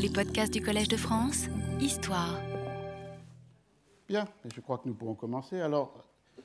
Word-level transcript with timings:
Les 0.00 0.08
podcasts 0.08 0.52
du 0.52 0.62
Collège 0.62 0.86
de 0.86 0.96
France, 0.96 1.48
Histoire. 1.80 2.38
Bien, 4.08 4.28
je 4.54 4.60
crois 4.60 4.78
que 4.78 4.86
nous 4.86 4.94
pouvons 4.94 5.14
commencer. 5.14 5.60
Alors, 5.60 6.04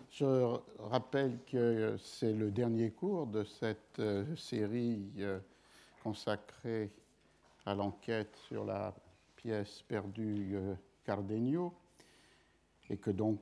je 0.09 0.57
rappelle 0.79 1.38
que 1.46 1.96
c'est 2.04 2.34
le 2.34 2.50
dernier 2.50 2.89
cours 2.89 3.28
de 3.28 3.44
cette 3.44 4.00
euh, 4.00 4.36
série 4.36 5.08
euh, 5.20 5.38
consacrée 6.04 6.89
à 7.68 7.76
l'enquête 7.76 8.36
sur 8.47 8.66
la 8.66 8.92
pièce 9.35 9.83
perdue 9.88 10.54
euh, 10.56 10.74
Cardenio 11.06 11.76
et 12.90 12.97
que 12.97 13.12
donc 13.12 13.40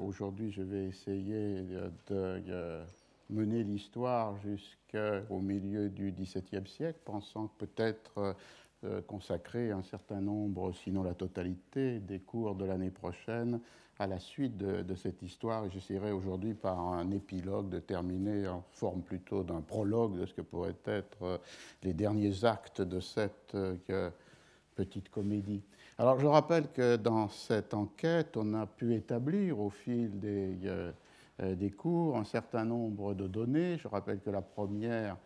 aujourd'hui 0.00 0.52
je 0.52 0.62
vais 0.62 0.84
essayer 0.84 1.64
de 2.06 2.84
mener 3.30 3.64
l'histoire 3.64 4.36
jusqu'au 4.38 5.38
milieu 5.38 5.88
du 5.88 6.12
XVIIe 6.12 6.66
siècle, 6.66 6.98
pensant 7.04 7.48
peut-être 7.58 8.18
euh, 8.18 8.32
consacrer 9.06 9.70
un 9.70 9.82
certain 9.82 10.20
nombre, 10.20 10.72
sinon 10.72 11.02
la 11.02 11.14
totalité, 11.14 12.00
des 12.00 12.20
cours 12.20 12.54
de 12.54 12.64
l'année 12.64 12.90
prochaine 12.90 13.60
à 13.98 14.06
la 14.06 14.18
suite 14.18 14.56
de, 14.56 14.94
cette 14.94 15.22
histoire. 15.22 15.68
J'essaierai 15.70 16.12
aujourd'hui 16.12 16.54
par 16.54 16.78
un 16.78 17.10
épilogue 17.10 17.68
de 17.68 17.78
terminer 17.78 18.48
en 18.48 18.64
forme 18.72 19.02
plutôt 19.02 19.42
d'un 19.44 19.60
prologue 19.60 20.18
de 20.18 20.26
ce 20.26 20.34
que 20.34 20.40
pourraient 20.40 20.74
être 20.86 21.22
euh, 21.22 21.38
les 21.82 21.92
derniers 21.92 22.44
actes 22.44 22.82
de 22.82 23.00
cette 23.00 23.54
euh, 23.54 24.10
petite 24.74 25.10
comédie. 25.10 25.62
Alors 25.98 26.18
je 26.18 26.26
rappelle 26.26 26.68
que 26.72 26.96
dans 26.96 27.28
cette 27.28 27.72
enquête, 27.72 28.36
on 28.36 28.54
a 28.54 28.66
pu 28.66 28.94
établir 28.94 29.60
au 29.60 29.70
fil 29.70 30.18
des, 30.18 30.56
des 31.40 31.70
cours 31.70 32.16
un 32.16 32.24
certain 32.24 32.64
nombre 32.64 33.14
de 33.14 33.28
données. 33.28 33.78
Je 33.78 33.86
rappelle 33.86 34.18
que 34.18 34.30
la 34.30 34.42
première 34.42 35.16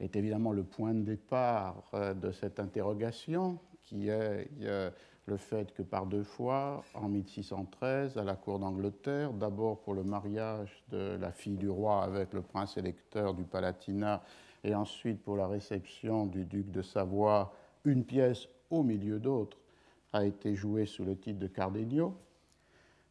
est 0.00 0.16
évidemment 0.16 0.52
le 0.52 0.62
point 0.62 0.94
de 0.94 1.02
départ 1.02 1.82
euh, 1.94 2.14
de 2.14 2.30
cette 2.30 2.60
interrogation, 2.60 3.58
qui 3.82 4.08
est 4.08 4.48
euh, 4.62 4.90
le 5.26 5.36
fait 5.36 5.72
que 5.72 5.82
par 5.82 6.06
deux 6.06 6.24
fois, 6.24 6.82
en 6.94 7.08
1613, 7.08 8.16
à 8.16 8.24
la 8.24 8.34
cour 8.34 8.58
d'Angleterre, 8.58 9.32
d'abord 9.32 9.80
pour 9.80 9.94
le 9.94 10.02
mariage 10.02 10.82
de 10.90 11.16
la 11.20 11.32
fille 11.32 11.56
du 11.56 11.68
roi 11.68 12.02
avec 12.02 12.32
le 12.32 12.42
prince 12.42 12.76
électeur 12.76 13.34
du 13.34 13.44
Palatinat, 13.44 14.22
et 14.64 14.74
ensuite 14.74 15.22
pour 15.22 15.36
la 15.36 15.46
réception 15.46 16.26
du 16.26 16.44
duc 16.44 16.70
de 16.70 16.82
Savoie, 16.82 17.52
une 17.84 18.04
pièce 18.04 18.48
au 18.70 18.82
milieu 18.82 19.18
d'autres 19.18 19.58
a 20.12 20.24
été 20.24 20.54
jouée 20.54 20.86
sous 20.86 21.04
le 21.04 21.16
titre 21.16 21.38
de 21.38 21.46
Cardenio, 21.46 22.14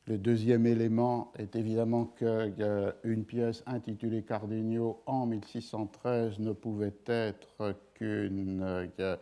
le 0.08 0.17
deuxième 0.17 0.66
élément 0.66 1.33
est 1.38 1.58
évidemment 1.58 2.05
qu'une 2.05 3.25
pièce 3.25 3.61
intitulée 3.66 4.23
Cardenio 4.23 5.02
en 5.05 5.25
1613 5.25 6.39
ne 6.39 6.53
pouvait 6.53 6.95
être 7.08 7.75
qu'une 7.94 8.61
euh, 8.63 9.17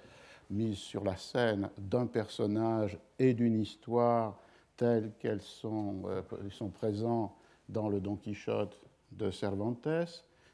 mise 0.52 0.78
sur 0.78 1.04
la 1.04 1.18
scène 1.18 1.70
d'un 1.80 2.06
personnage 2.06 3.00
et 3.18 3.34
d'une 3.34 3.60
histoire 3.60 4.38
telles 4.78 5.12
qu'elles 5.18 5.42
sont, 5.42 6.04
euh, 6.06 6.22
sont 6.52 6.70
présents 6.70 7.36
dans 7.68 7.90
le 7.90 8.00
Don 8.00 8.16
Quichotte 8.16 8.80
de 9.12 9.32
Cervantes, 9.32 9.88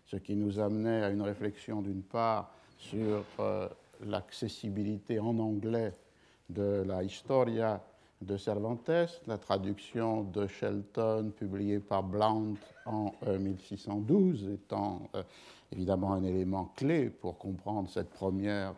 ce 0.06 0.16
qui 0.16 0.38
nous 0.38 0.60
amenait 0.60 1.04
à 1.04 1.10
une 1.10 1.24
réflexion 1.24 1.82
d'une 1.82 2.04
part 2.04 2.54
sur 2.78 3.26
euh, 3.42 3.68
l'accessibilité 4.06 5.20
en 5.20 5.38
anglais 5.40 5.94
de 6.50 6.84
la 6.88 7.04
Historia 7.04 7.84
de 8.22 8.38
Cervantes, 8.38 8.92
la 9.28 9.38
traduction 9.38 10.24
de 10.24 10.46
Shelton 10.48 11.32
publiée 11.36 11.80
par 11.80 12.04
Blount 12.04 12.56
en 12.86 13.12
1612 13.28 14.44
euh, 14.44 14.54
étant 14.54 15.10
euh, 15.16 15.24
évidemment 15.72 16.14
un 16.14 16.24
élément 16.24 16.72
clé 16.76 17.10
pour 17.10 17.38
comprendre 17.38 17.90
cette 17.90 18.10
première 18.10 18.74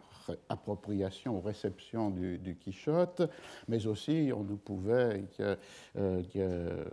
appropriation 0.47 1.37
ou 1.37 1.41
réception 1.41 2.09
du, 2.09 2.57
Quichotte, 2.63 3.23
mais 3.67 3.85
aussi 3.87 4.31
on 4.33 4.43
ne 4.43 4.55
pouvait 4.55 5.25
euh, 5.39 6.83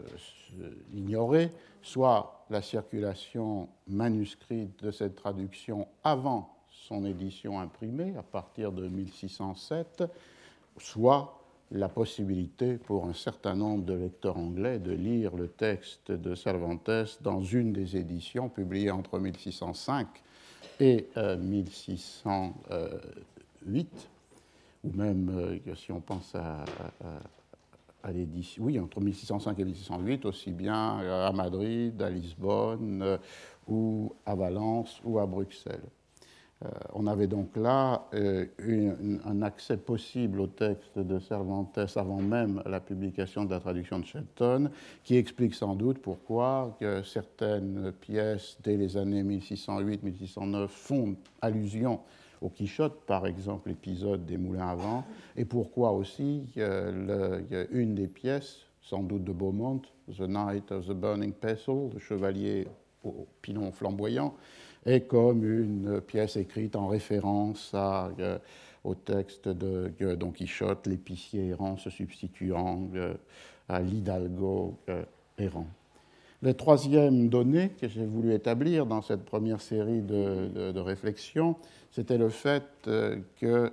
ignorer 0.93 1.53
soit 1.83 2.45
la 2.51 2.63
circulation 2.63 3.69
manuscrite 3.87 4.83
de 4.83 4.91
cette 4.91 5.15
traduction 5.15 5.87
avant 6.03 6.57
son 6.71 7.05
édition 7.05 7.61
imprimée 7.61 8.15
à 8.19 8.23
partir 8.23 8.73
de 8.73 8.89
1607, 8.89 10.03
soit 10.79 11.40
la 11.73 11.89
possibilité 11.89 12.79
pour 12.79 13.07
un 13.07 13.13
certain 13.13 13.55
nombre 13.55 13.85
de 13.85 13.95
lecteurs 13.95 14.37
anglais 14.37 14.79
de 14.79 14.93
lire 14.93 15.37
le 15.37 15.49
texte 15.49 16.11
de 16.11 16.35
Cervantes 16.35 17.19
dans 17.21 17.43
une 17.43 17.73
des 17.73 17.97
éditions 17.97 18.49
publiées 18.49 18.91
entre 18.91 19.19
1605 19.19 20.09
et 20.81 21.09
1608, 21.17 22.69
euh, 22.73 22.99
ou 24.85 24.97
même 24.97 25.31
euh, 25.31 25.75
si 25.77 25.93
on 25.93 26.01
pense 26.01 26.35
à, 26.35 26.65
l'édition, 28.13 28.65
oui, 28.65 28.81
entre 28.81 29.01
1605 29.01 29.59
et 29.59 29.65
1608, 29.65 30.25
aussi 30.25 30.53
bien 30.53 30.99
à 30.99 31.33
Madrid, 31.33 32.01
à 32.03 32.09
Lisbonne, 32.09 33.03
euh, 33.03 33.19
ou 33.69 34.15
à 34.25 34.35
Valence, 34.35 35.01
ou 35.05 35.19
à 35.19 35.27
Bruxelles. 35.27 35.85
Euh, 36.63 36.69
on 36.93 37.07
avait 37.07 37.27
donc 37.27 37.57
là 37.57 38.07
euh, 38.13 38.45
un 39.25 39.43
accès 39.43 39.79
possible 39.79 40.41
au 40.41 40.47
texte 40.47 40.99
de 40.99 41.19
Cervantes 41.19 41.79
avant 41.97 42.21
même 42.21 42.63
la 42.67 42.81
publication 42.81 43.45
de 43.45 43.51
la 43.51 43.61
traduction 43.61 43.99
de 43.99 44.05
Shelton, 44.05 44.71
qui 45.03 45.17
explique 45.17 45.55
sans 45.55 45.75
doute 45.75 45.99
pourquoi 45.99 46.77
certaines 47.05 47.93
pièces 48.01 48.59
dès 48.63 48.77
les 48.77 48.97
années 48.97 49.23
1608-1609 49.23 50.69
font 50.69 51.17
allusion 51.41 52.01
au 52.43 52.49
Quichotte, 52.49 53.05
par 53.07 53.27
exemple 53.27 53.69
l'épisode 53.69 54.27
des 54.27 54.37
Moulins 54.37 54.69
à 54.69 54.75
vent, 54.75 55.05
et 55.37 55.45
pourquoi 55.45 55.93
aussi 55.93 56.45
une 56.57 57.95
des 57.95 58.09
pièces, 58.09 58.61
sans 58.83 59.03
doute 59.03 59.25
de 59.25 59.33
Beaumont, 59.33 59.83
The 60.17 60.23
Night 60.23 60.73
of 60.73 60.87
the 60.87 60.93
Burning 60.93 61.33
Pestle, 61.33 61.91
le 61.93 61.99
chevalier 61.99 62.67
au 63.05 63.27
pilon 63.43 63.73
flamboyant, 63.73 64.35
est 64.87 65.03
comme 65.03 65.45
une 65.45 66.01
pièce 66.01 66.37
écrite 66.37 66.77
en 66.77 66.89
référence 66.89 67.73
euh, 67.75 68.39
au 68.85 68.95
texte 68.95 69.49
de 69.49 69.93
Don 70.15 70.31
Quichotte, 70.31 70.87
l'épicier 70.87 71.49
errant 71.49 71.77
se 71.77 71.91
substituant 71.91 72.89
euh, 72.95 73.15
à 73.69 73.81
l'hidalgo 73.81 74.79
euh, 74.89 75.03
errant. 75.39 75.67
La 76.43 76.55
troisième 76.55 77.29
donnée 77.29 77.71
que 77.81 77.89
j'ai 77.89 78.07
voulu 78.07 78.33
établir 78.33 78.87
dans 78.87 79.03
cette 79.03 79.27
première 79.27 79.61
série 79.61 80.01
de 80.01 80.81
réflexions, 80.81 81.57
c'était 81.91 82.17
le 82.17 82.31
fait 82.31 82.65
que 82.87 83.71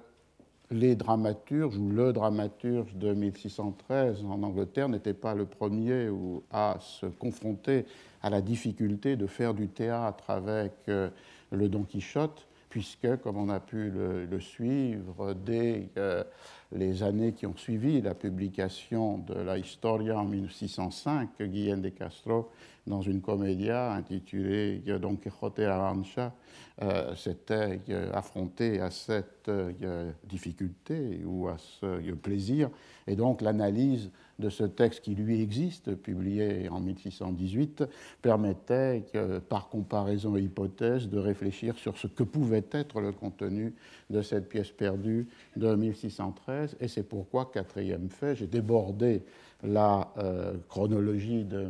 les 0.72 0.96
dramaturges 0.96 1.78
ou 1.78 1.90
le 1.90 2.12
dramaturge 2.12 2.94
de 2.96 3.14
1613 3.14 4.26
en 4.26 4.44
Angleterre 4.44 4.90
n'était 4.90 5.14
pas 5.14 5.34
le 5.34 5.46
premier 5.46 6.10
à 6.52 6.78
se 6.80 7.06
confronter 7.06 7.86
à 8.22 8.30
la 8.30 8.42
difficulté 8.42 9.16
de 9.16 9.28
faire 9.28 9.54
du 9.54 9.70
théâtre 9.70 10.30
avec 10.30 10.74
euh, 10.90 11.10
le 11.52 11.70
Don 11.70 11.84
Quichotte, 11.84 12.48
puisque, 12.70 13.18
comme 13.18 13.38
on 13.38 13.50
a 13.50 13.60
pu 13.60 13.90
le, 13.90 14.40
suivre 14.40 15.34
dès 15.34 15.90
euh, 15.98 16.24
les 16.72 17.04
années 17.04 17.34
qui 17.34 17.46
ont 17.46 17.56
suivi 17.56 18.02
la 18.02 18.14
publication 18.14 19.18
de 19.20 19.34
la 19.34 19.58
Historia 19.58 20.20
en 20.20 20.26
1605, 20.26 21.42
Guillaume 21.42 21.82
de 21.82 21.90
Castro, 21.90 22.50
dans 22.86 23.02
une 23.02 23.22
comédia 23.22 23.94
intitulée 23.94 24.82
Don 25.02 25.16
Quixote 25.16 25.60
Arancha, 25.60 26.34
euh, 26.82 27.16
s'était 27.16 27.80
affronté 28.14 28.80
à 28.80 28.92
cette 28.92 29.50
difficulté 30.24 31.22
ou 31.26 31.48
à 31.48 31.58
ce 31.58 32.12
plaisir. 32.14 32.70
Et 33.08 33.16
donc 33.16 33.42
l'analyse 33.42 34.12
de 34.40 34.50
ce 34.50 34.64
texte 34.64 35.02
qui 35.02 35.16
lui 35.16 35.42
existe, 35.42 35.96
publié 35.96 36.70
en 36.70 36.80
1618, 36.80 37.84
permettait, 38.22 39.04
par 39.50 39.70
comparaison 39.70 40.36
et 40.38 40.42
hypothèse, 40.42 41.10
de 41.10 41.18
réfléchir 41.18 41.78
sur 41.78 41.98
ce 41.98 42.08
que 42.08 42.24
pouvait 42.24 42.66
être 42.72 43.02
le 43.02 43.12
contenu 43.12 43.74
de 44.10 44.22
cette 44.22 44.48
pièce 44.50 44.72
perdue 44.72 45.28
de 45.56 45.74
1613. 45.74 46.78
Et 46.80 46.88
c'est 46.88 47.04
pourquoi, 47.04 47.50
quatrième 47.52 48.10
fait, 48.10 48.36
j'ai 48.36 48.48
débordé 48.48 49.24
la 49.64 50.12
euh, 50.18 50.54
chronologie 50.70 51.44
de 51.44 51.68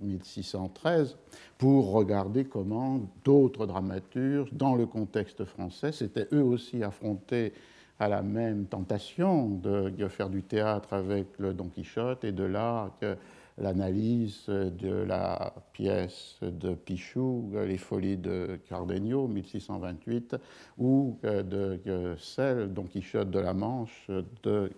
1613 0.00 1.16
pour 1.56 1.92
regarder 1.92 2.44
comment 2.44 3.00
d'autres 3.24 3.66
dramaturges, 3.66 4.52
dans 4.52 4.74
le 4.74 4.86
contexte 4.86 5.44
français, 5.44 5.92
s'étaient 5.92 6.28
eux 6.32 6.42
aussi 6.42 6.82
affrontés 6.82 7.52
à 8.02 8.08
la 8.08 8.22
même 8.22 8.66
tentation 8.66 9.48
de, 9.48 10.08
faire 10.08 10.28
du 10.28 10.42
théâtre 10.42 10.92
avec 10.92 11.38
le 11.38 11.54
Don 11.54 11.68
Quichotte 11.68 12.24
et 12.24 12.32
de 12.32 12.42
là 12.42 12.90
que 13.00 13.16
l'analyse 13.58 14.46
de 14.48 15.04
la 15.04 15.54
pièce 15.72 16.38
de 16.42 16.74
Pichou, 16.74 17.52
Les 17.64 17.78
Folies 17.78 18.16
de 18.16 18.58
Cardenio, 18.68 19.28
1628, 19.28 20.34
ou 20.78 21.16
de 21.22 22.16
celle 22.18 22.72
Don 22.72 22.84
Quichotte 22.84 23.30
de 23.30 23.38
la 23.38 23.54
Manche 23.54 24.10
de 24.42 24.72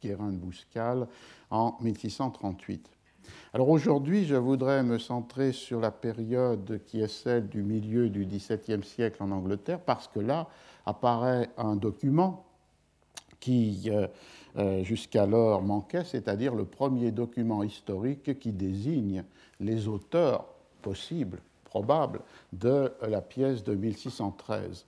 Guérin 0.00 0.30
de 0.30 0.36
Bouscal 0.36 1.08
en 1.50 1.76
1638. 1.80 2.97
Alors 3.52 3.68
aujourd'hui, 3.68 4.24
je 4.24 4.34
voudrais 4.36 4.82
me 4.82 4.98
centrer 4.98 5.52
sur 5.52 5.80
la 5.80 5.90
période 5.90 6.80
qui 6.86 7.00
est 7.00 7.08
celle 7.08 7.48
du 7.48 7.62
milieu 7.62 8.08
du 8.08 8.24
XVIIe 8.26 8.82
siècle 8.82 9.22
en 9.22 9.30
Angleterre, 9.30 9.80
parce 9.80 10.08
que 10.08 10.20
là, 10.20 10.48
apparaît 10.86 11.50
un 11.56 11.76
document 11.76 12.44
qui 13.40 13.90
jusqu'alors 14.82 15.62
manquait, 15.62 16.04
c'est-à-dire 16.04 16.54
le 16.54 16.64
premier 16.64 17.10
document 17.10 17.62
historique 17.62 18.38
qui 18.38 18.52
désigne 18.52 19.24
les 19.60 19.86
auteurs 19.88 20.46
possibles, 20.82 21.38
probables, 21.64 22.20
de 22.52 22.92
la 23.06 23.20
pièce 23.20 23.62
de 23.62 23.74
1613. 23.74 24.86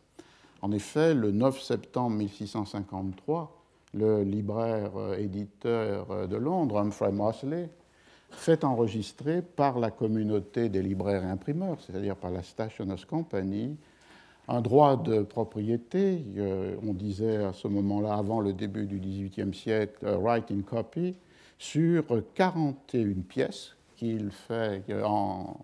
En 0.62 0.72
effet, 0.72 1.14
le 1.14 1.30
9 1.30 1.62
septembre 1.62 2.16
1653, 2.16 3.56
le 3.94 4.22
libraire 4.22 4.92
éditeur 5.18 6.28
de 6.28 6.36
Londres, 6.36 6.78
Humphrey 6.78 7.12
Mosley, 7.12 7.70
fait 8.30 8.64
enregistrer 8.64 9.42
par 9.42 9.78
la 9.78 9.90
communauté 9.90 10.68
des 10.68 10.82
libraires 10.82 11.22
et 11.24 11.28
imprimeurs, 11.28 11.78
c'est-à-dire 11.80 12.16
par 12.16 12.30
la 12.30 12.42
Stationers 12.42 13.04
Company, 13.08 13.76
un 14.48 14.60
droit 14.60 14.96
de 14.96 15.22
propriété, 15.22 16.24
euh, 16.36 16.76
on 16.86 16.92
disait 16.92 17.36
à 17.44 17.52
ce 17.52 17.68
moment-là, 17.68 18.14
avant 18.14 18.40
le 18.40 18.52
début 18.52 18.86
du 18.86 18.98
XVIIIe 18.98 19.54
siècle, 19.54 20.04
right 20.04 20.50
in 20.50 20.62
copy, 20.62 21.14
sur 21.58 22.04
41 22.34 23.20
pièces 23.28 23.76
qu'il 23.96 24.30
fait 24.30 24.82
en 25.04 25.56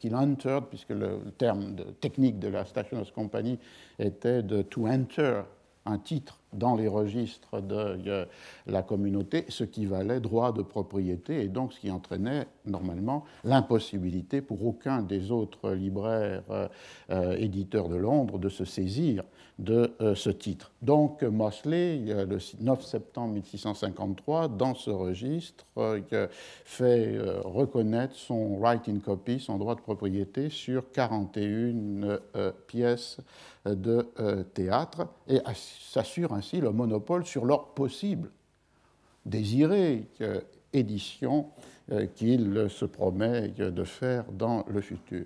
qu'il 0.00 0.14
entered, 0.14 0.64
puisque 0.68 0.90
le 0.90 1.18
terme 1.38 1.76
technique 2.00 2.38
de 2.38 2.48
la 2.48 2.64
Stationers 2.64 3.10
Company 3.14 3.58
était 3.98 4.42
de 4.42 4.62
to 4.62 4.88
enter 4.88 5.42
un 5.86 5.98
titre 5.98 6.38
dans 6.52 6.76
les 6.76 6.88
registres 6.88 7.60
de 7.60 7.98
euh, 8.06 8.24
la 8.66 8.82
communauté, 8.82 9.46
ce 9.48 9.64
qui 9.64 9.86
valait 9.86 10.20
droit 10.20 10.52
de 10.52 10.62
propriété 10.62 11.42
et 11.42 11.48
donc 11.48 11.72
ce 11.72 11.80
qui 11.80 11.90
entraînait 11.90 12.46
normalement 12.66 13.24
l'impossibilité 13.44 14.42
pour 14.42 14.64
aucun 14.66 15.02
des 15.02 15.30
autres 15.30 15.72
libraires 15.72 16.42
euh, 16.50 16.68
euh, 17.10 17.36
éditeurs 17.38 17.88
de 17.88 17.96
Londres 17.96 18.38
de 18.38 18.48
se 18.48 18.64
saisir 18.64 19.24
de 19.58 19.92
ce 20.16 20.30
titre. 20.30 20.72
Donc 20.80 21.22
Mosley, 21.22 21.98
le 21.98 22.38
9 22.60 22.84
septembre 22.84 23.34
1653, 23.34 24.48
dans 24.48 24.74
ce 24.74 24.90
registre, 24.90 25.66
fait 26.64 27.18
reconnaître 27.44 28.16
son 28.16 28.58
right 28.58 28.88
in 28.88 28.98
copy, 28.98 29.38
son 29.38 29.58
droit 29.58 29.76
de 29.76 29.80
propriété 29.80 30.48
sur 30.48 30.90
41 30.90 32.18
pièces 32.66 33.18
de 33.64 34.08
théâtre 34.54 35.06
et 35.28 35.40
s'assure 35.54 36.32
ainsi 36.32 36.60
le 36.60 36.72
monopole 36.72 37.24
sur 37.24 37.44
leur 37.44 37.74
possible 37.74 38.30
désirée 39.24 40.08
édition 40.72 41.46
euh, 41.90 42.06
qu'il 42.06 42.66
se 42.68 42.84
promet 42.84 43.48
de 43.48 43.84
faire 43.84 44.24
dans 44.32 44.64
le 44.68 44.80
futur. 44.80 45.24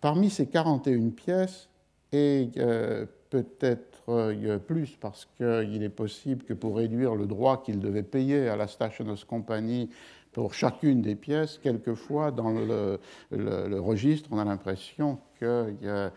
Parmi 0.00 0.30
ces 0.30 0.46
41 0.46 1.10
pièces, 1.10 1.68
et 2.12 2.50
euh, 2.58 3.04
peut-être 3.30 4.02
euh, 4.08 4.58
plus 4.58 4.96
parce 5.00 5.28
qu'il 5.36 5.82
est 5.82 5.88
possible 5.88 6.44
que 6.44 6.54
pour 6.54 6.76
réduire 6.76 7.14
le 7.16 7.26
droit 7.26 7.62
qu'il 7.62 7.80
devait 7.80 8.04
payer 8.04 8.48
à 8.48 8.56
la 8.56 8.68
Stationers 8.68 9.24
Company 9.26 9.90
pour 10.36 10.52
chacune 10.52 11.00
des 11.00 11.14
pièces, 11.14 11.56
quelquefois 11.56 12.30
dans 12.30 12.50
le, 12.50 13.00
registre, 13.80 14.28
on 14.32 14.38
a 14.38 14.44
l'impression 14.44 15.18
qu'il 15.38 15.48
euh, 15.48 16.10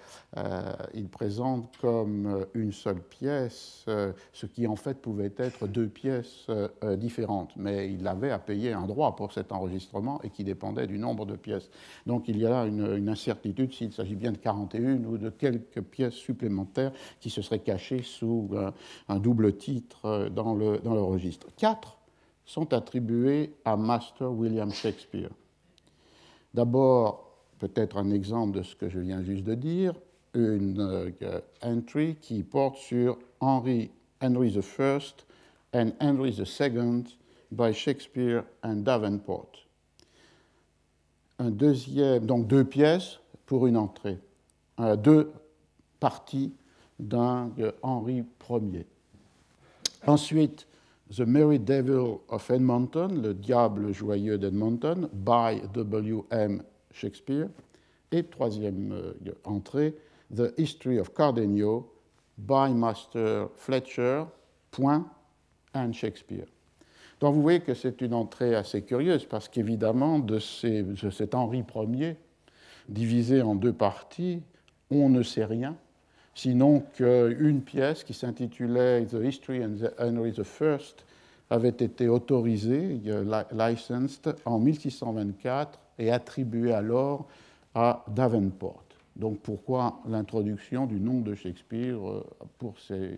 présente 1.10 1.78
comme 1.80 2.46
une 2.54 2.74
seule 2.74 3.00
pièce, 3.00 3.86
euh, 3.88 4.12
ce 4.34 4.46
qui 4.46 4.68
en 4.68 4.76
fait 4.76 5.02
pouvait 5.02 5.32
être 5.38 5.68
deux 5.68 5.88
pièces 5.88 6.48
euh, 6.50 6.98
différentes. 6.98 7.54
Mais 7.56 7.94
il 7.94 8.06
avait 8.06 8.32
à 8.32 8.40
payer 8.40 8.74
un 8.74 8.88
droit 8.88 9.16
pour 9.16 9.32
cet 9.32 9.54
enregistrement 9.54 10.20
et 10.24 10.32
qui 10.32 10.44
dépendait 10.44 10.88
du 10.88 11.00
nombre 11.00 11.26
de 11.26 11.38
pièces. 11.38 11.70
Donc 12.06 12.28
il 12.28 12.38
y 12.40 12.46
a 12.46 12.50
là 12.50 12.66
une, 12.66 13.08
incertitude 13.08 13.74
s'il 13.74 13.94
s'agit 13.94 14.16
bien 14.16 14.34
de 14.34 14.38
41 14.38 15.06
ou 15.06 15.18
de 15.18 15.30
quelques 15.30 15.82
pièces 15.82 16.16
supplémentaires 16.16 16.92
qui 17.22 17.30
se 17.30 17.42
seraient 17.42 17.60
cachées 17.60 18.04
sous 18.04 18.50
un, 19.08 19.20
double 19.20 19.56
titre 19.56 20.28
dans 20.28 20.56
le, 20.56 20.80
dans 20.80 20.94
le 20.94 21.02
registre. 21.02 21.48
Quatre 21.56 21.99
sont 22.50 22.74
attribués 22.74 23.54
à 23.64 23.78
Master 23.78 24.32
William 24.32 24.72
Shakespeare. 24.72 25.30
D'abord, 26.52 27.38
peut-être 27.60 27.98
un 27.98 28.10
exemple 28.10 28.58
de 28.58 28.64
ce 28.64 28.76
que 28.76 28.90
je 28.90 28.98
viens 28.98 29.22
juste 29.22 29.44
de 29.44 29.54
dire, 29.54 29.94
une 30.34 30.80
euh, 31.22 31.42
entry 31.62 32.16
qui 32.16 32.42
porte 32.42 32.78
sur 32.78 33.20
Henry, 33.40 33.92
Henry 34.20 34.50
I 34.50 35.00
and 35.74 35.92
Henry 36.02 36.32
II 36.32 37.04
by 37.52 37.72
Shakespeare 37.72 38.44
and 38.64 38.78
Davenport. 38.78 39.52
Un 41.38 41.52
deuxième, 41.52 42.26
donc 42.26 42.48
deux 42.48 42.64
pièces 42.64 43.20
pour 43.46 43.68
une 43.68 43.78
entrée, 43.78 44.18
euh, 44.80 44.96
deux 44.96 45.32
parties 46.00 46.52
d'un 46.98 47.52
euh, 47.60 47.72
Henri 47.84 48.24
Ier. 48.50 48.88
Ensuite, 50.08 50.66
The 51.16 51.22
Merry 51.22 51.58
Devil 51.58 52.22
of 52.30 52.52
Edmonton, 52.52 53.22
Le 53.22 53.34
Diable 53.34 53.92
joyeux 53.92 54.38
d'Edmonton, 54.38 55.10
by 55.12 55.60
W.M. 55.74 56.62
Shakespeare. 56.92 57.50
Et 58.12 58.24
troisième 58.24 58.92
euh, 58.92 59.14
entrée, 59.44 59.96
The 60.36 60.54
History 60.58 61.00
of 61.00 61.14
Cardenio, 61.14 61.92
by 62.38 62.74
Master 62.74 63.50
Fletcher, 63.56 64.26
point, 64.72 65.08
and 65.74 65.94
Shakespeare. 65.94 66.46
Donc 67.20 67.36
vous 67.36 67.42
voyez 67.42 67.60
que 67.62 67.74
c'est 67.74 68.02
une 68.02 68.14
entrée 68.14 68.56
assez 68.56 68.84
curieuse 68.84 69.26
parce 69.26 69.50
qu'évidemment, 69.50 70.20
de, 70.20 70.36
de, 70.64 71.10
cet 71.10 71.34
Henri 71.36 71.64
Ier, 71.76 72.18
divisé 72.88 73.42
en 73.42 73.56
deux 73.56 73.74
parties, 73.74 74.42
on 74.90 75.10
ne 75.10 75.24
sait 75.24 75.46
rien 75.46 75.76
sinon 76.40 76.84
qu'une 76.96 77.62
pièce 77.62 78.06
qui 78.06 78.14
s'intitulait 78.14 79.06
The 79.06 79.18
History 79.22 79.62
and 79.62 79.76
the 79.82 79.94
Henry 80.00 80.30
I 80.30 80.78
avait 81.50 81.68
été 81.68 82.08
autorisée, 82.08 83.02
licensed, 83.52 84.36
en 84.46 84.58
1624 84.60 85.78
et 85.98 86.12
attribuée 86.12 86.72
alors 86.72 87.28
à 87.76 88.06
Davenport. 88.08 88.86
Donc 89.18 89.40
pourquoi 89.40 90.00
l'introduction 90.08 90.86
du 90.86 91.02
nom 91.02 91.20
de 91.20 91.36
Shakespeare 91.36 91.98
euh, 92.10 92.24
pour 92.58 92.80
ces 92.80 93.18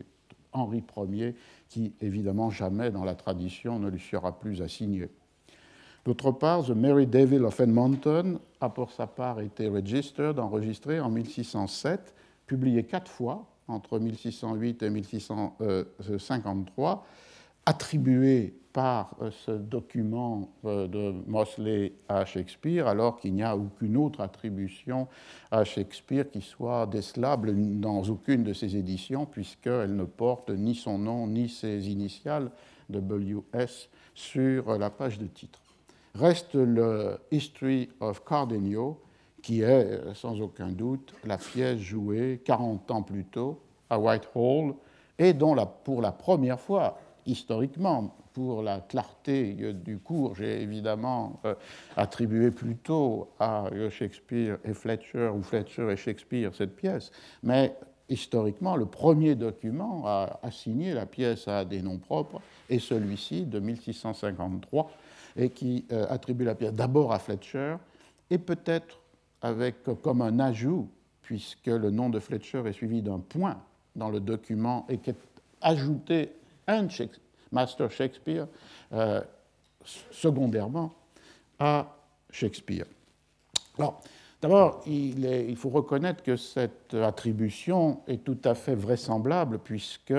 Henri 0.51 0.83
Ier 1.12 1.35
qui, 1.69 1.94
évidemment, 2.01 2.50
jamais 2.50 2.89
dans 2.89 3.03
la 3.03 3.13
tradition 3.13 3.77
ne 3.77 3.89
lui 3.89 4.00
sera 4.00 4.39
plus 4.39 4.63
assigné? 4.63 5.09
D'autre 6.06 6.31
part, 6.31 6.63
The 6.63 6.71
Merry 6.71 7.06
Devil 7.06 7.44
of 7.44 7.59
Edmonton 7.59 8.39
a 8.59 8.69
pour 8.69 8.91
sa 8.91 9.06
part 9.06 9.41
été 9.41 9.67
registered, 9.67 10.39
enregistré 10.39 11.00
en 11.00 11.12
1607 11.12 12.15
publié 12.51 12.83
quatre 12.83 13.09
fois 13.09 13.48
entre 13.69 13.98
1608 13.98 14.83
et 14.83 14.89
1653, 14.89 17.07
attribué 17.65 18.53
par 18.74 19.15
euh, 19.22 19.31
ce 19.31 19.51
document 19.51 20.51
euh, 20.65 20.86
de 20.86 21.13
Mosley 21.27 21.93
à 22.10 22.25
Shakespeare, 22.25 22.89
alors 22.89 23.22
qu'il 23.22 23.36
n'y 23.36 23.43
a 23.43 23.55
aucune 23.55 23.96
autre 23.96 24.20
attribution 24.20 25.08
à 25.50 25.63
Shakespeare 25.63 26.29
qui 26.29 26.41
soit 26.41 26.88
décelable 26.88 27.53
dans 27.79 28.03
aucune 28.03 28.43
de 28.43 28.51
ses 28.51 28.75
éditions, 28.75 29.25
puisqu'elle 29.25 29.96
ne 29.96 30.03
porte 30.03 30.50
ni 30.50 30.75
son 30.75 30.98
nom 30.98 31.27
ni 31.27 31.48
ses 31.48 31.89
initiales 31.89 32.51
WS 32.89 33.88
sur 34.13 34.77
la 34.77 34.89
page 34.89 35.20
de 35.20 35.27
titre. 35.27 35.62
Reste 36.15 36.55
le 36.55 37.17
History 37.31 37.88
of 38.01 38.25
Cardenio, 38.25 39.00
qui 39.41 39.62
est 39.62 40.00
sans 40.13 40.39
aucun 40.41 40.69
doute 40.69 41.13
la 41.25 41.38
pièce 41.38 41.79
jouée 41.79 42.41
40 42.45 42.91
ans 42.91 43.03
plus 43.03 43.25
tôt 43.25 43.60
à 43.89 44.00
Whitehall 44.00 44.74
et 45.19 45.33
dont 45.33 45.55
pour 45.83 46.01
la 46.01 46.12
première 46.12 46.60
fois 46.60 46.98
historiquement, 47.25 48.15
pour 48.33 48.62
la 48.63 48.79
clarté 48.79 49.74
du 49.74 50.00
cours, 50.00 50.36
j'ai 50.36 50.62
évidemment 50.62 51.39
euh, 51.45 51.53
attribué 51.98 52.51
plutôt 52.51 53.29
à 53.39 53.65
Shakespeare 53.89 54.57
et 54.63 54.74
Fletcher, 54.74 55.29
ou 55.36 55.41
Fletcher 55.41 55.91
et 55.91 55.98
Shakespeare, 55.98 56.51
cette 56.55 56.75
pièce, 56.75 57.12
mais 57.43 57.75
historiquement, 58.10 58.75
le 58.75 58.86
premier 58.86 59.36
document 59.36 60.03
à 60.05 60.39
assigner 60.43 60.93
la 60.93 61.05
pièce 61.05 61.48
à 61.48 61.65
des 61.65 61.81
noms 61.81 61.98
propres 61.98 62.41
est 62.69 62.79
celui-ci 62.79 63.45
de 63.45 63.60
1653, 63.60 64.91
et 65.38 65.50
qui 65.50 65.86
euh, 65.91 66.05
attribue 66.10 66.45
la 66.45 66.55
pièce 66.55 66.74
d'abord 66.74 67.13
à 67.13 67.19
Fletcher, 67.19 67.75
et 68.29 68.38
peut-être 68.38 69.00
avec 69.41 69.83
comme 70.01 70.21
un 70.21 70.39
ajout, 70.39 70.89
puisque 71.21 71.67
le 71.67 71.89
nom 71.89 72.10
de 72.10 72.19
Fletcher 72.19 72.63
est 72.65 72.74
suivi 72.74 73.01
d'un 73.01 73.19
point 73.19 73.62
dans 73.95 74.10
le 74.10 74.19
document 74.19 74.86
et 74.89 74.98
qu'est 74.98 75.17
ajouté 75.62 76.31
un 76.67 76.88
Master 77.51 77.91
Shakespeare 77.91 78.48
euh, 78.93 79.21
secondairement 80.12 80.93
à 81.60 81.95
Shakespeare. 82.29 82.86
Alors, 83.77 84.01
d'abord, 84.41 84.81
il, 84.88 85.55
faut 85.55 85.69
reconnaître 85.69 86.24
que 86.24 86.36
cette 86.36 86.93
attribution 86.93 88.01
est 88.07 88.24
tout 88.24 88.38
à 88.43 88.55
fait 88.55 88.75
vraisemblable, 88.75 89.60
puisque 89.60 90.13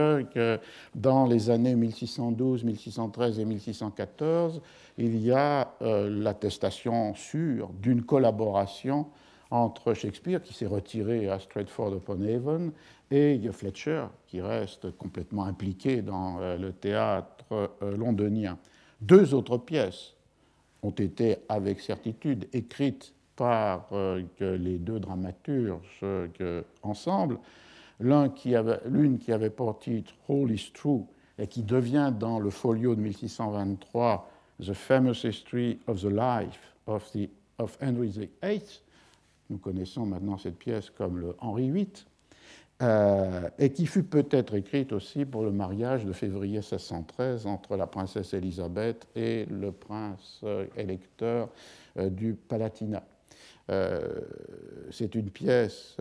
dans 0.94 1.26
les 1.26 1.50
années 1.50 1.74
1612, 1.74 2.64
1613 2.64 3.38
et 3.38 3.44
1614, 3.44 4.62
il 4.98 5.18
y 5.18 5.32
a 5.32 5.74
euh, 5.82 6.08
l'attestation 6.08 7.14
sûre 7.14 7.70
d'une 7.80 8.02
collaboration 8.02 9.06
entre 9.50 9.92
Shakespeare, 9.92 10.42
qui 10.42 10.54
s'est 10.54 10.66
retiré 10.66 11.28
à 11.28 11.38
Stratford-upon-Avon, 11.38 12.72
et 13.10 13.38
Fletcher, 13.52 14.06
qui 14.26 14.40
reste 14.40 14.96
complètement 14.96 15.44
impliqué 15.44 16.00
dans 16.00 16.40
euh, 16.40 16.56
le 16.56 16.72
théâtre 16.72 17.44
euh, 17.52 17.96
londonien. 17.96 18.58
Deux 19.02 19.34
autres 19.34 19.58
pièces 19.58 20.14
ont 20.82 20.90
été 20.90 21.36
avec 21.48 21.80
certitude 21.80 22.48
écrites 22.52 23.12
par 23.36 23.88
euh, 23.92 24.22
les 24.40 24.78
deux 24.78 25.00
dramaturges 25.00 26.04
ensemble. 26.82 27.38
L'une 28.00 28.32
qui, 28.34 28.54
avait, 28.54 28.80
qui 29.20 29.50
pour 29.50 29.78
titre 29.78 30.12
All 30.28 30.50
is 30.50 30.70
True 30.74 31.04
et 31.38 31.46
qui 31.46 31.62
devient 31.62 32.12
dans 32.18 32.40
le 32.40 32.50
folio 32.50 32.94
de 32.94 33.00
1623 33.00 34.28
The 34.60 34.72
Famous 34.72 35.24
History 35.24 35.78
of 35.86 36.00
the 36.00 36.10
Life 36.10 36.74
of, 36.86 37.10
the, 37.12 37.28
Henry 37.80 38.08
VIII. 38.08 38.62
Nous 39.50 39.58
connaissons 39.58 40.06
maintenant 40.06 40.38
cette 40.38 40.58
pièce 40.58 40.90
comme 40.90 41.18
le 41.18 41.36
VIII. 41.40 42.06
Euh, 42.82 43.48
et 43.58 43.70
qui 43.70 43.86
fut 43.86 44.02
peut-être 44.02 44.54
écrite 44.54 44.92
aussi 44.92 45.24
pour 45.24 45.44
le 45.44 45.52
mariage 45.52 46.04
de 46.04 46.12
février 46.12 46.58
1613 46.58 47.46
entre 47.46 47.76
la 47.76 47.86
princesse 47.86 48.34
Élisabeth 48.34 49.06
et 49.14 49.46
le 49.46 49.70
prince 49.70 50.40
euh, 50.42 50.66
électeur 50.76 51.48
euh, 51.98 52.10
du 52.10 52.34
Palatinat. 52.34 53.04
C'est 53.68 55.14
une 55.14 55.30
pièce 55.30 55.96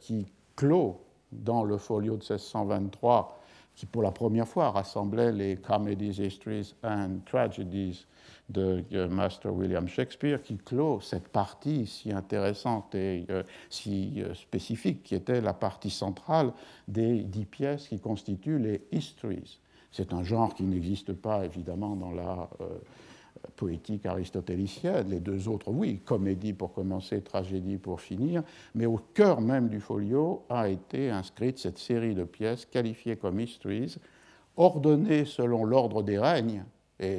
qui 0.00 0.26
clôt 0.56 1.00
dans 1.32 1.64
le 1.64 1.78
folio 1.78 2.16
de 2.16 2.22
1623, 2.22 3.40
qui 3.74 3.86
pour 3.86 4.02
la 4.02 4.12
première 4.12 4.46
fois 4.46 4.70
rassemblait 4.70 5.32
les 5.32 5.56
Comedies, 5.56 6.22
Histories 6.22 6.74
and 6.82 7.18
Tragedies 7.26 8.06
de 8.50 9.06
Master 9.06 9.52
William 9.54 9.88
Shakespeare 9.88 10.42
qui 10.42 10.58
clôt 10.58 11.00
cette 11.00 11.28
partie 11.28 11.86
si 11.86 12.12
intéressante 12.12 12.94
et 12.94 13.24
euh, 13.30 13.42
si 13.70 14.14
euh, 14.18 14.34
spécifique 14.34 15.02
qui 15.02 15.14
était 15.14 15.40
la 15.40 15.54
partie 15.54 15.90
centrale 15.90 16.52
des 16.86 17.22
dix 17.22 17.46
pièces 17.46 17.88
qui 17.88 17.98
constituent 17.98 18.58
les 18.58 18.82
histories. 18.92 19.60
C'est 19.90 20.12
un 20.12 20.22
genre 20.22 20.54
qui 20.54 20.64
n'existe 20.64 21.14
pas 21.14 21.44
évidemment 21.44 21.96
dans 21.96 22.12
la 22.12 22.50
euh, 22.60 22.78
poétique 23.56 24.06
aristotélicienne. 24.06 25.08
Les 25.08 25.20
deux 25.20 25.48
autres, 25.48 25.70
oui, 25.70 26.00
comédie 26.04 26.52
pour 26.52 26.72
commencer, 26.72 27.20
tragédie 27.20 27.78
pour 27.78 28.00
finir, 28.00 28.42
mais 28.74 28.86
au 28.86 28.98
cœur 29.14 29.40
même 29.40 29.68
du 29.68 29.80
folio 29.80 30.44
a 30.48 30.68
été 30.68 31.10
inscrite 31.10 31.58
cette 31.58 31.78
série 31.78 32.14
de 32.14 32.24
pièces 32.24 32.66
qualifiées 32.66 33.16
comme 33.16 33.40
histories, 33.40 33.96
ordonnées 34.56 35.24
selon 35.24 35.64
l'ordre 35.64 36.02
des 36.02 36.18
règnes, 36.18 36.64
et 37.00 37.18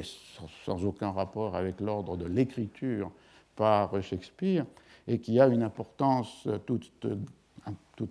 sans 0.64 0.84
aucun 0.84 1.10
rapport 1.10 1.54
avec 1.54 1.80
l'ordre 1.80 2.16
de 2.16 2.26
l'écriture 2.26 3.10
par 3.56 4.02
Shakespeare, 4.02 4.64
et 5.06 5.18
qui 5.18 5.38
a 5.40 5.46
une 5.46 5.62
importance 5.62 6.48
toute, 6.66 6.90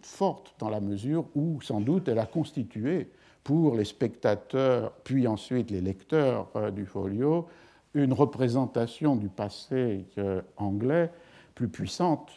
forte 0.04 0.56
dans 0.60 0.70
la 0.70 0.80
mesure 0.80 1.26
où, 1.36 1.62
sans 1.62 1.82
doute, 1.82 2.08
elle 2.08 2.20
a 2.20 2.26
constitué 2.26 3.10
pour 3.44 3.76
les 3.76 3.86
spectateurs, 3.86 4.92
puis 5.04 5.28
ensuite 5.28 5.70
les 5.70 5.82
lecteurs 5.82 6.50
euh, 6.56 6.72
du 6.72 6.86
folio, 6.86 7.48
une 7.96 8.14
représentation 8.14 9.16
du 9.16 9.30
passé 9.30 10.06
euh, 10.20 10.42
anglais 10.58 11.10
plus 11.56 11.70
puissante 11.70 12.30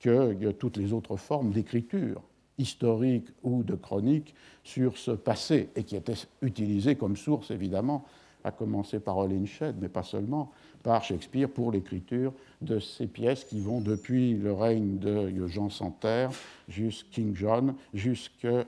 que 0.00 0.52
toutes 0.52 0.76
les 0.76 0.92
autres 0.92 1.16
formes 1.16 1.50
d'écriture 1.50 2.22
historique 2.58 3.26
ou 3.42 3.62
de 3.62 3.74
chronique 3.74 4.34
sur 4.64 4.96
ce 4.96 5.10
passé, 5.10 5.68
et 5.76 5.84
qui 5.84 5.96
était 5.96 6.14
utilisée 6.40 6.94
comme 6.94 7.16
source, 7.16 7.50
évidemment, 7.50 8.04
à 8.44 8.52
commencer 8.52 9.00
par 9.00 9.18
Holinshed, 9.18 9.74
mais 9.80 9.88
pas 9.88 10.04
seulement, 10.04 10.52
par 10.82 11.02
Shakespeare 11.02 11.48
pour 11.48 11.72
l'écriture 11.72 12.32
de 12.62 12.78
ces 12.78 13.08
pièces 13.08 13.44
qui 13.44 13.60
vont 13.60 13.80
depuis 13.80 14.34
le 14.34 14.52
règne 14.52 14.98
de 14.98 15.46
Jean 15.48 15.68
Santerre, 15.68 16.30
jusqu'à 16.68 17.08
King 17.10 17.34
John, 17.34 17.74
jusqu'à 17.92 18.64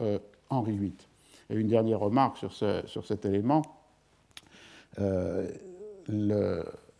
euh, 0.00 0.18
Henri 0.48 0.76
VIII. 0.76 0.92
Et 1.50 1.56
une 1.56 1.68
dernière 1.68 2.00
remarque 2.00 2.38
sur 2.38 3.04
cet 3.04 3.24
élément. 3.24 3.77
Euh, 5.00 5.46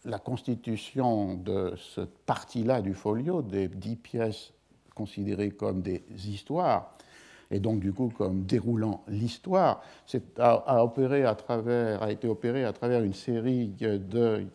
la 0.04 0.18
constitution 0.18 1.34
de 1.34 1.74
cette 1.94 2.16
partie-là 2.18 2.82
du 2.82 2.94
folio, 2.94 3.42
des 3.42 3.68
dix 3.68 3.96
pièces 3.96 4.52
considérées 4.94 5.50
comme 5.50 5.82
des 5.82 6.02
histoires, 6.28 6.94
et 7.50 7.60
donc 7.60 7.80
du 7.80 7.92
coup 7.92 8.12
comme 8.16 8.44
déroulant 8.44 9.02
l'histoire, 9.08 9.82
a 10.38 12.10
été 12.10 12.28
opéré 12.28 12.64
à 12.64 12.72
travers 12.72 13.02
une 13.02 13.14
série 13.14 13.68
de 13.68 14.46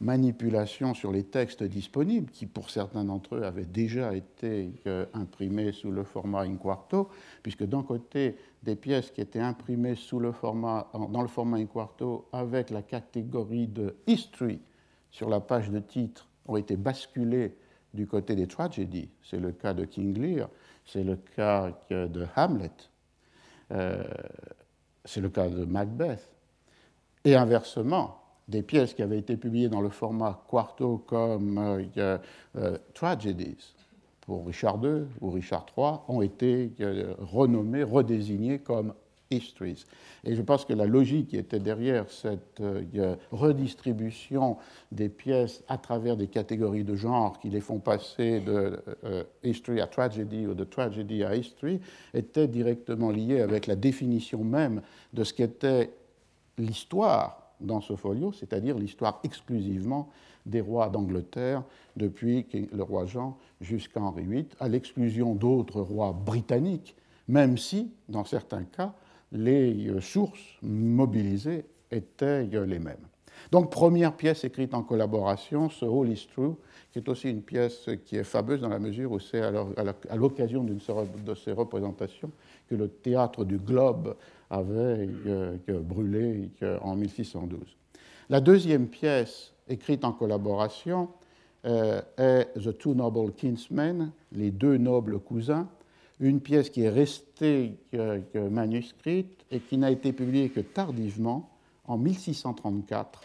manipulations 0.00 0.94
sur 0.94 1.12
les 1.12 1.24
textes 1.24 1.62
disponibles, 1.62 2.30
qui 2.30 2.46
pour 2.46 2.70
certains 2.70 3.04
d'entre 3.04 3.36
eux 3.36 3.42
avaient 3.42 3.64
déjà 3.64 4.14
été 4.14 4.70
euh, 4.86 5.06
imprimés 5.14 5.72
sous 5.72 5.90
le 5.90 6.04
format 6.04 6.42
in 6.42 6.56
quarto, 6.56 7.08
puisque 7.42 7.64
d'un 7.64 7.82
côté, 7.82 8.36
des 8.66 8.76
pièces 8.76 9.10
qui 9.10 9.22
étaient 9.22 9.40
imprimées 9.40 9.94
format, 10.32 10.90
dans 10.92 11.22
le 11.22 11.28
format 11.28 11.56
in 11.56 11.66
quarto 11.66 12.28
avec 12.32 12.70
la 12.70 12.82
catégorie 12.82 13.68
de 13.68 13.96
history 14.06 14.60
sur 15.10 15.30
la 15.30 15.40
page 15.40 15.70
de 15.70 15.78
titre 15.78 16.28
ont 16.46 16.56
été 16.56 16.76
basculées 16.76 17.56
du 17.94 18.06
côté 18.06 18.34
des 18.34 18.46
tragedies. 18.46 19.08
C'est 19.22 19.38
le 19.38 19.52
cas 19.52 19.72
de 19.72 19.84
King 19.84 20.18
Lear 20.18 20.48
c'est 20.86 21.02
le 21.02 21.16
cas 21.16 21.72
de 21.90 22.26
Hamlet, 22.36 22.70
euh, 23.72 24.04
c'est 25.04 25.20
le 25.20 25.28
cas 25.28 25.48
de 25.48 25.64
Macbeth. 25.64 26.30
Et 27.24 27.34
inversement, 27.34 28.20
des 28.46 28.62
pièces 28.62 28.94
qui 28.94 29.02
avaient 29.02 29.18
été 29.18 29.36
publiées 29.36 29.68
dans 29.68 29.80
le 29.80 29.88
format 29.88 30.44
quarto 30.48 30.98
comme 30.98 31.58
euh, 31.58 32.18
euh, 32.56 32.78
Tragedies 32.94 33.74
pour 34.26 34.46
Richard 34.46 34.78
II 34.82 35.04
ou 35.20 35.30
Richard 35.30 35.66
III 35.76 36.00
ont 36.08 36.20
été 36.20 36.72
renommées, 37.18 37.82
redésignées 37.84 38.58
comme 38.58 38.92
histories. 39.30 39.84
Et 40.24 40.34
je 40.34 40.42
pense 40.42 40.64
que 40.64 40.72
la 40.72 40.86
logique 40.86 41.28
qui 41.28 41.36
était 41.36 41.58
derrière 41.58 42.08
cette 42.10 42.60
euh, 42.60 43.16
redistribution 43.32 44.56
des 44.92 45.08
pièces 45.08 45.62
à 45.68 45.78
travers 45.78 46.16
des 46.16 46.28
catégories 46.28 46.84
de 46.84 46.94
genre 46.94 47.38
qui 47.38 47.50
les 47.50 47.60
font 47.60 47.78
passer 47.78 48.40
de 48.40 48.80
euh, 49.04 49.24
history 49.42 49.80
à 49.80 49.86
tragedy 49.86 50.46
ou 50.46 50.54
de 50.54 50.64
tragedy 50.64 51.24
à 51.24 51.34
history 51.34 51.80
était 52.14 52.48
directement 52.48 53.10
liée 53.10 53.40
avec 53.40 53.66
la 53.66 53.76
définition 53.76 54.44
même 54.44 54.82
de 55.12 55.24
ce 55.24 55.32
qu'était 55.32 55.90
l'histoire 56.58 57.45
dans 57.60 57.80
ce 57.80 57.96
folio, 57.96 58.32
c'est-à-dire 58.32 58.78
l'histoire 58.78 59.20
exclusivement 59.24 60.08
des 60.44 60.60
rois 60.60 60.88
d'Angleterre 60.88 61.62
depuis 61.96 62.46
le 62.72 62.82
roi 62.82 63.06
Jean 63.06 63.36
jusqu'à 63.60 64.00
Henri 64.00 64.24
VIII, 64.24 64.48
à 64.60 64.68
l'exclusion 64.68 65.34
d'autres 65.34 65.80
rois 65.80 66.12
britanniques, 66.12 66.94
même 67.28 67.58
si, 67.58 67.90
dans 68.08 68.24
certains 68.24 68.64
cas, 68.64 68.94
les 69.32 69.88
euh, 69.88 70.00
sources 70.00 70.58
mobilisées 70.62 71.64
étaient 71.90 72.48
euh, 72.54 72.66
les 72.66 72.78
mêmes. 72.78 72.96
Donc, 73.50 73.70
première 73.70 74.16
pièce 74.16 74.44
écrite 74.44 74.72
en 74.74 74.82
collaboration, 74.82 75.68
ce 75.68 75.84
All 75.84 76.10
is 76.10 76.26
True, 76.32 76.54
qui 76.90 76.98
est 76.98 77.08
aussi 77.08 77.30
une 77.30 77.42
pièce 77.42 77.88
qui 78.04 78.16
est 78.16 78.24
fameuse 78.24 78.60
dans 78.60 78.68
la 78.68 78.78
mesure 78.78 79.12
où 79.12 79.18
c'est 79.18 79.42
à 79.42 80.16
l'occasion 80.16 80.64
de 80.64 81.34
ces 81.34 81.52
représentations 81.52 82.30
que 82.68 82.74
le 82.74 82.88
théâtre 82.88 83.44
du 83.44 83.58
Globe 83.58 84.16
avait 84.50 85.08
euh, 85.26 85.56
brûlé 85.68 86.50
en 86.80 86.96
1612. 86.96 87.60
La 88.28 88.40
deuxième 88.40 88.88
pièce 88.88 89.52
écrite 89.68 90.04
en 90.04 90.12
collaboration 90.12 91.08
est 91.64 92.46
The 92.54 92.78
Two 92.78 92.94
Noble 92.94 93.32
Kinsmen, 93.32 94.12
les 94.30 94.52
deux 94.52 94.76
nobles 94.76 95.18
cousins, 95.18 95.68
une 96.20 96.40
pièce 96.40 96.70
qui 96.70 96.82
est 96.82 96.90
restée 96.90 97.76
manuscrite 98.34 99.44
et 99.50 99.58
qui 99.58 99.76
n'a 99.76 99.90
été 99.90 100.12
publiée 100.12 100.48
que 100.48 100.60
tardivement, 100.60 101.50
en 101.84 101.98
1634, 101.98 103.22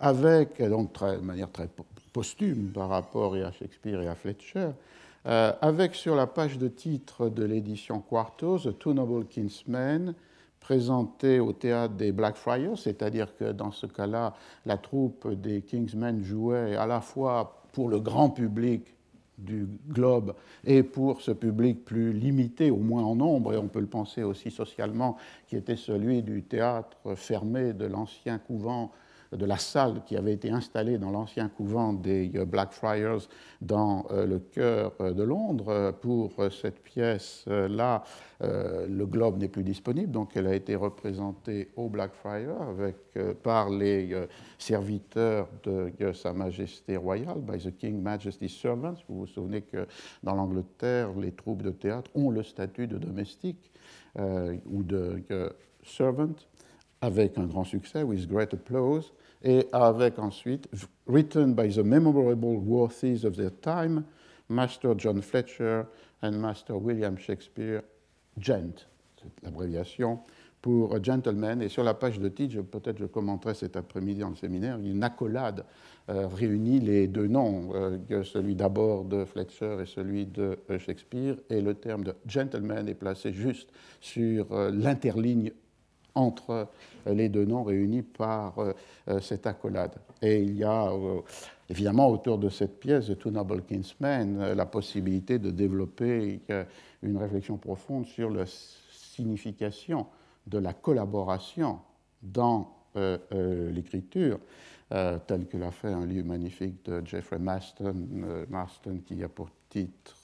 avec, 0.00 0.62
donc 0.62 0.92
de 0.98 1.20
manière 1.20 1.50
très 1.50 1.68
posthume 2.12 2.70
par 2.72 2.88
rapport 2.88 3.34
à 3.34 3.52
Shakespeare 3.52 4.00
et 4.00 4.08
à 4.08 4.14
Fletcher, 4.14 4.70
euh, 5.26 5.52
avec 5.60 5.94
sur 5.94 6.14
la 6.16 6.26
page 6.26 6.58
de 6.58 6.68
titre 6.68 7.28
de 7.28 7.44
l'édition 7.44 8.00
Quarto, 8.00 8.58
The 8.58 8.78
Two 8.78 8.94
Noble 8.94 9.26
Kinsmen, 9.26 10.14
présenté 10.60 11.40
au 11.40 11.52
théâtre 11.52 11.94
des 11.94 12.12
Blackfriars, 12.12 12.78
c'est-à-dire 12.78 13.36
que 13.36 13.52
dans 13.52 13.72
ce 13.72 13.86
cas-là, 13.86 14.34
la 14.66 14.76
troupe 14.76 15.28
des 15.32 15.62
Kingsmen 15.62 16.22
jouait 16.22 16.76
à 16.76 16.86
la 16.86 17.00
fois 17.00 17.62
pour 17.72 17.88
le 17.88 18.00
grand 18.00 18.30
public 18.30 18.94
du 19.36 19.66
globe 19.88 20.34
et 20.64 20.82
pour 20.82 21.22
ce 21.22 21.30
public 21.30 21.84
plus 21.84 22.12
limité, 22.12 22.70
au 22.70 22.76
moins 22.76 23.02
en 23.02 23.16
nombre, 23.16 23.54
et 23.54 23.56
on 23.56 23.68
peut 23.68 23.80
le 23.80 23.86
penser 23.86 24.22
aussi 24.22 24.50
socialement, 24.50 25.16
qui 25.46 25.56
était 25.56 25.76
celui 25.76 26.22
du 26.22 26.42
théâtre 26.42 27.14
fermé 27.16 27.72
de 27.72 27.86
l'ancien 27.86 28.38
couvent 28.38 28.90
de 29.32 29.46
la 29.46 29.58
salle 29.58 30.02
qui 30.04 30.16
avait 30.16 30.32
été 30.32 30.50
installée 30.50 30.98
dans 30.98 31.10
l'ancien 31.10 31.48
couvent 31.48 31.92
des 31.92 32.28
Blackfriars 32.46 33.20
dans 33.60 34.06
le 34.10 34.38
cœur 34.38 34.92
de 34.98 35.22
Londres. 35.22 35.92
Pour 36.00 36.32
cette 36.50 36.82
pièce-là, 36.82 38.02
le 38.40 39.04
globe 39.04 39.38
n'est 39.38 39.48
plus 39.48 39.62
disponible, 39.62 40.10
donc 40.10 40.36
elle 40.36 40.46
a 40.46 40.54
été 40.54 40.74
représentée 40.74 41.68
au 41.76 41.88
Blackfriars 41.88 42.60
avec, 42.70 42.96
par 43.42 43.70
les 43.70 44.16
serviteurs 44.58 45.48
de 45.62 46.12
Sa 46.12 46.32
Majesté 46.32 46.96
royale, 46.96 47.38
by 47.40 47.58
the 47.58 47.76
King 47.76 48.02
Majesty's 48.02 48.56
Servants. 48.56 48.96
Vous 49.08 49.20
vous 49.20 49.26
souvenez 49.26 49.62
que 49.62 49.86
dans 50.22 50.34
l'Angleterre, 50.34 51.10
les 51.16 51.32
troupes 51.32 51.62
de 51.62 51.70
théâtre 51.70 52.10
ont 52.16 52.30
le 52.30 52.42
statut 52.42 52.88
de 52.88 52.98
domestique 52.98 53.70
ou 54.18 54.82
de 54.82 55.22
servant 55.84 56.34
avec 57.00 57.38
un 57.38 57.46
grand 57.46 57.64
succès, 57.64 58.02
with 58.02 58.28
great 58.28 58.52
applause, 58.52 59.12
et 59.42 59.66
avec 59.72 60.18
ensuite, 60.18 60.68
written 61.06 61.54
by 61.54 61.68
the 61.68 61.82
memorable 61.82 62.58
worthies 62.58 63.24
of 63.24 63.36
their 63.36 63.50
time, 63.50 64.04
Master 64.48 64.94
John 64.96 65.22
Fletcher 65.22 65.86
and 66.22 66.32
Master 66.32 66.76
William 66.76 67.16
Shakespeare, 67.16 67.82
Gent, 68.38 68.86
c'est 69.16 69.44
l'abréviation 69.44 70.20
pour 70.60 71.02
gentleman. 71.02 71.62
Et 71.62 71.68
sur 71.68 71.84
la 71.84 71.94
page 71.94 72.18
de 72.18 72.28
titre, 72.28 72.60
peut-être 72.62 72.98
je 72.98 73.06
commenterai 73.06 73.54
cet 73.54 73.76
après-midi 73.76 74.22
le 74.28 74.36
séminaire, 74.36 74.78
une 74.78 75.02
accolade 75.02 75.64
euh, 76.10 76.26
réunit 76.26 76.80
les 76.80 77.06
deux 77.06 77.26
noms, 77.26 77.70
euh, 77.74 78.24
celui 78.24 78.54
d'abord 78.54 79.04
de 79.04 79.24
Fletcher 79.24 79.78
et 79.82 79.86
celui 79.86 80.26
de 80.26 80.58
euh, 80.70 80.78
Shakespeare, 80.78 81.36
et 81.48 81.60
le 81.60 81.74
terme 81.74 82.04
de 82.04 82.14
gentleman 82.26 82.88
est 82.88 82.94
placé 82.94 83.32
juste 83.32 83.70
sur 84.00 84.46
l'interligne 84.70 85.52
entre 86.14 86.68
les 87.06 87.28
deux 87.28 87.44
noms 87.44 87.62
réunis 87.62 88.02
par 88.02 88.58
euh, 88.58 88.72
euh, 89.08 89.20
cette 89.20 89.46
accolade. 89.46 89.94
Et 90.22 90.42
il 90.42 90.56
y 90.56 90.64
a 90.64 90.90
euh, 90.90 91.20
évidemment 91.68 92.08
autour 92.08 92.38
de 92.38 92.48
cette 92.48 92.80
pièce, 92.80 93.06
The 93.06 93.18
Two 93.18 93.30
Noble 93.30 93.62
Kinsmen, 93.62 94.52
la 94.52 94.66
possibilité 94.66 95.38
de 95.38 95.50
développer 95.50 96.40
une 97.02 97.16
réflexion 97.16 97.56
profonde 97.56 98.06
sur 98.06 98.30
la 98.30 98.44
signification 98.46 100.06
de 100.46 100.58
la 100.58 100.72
collaboration 100.72 101.78
dans 102.22 102.74
l'écriture, 103.32 104.40
tel 104.88 105.46
que 105.46 105.56
l'a 105.56 105.70
fait 105.70 105.92
un 105.92 106.04
livre 106.04 106.26
magnifique 106.26 106.84
de 106.86 107.06
Jeffrey 107.06 107.38
Maston, 107.38 107.94
Maston 108.48 108.98
qui 109.06 109.22
a 109.22 109.28
pour 109.28 109.48
titre 109.70 110.16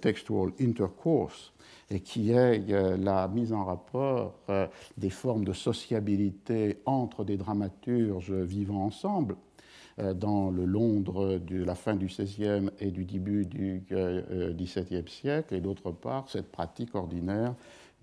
Textual 0.00 0.52
Intercourse 0.60 1.52
et 1.90 2.00
qui 2.00 2.32
est 2.32 2.70
euh, 2.70 2.96
la 2.96 3.28
mise 3.28 3.52
en 3.52 3.64
rapport 3.64 4.34
euh, 4.48 4.66
des 4.96 5.10
formes 5.10 5.44
de 5.44 5.52
sociabilité 5.52 6.78
entre 6.84 7.24
des 7.24 7.36
dramaturges 7.36 8.32
vivant 8.32 8.84
ensemble 8.84 9.36
euh, 9.98 10.12
dans 10.12 10.50
le 10.50 10.64
Londres 10.64 11.38
de 11.38 11.62
la 11.62 11.74
fin 11.74 11.94
du 11.94 12.06
XVIe 12.06 12.70
et 12.80 12.90
du 12.90 13.04
début 13.04 13.46
du 13.46 13.84
XVIIe 13.88 15.08
siècle, 15.08 15.54
et 15.54 15.60
d'autre 15.60 15.92
part 15.92 16.28
cette 16.28 16.50
pratique 16.50 16.94
ordinaire 16.94 17.54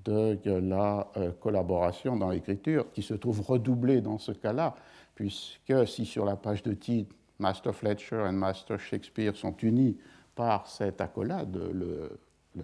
de 0.06 0.38
la 0.46 1.08
collaboration 1.40 2.18
dans 2.18 2.30
l'écriture, 2.30 2.92
qui 2.92 3.02
se 3.02 3.14
trouve 3.14 3.40
redoublée 3.40 4.02
dans 4.02 4.18
ce 4.18 4.34
cas-là, 4.34 4.76
puisque 5.16 5.88
si 5.88 6.06
sur 6.06 6.26
la 6.26 6.36
page 6.36 6.62
de 6.62 6.74
titre 6.74 7.16
Master 7.44 7.76
Fletcher 7.76 8.26
et 8.30 8.32
Master 8.32 8.80
Shakespeare 8.80 9.36
sont 9.36 9.58
unis 9.58 9.98
par 10.34 10.66
cette 10.66 11.02
accolade, 11.02 11.60
le, 11.74 12.18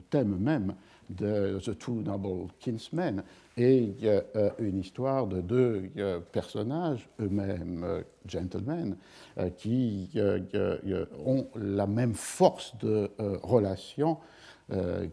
thème 0.10 0.38
même 0.38 0.74
de 1.10 1.60
The 1.60 1.78
Two 1.78 1.96
Noble 1.96 2.48
Kinsmen, 2.62 3.24
et 3.58 3.94
euh, 4.04 4.52
une 4.60 4.80
histoire 4.80 5.28
de 5.28 5.42
deux 5.42 5.90
euh, 5.98 6.20
personnages, 6.32 7.10
eux-mêmes 7.20 7.84
euh, 7.84 8.02
gentlemen, 8.26 8.96
qui 9.58 10.12
ont 11.26 11.48
la 11.56 11.88
même 11.88 12.14
force 12.14 12.78
de 12.78 13.10
relation 13.42 14.18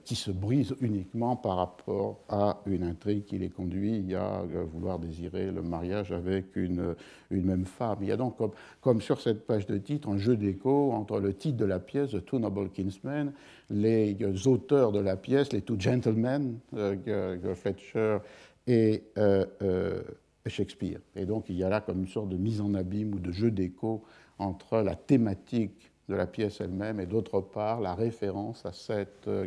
qui 0.05 0.15
se 0.15 0.31
brise 0.31 0.75
uniquement 0.81 1.35
par 1.35 1.57
rapport 1.57 2.21
à 2.29 2.61
une 2.67 2.83
intrigue 2.83 3.25
qui 3.25 3.39
les 3.39 3.49
conduit 3.49 4.15
à 4.15 4.43
vouloir 4.73 4.99
désirer 4.99 5.51
le 5.51 5.63
mariage 5.63 6.13
avec 6.13 6.57
une, 6.57 6.95
même 7.31 7.65
femme. 7.65 7.99
Il 8.03 8.09
y 8.09 8.13
a 8.13 8.17
donc, 8.17 8.37
comme, 8.81 9.01
sur 9.01 9.21
cette 9.21 9.47
page 9.47 9.67
de 9.67 9.79
titre, 9.79 10.11
un 10.11 10.19
jeu 10.19 10.37
d'écho 10.37 10.93
entre 10.93 11.21
le 11.21 11.33
titre 11.33 11.57
de 11.57 11.65
la 11.65 11.79
pièce, 11.79 12.11
The 12.11 12.25
Two 12.25 12.39
Noble 12.39 12.69
Kinsmen, 12.71 13.33
les 13.71 14.17
auteurs 14.47 14.93
de 14.93 15.01
la 15.01 15.17
pièce, 15.17 15.53
les 15.53 15.63
Two 15.63 15.79
Gentlemen, 15.79 16.59
euh, 16.75 17.55
Fletcher 17.55 18.19
et 18.67 19.05
euh, 19.19 20.03
Shakespeare. 20.47 21.01
Et 21.15 21.27
donc 21.27 21.47
il 21.49 21.57
y 21.57 21.65
a 21.65 21.69
là 21.69 21.81
comme 21.81 22.01
une 22.01 22.09
sorte 22.09 22.29
de 22.29 22.37
mise 22.37 22.61
en 22.61 22.75
abîme 22.75 23.15
ou 23.15 23.19
de 23.19 23.33
jeu 23.33 23.51
d'écho 23.51 24.05
entre 24.39 24.79
la 24.83 24.95
thématique 24.95 25.93
de 26.09 26.15
la 26.15 26.27
pièce 26.27 26.61
elle-même 26.61 27.01
et 27.01 27.07
d'autre 27.07 27.41
part 27.41 27.81
la 27.81 27.95
référence 27.95 28.65
à 28.65 28.73
cette 28.73 29.27
euh, 29.29 29.47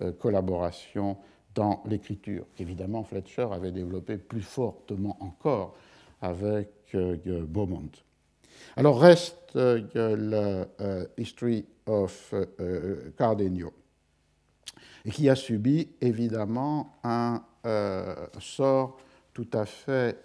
euh, 0.00 0.12
collaboration 0.12 1.16
dans 1.54 1.82
l'écriture, 1.86 2.46
qu'évidemment 2.56 3.04
Fletcher 3.04 3.46
avait 3.52 3.70
développé 3.70 4.18
plus 4.18 4.42
fortement 4.42 5.16
encore 5.20 5.76
avec 6.20 6.68
euh, 6.94 7.16
Beaumont. 7.46 7.90
Alors 8.76 9.00
reste 9.00 9.54
la 9.54 10.66
History 11.16 11.64
of 11.86 12.34
Cardenio, 13.16 13.72
qui 15.12 15.28
a 15.28 15.36
subi 15.36 15.90
évidemment 16.00 16.96
un 17.04 17.40
sort 18.40 18.98
tout 19.32 19.46
à 19.52 19.64
fait 19.64 20.18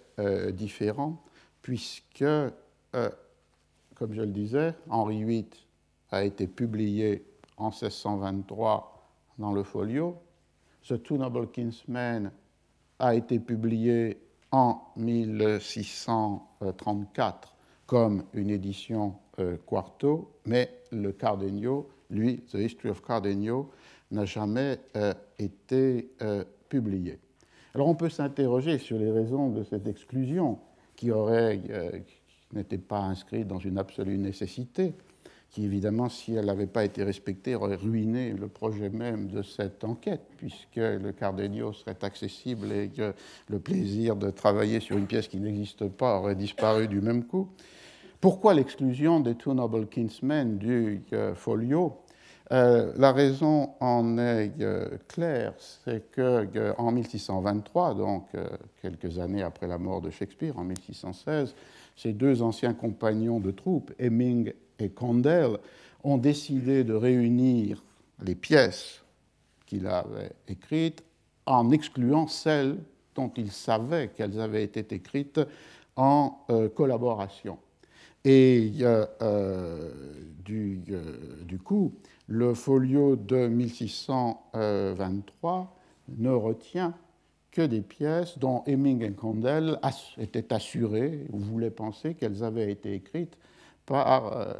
différent, 0.52 1.22
puisque 1.62 2.24
comme 4.00 4.12
je 4.14 4.22
le 4.22 4.28
disais, 4.28 4.74
Henri 4.88 5.22
VIII 5.24 5.50
a 6.10 6.24
été 6.24 6.46
publié 6.46 7.22
en 7.58 7.68
1623 7.68 9.12
dans 9.38 9.52
le 9.52 9.62
folio. 9.62 10.16
The 10.88 11.02
Two 11.02 11.18
Noble 11.18 11.50
Kinsmen 11.50 12.32
a 12.98 13.14
été 13.14 13.38
publié 13.38 14.16
en 14.52 14.80
1634 14.96 17.54
comme 17.84 18.24
une 18.32 18.48
édition 18.48 19.16
euh, 19.38 19.58
quarto, 19.66 20.32
mais 20.46 20.70
le 20.92 21.12
Cardenio, 21.12 21.90
lui, 22.08 22.40
The 22.50 22.54
History 22.54 22.88
of 22.88 23.02
Cardenio, 23.02 23.70
n'a 24.12 24.24
jamais 24.24 24.78
euh, 24.96 25.12
été 25.38 26.14
euh, 26.22 26.42
publié. 26.70 27.18
Alors 27.74 27.88
on 27.88 27.94
peut 27.94 28.08
s'interroger 28.08 28.78
sur 28.78 28.96
les 28.96 29.10
raisons 29.10 29.50
de 29.50 29.62
cette 29.62 29.86
exclusion 29.86 30.58
qui 30.96 31.10
aurait, 31.10 31.60
n'était 32.52 32.78
pas 32.78 33.00
inscrite 33.00 33.46
dans 33.46 33.58
une 33.58 33.78
absolue 33.78 34.18
nécessité, 34.18 34.94
qui 35.50 35.64
évidemment, 35.64 36.08
si 36.08 36.34
elle 36.34 36.46
n'avait 36.46 36.66
pas 36.66 36.84
été 36.84 37.02
respectée, 37.02 37.54
aurait 37.56 37.74
ruiné 37.74 38.32
le 38.32 38.48
projet 38.48 38.88
même 38.88 39.28
de 39.28 39.42
cette 39.42 39.82
enquête, 39.82 40.22
puisque 40.36 40.76
le 40.76 41.12
Cardenio 41.12 41.72
serait 41.72 41.96
accessible 42.02 42.72
et 42.72 42.88
que 42.88 43.12
le 43.48 43.58
plaisir 43.58 44.16
de 44.16 44.30
travailler 44.30 44.80
sur 44.80 44.96
une 44.96 45.06
pièce 45.06 45.26
qui 45.26 45.40
n'existe 45.40 45.88
pas 45.88 46.18
aurait 46.18 46.36
disparu 46.36 46.86
du 46.86 47.00
même 47.00 47.24
coup. 47.24 47.48
Pourquoi 48.20 48.52
l'exclusion 48.52 49.18
des 49.18 49.34
Two 49.34 49.54
Noble 49.54 49.86
Kinsmen 49.86 50.58
du 50.58 51.02
euh, 51.14 51.34
folio? 51.34 52.02
Euh, 52.52 52.92
la 52.96 53.12
raison 53.12 53.70
en 53.80 54.18
est 54.18 54.52
euh, 54.60 54.98
claire, 55.08 55.54
c'est 55.56 56.10
que 56.10 56.74
en 56.78 56.92
1623, 56.92 57.94
donc 57.94 58.26
quelques 58.82 59.18
années 59.18 59.42
après 59.42 59.66
la 59.66 59.78
mort 59.78 60.02
de 60.02 60.10
Shakespeare, 60.10 60.58
en 60.58 60.64
1616, 60.64 61.54
ses 62.00 62.12
deux 62.14 62.40
anciens 62.40 62.72
compagnons 62.72 63.40
de 63.40 63.50
troupe, 63.50 63.92
Hemming 63.98 64.54
et 64.78 64.88
Condell, 64.88 65.58
ont 66.02 66.16
décidé 66.16 66.82
de 66.82 66.94
réunir 66.94 67.84
les 68.24 68.34
pièces 68.34 69.02
qu'il 69.66 69.86
avait 69.86 70.32
écrites 70.48 71.04
en 71.44 71.70
excluant 71.70 72.26
celles 72.26 72.78
dont 73.14 73.30
ils 73.36 73.52
savaient 73.52 74.08
qu'elles 74.08 74.40
avaient 74.40 74.64
été 74.64 74.94
écrites 74.94 75.42
en 75.96 76.38
euh, 76.48 76.70
collaboration. 76.70 77.58
Et 78.24 78.72
euh, 78.80 79.04
euh, 79.20 79.92
du, 80.42 80.82
coup, 81.62 81.92
le 82.28 82.54
folio 82.54 83.16
de 83.16 83.46
1623 83.46 85.76
ne 86.16 86.30
retient 86.30 86.94
que 87.52 87.62
des 87.62 87.80
pièces 87.80 88.38
dont 88.38 88.62
Heming 88.66 89.02
et 89.02 89.12
Condell 89.12 89.78
étaient 90.18 90.52
assurés 90.52 91.26
ou 91.30 91.38
voulaient 91.38 91.70
penser 91.70 92.14
qu'elles 92.14 92.44
avaient 92.44 92.70
été 92.70 92.94
écrites 92.94 93.36
par, 93.86 94.36
euh, 94.36 94.54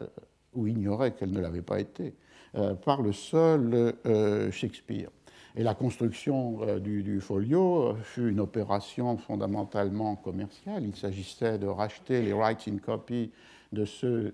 ou 0.54 0.66
ignoraient 0.66 1.12
qu'elles 1.12 1.30
ne 1.30 1.40
l'avaient 1.40 1.62
pas 1.62 1.78
été, 1.78 2.14
euh, 2.56 2.74
par 2.74 3.02
le 3.02 3.12
seul 3.12 3.94
euh, 4.06 4.50
Shakespeare. 4.50 5.10
Et 5.56 5.64
la 5.64 5.74
construction 5.74 6.78
du, 6.78 7.02
du, 7.02 7.20
folio 7.20 7.96
fut 8.04 8.28
une 8.30 8.38
opération 8.38 9.16
fondamentalement 9.16 10.14
commerciale. 10.14 10.84
Il 10.84 10.94
s'agissait 10.94 11.58
de 11.58 11.66
racheter 11.66 12.22
les 12.22 12.32
rights 12.32 12.68
in 12.68 12.78
copy 12.78 13.32
de 13.72 13.84
ceux 13.84 14.32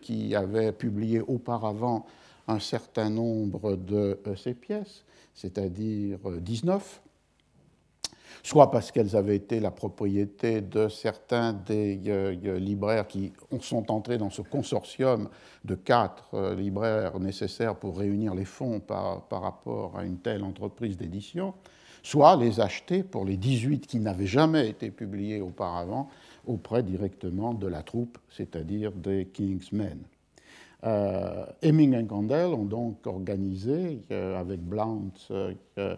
qui 0.00 0.36
avaient 0.36 0.70
publié 0.70 1.20
auparavant 1.20 2.06
un 2.46 2.60
certain 2.60 3.10
nombre 3.10 3.74
de 3.74 4.16
ces 4.36 4.54
pièces, 4.54 5.04
c'est-à-dire 5.34 6.20
19 6.40 7.02
soit 8.42 8.70
parce 8.70 8.90
qu'elles 8.90 9.16
avaient 9.16 9.36
été 9.36 9.60
la 9.60 9.70
propriété 9.70 10.60
de 10.60 10.88
certains 10.88 11.52
des 11.52 11.96
libraires 12.58 13.06
qui 13.06 13.32
sont 13.60 13.90
entrés 13.90 14.18
dans 14.18 14.30
ce 14.30 14.42
consortium 14.42 15.28
de 15.64 15.74
quatre 15.74 16.54
libraires 16.54 17.18
nécessaires 17.18 17.76
pour 17.76 17.98
réunir 17.98 18.34
les 18.34 18.44
fonds 18.44 18.80
par, 18.80 19.22
par 19.28 19.42
rapport 19.42 19.98
à 19.98 20.04
une 20.04 20.18
telle 20.18 20.44
entreprise 20.44 20.96
d'édition, 20.96 21.54
soit 22.02 22.36
les 22.36 22.60
acheter 22.60 23.02
pour 23.02 23.24
les 23.24 23.36
18 23.36 23.86
qui 23.86 24.00
n'avaient 24.00 24.26
jamais 24.26 24.68
été 24.68 24.90
publiés 24.90 25.40
auparavant 25.40 26.08
auprès 26.46 26.82
directement 26.82 27.54
de 27.54 27.66
la 27.66 27.82
troupe, 27.82 28.18
c'est-à-dire 28.30 28.92
des 28.92 29.26
Kingsmen. 29.26 29.98
Euh, 30.84 31.46
Hemming 31.62 31.94
et 31.94 32.06
Condell 32.06 32.52
ont 32.54 32.64
donc 32.64 33.06
organisé, 33.06 34.02
euh, 34.10 34.38
avec 34.38 34.60
Blount, 34.60 35.12
euh, 35.78 35.96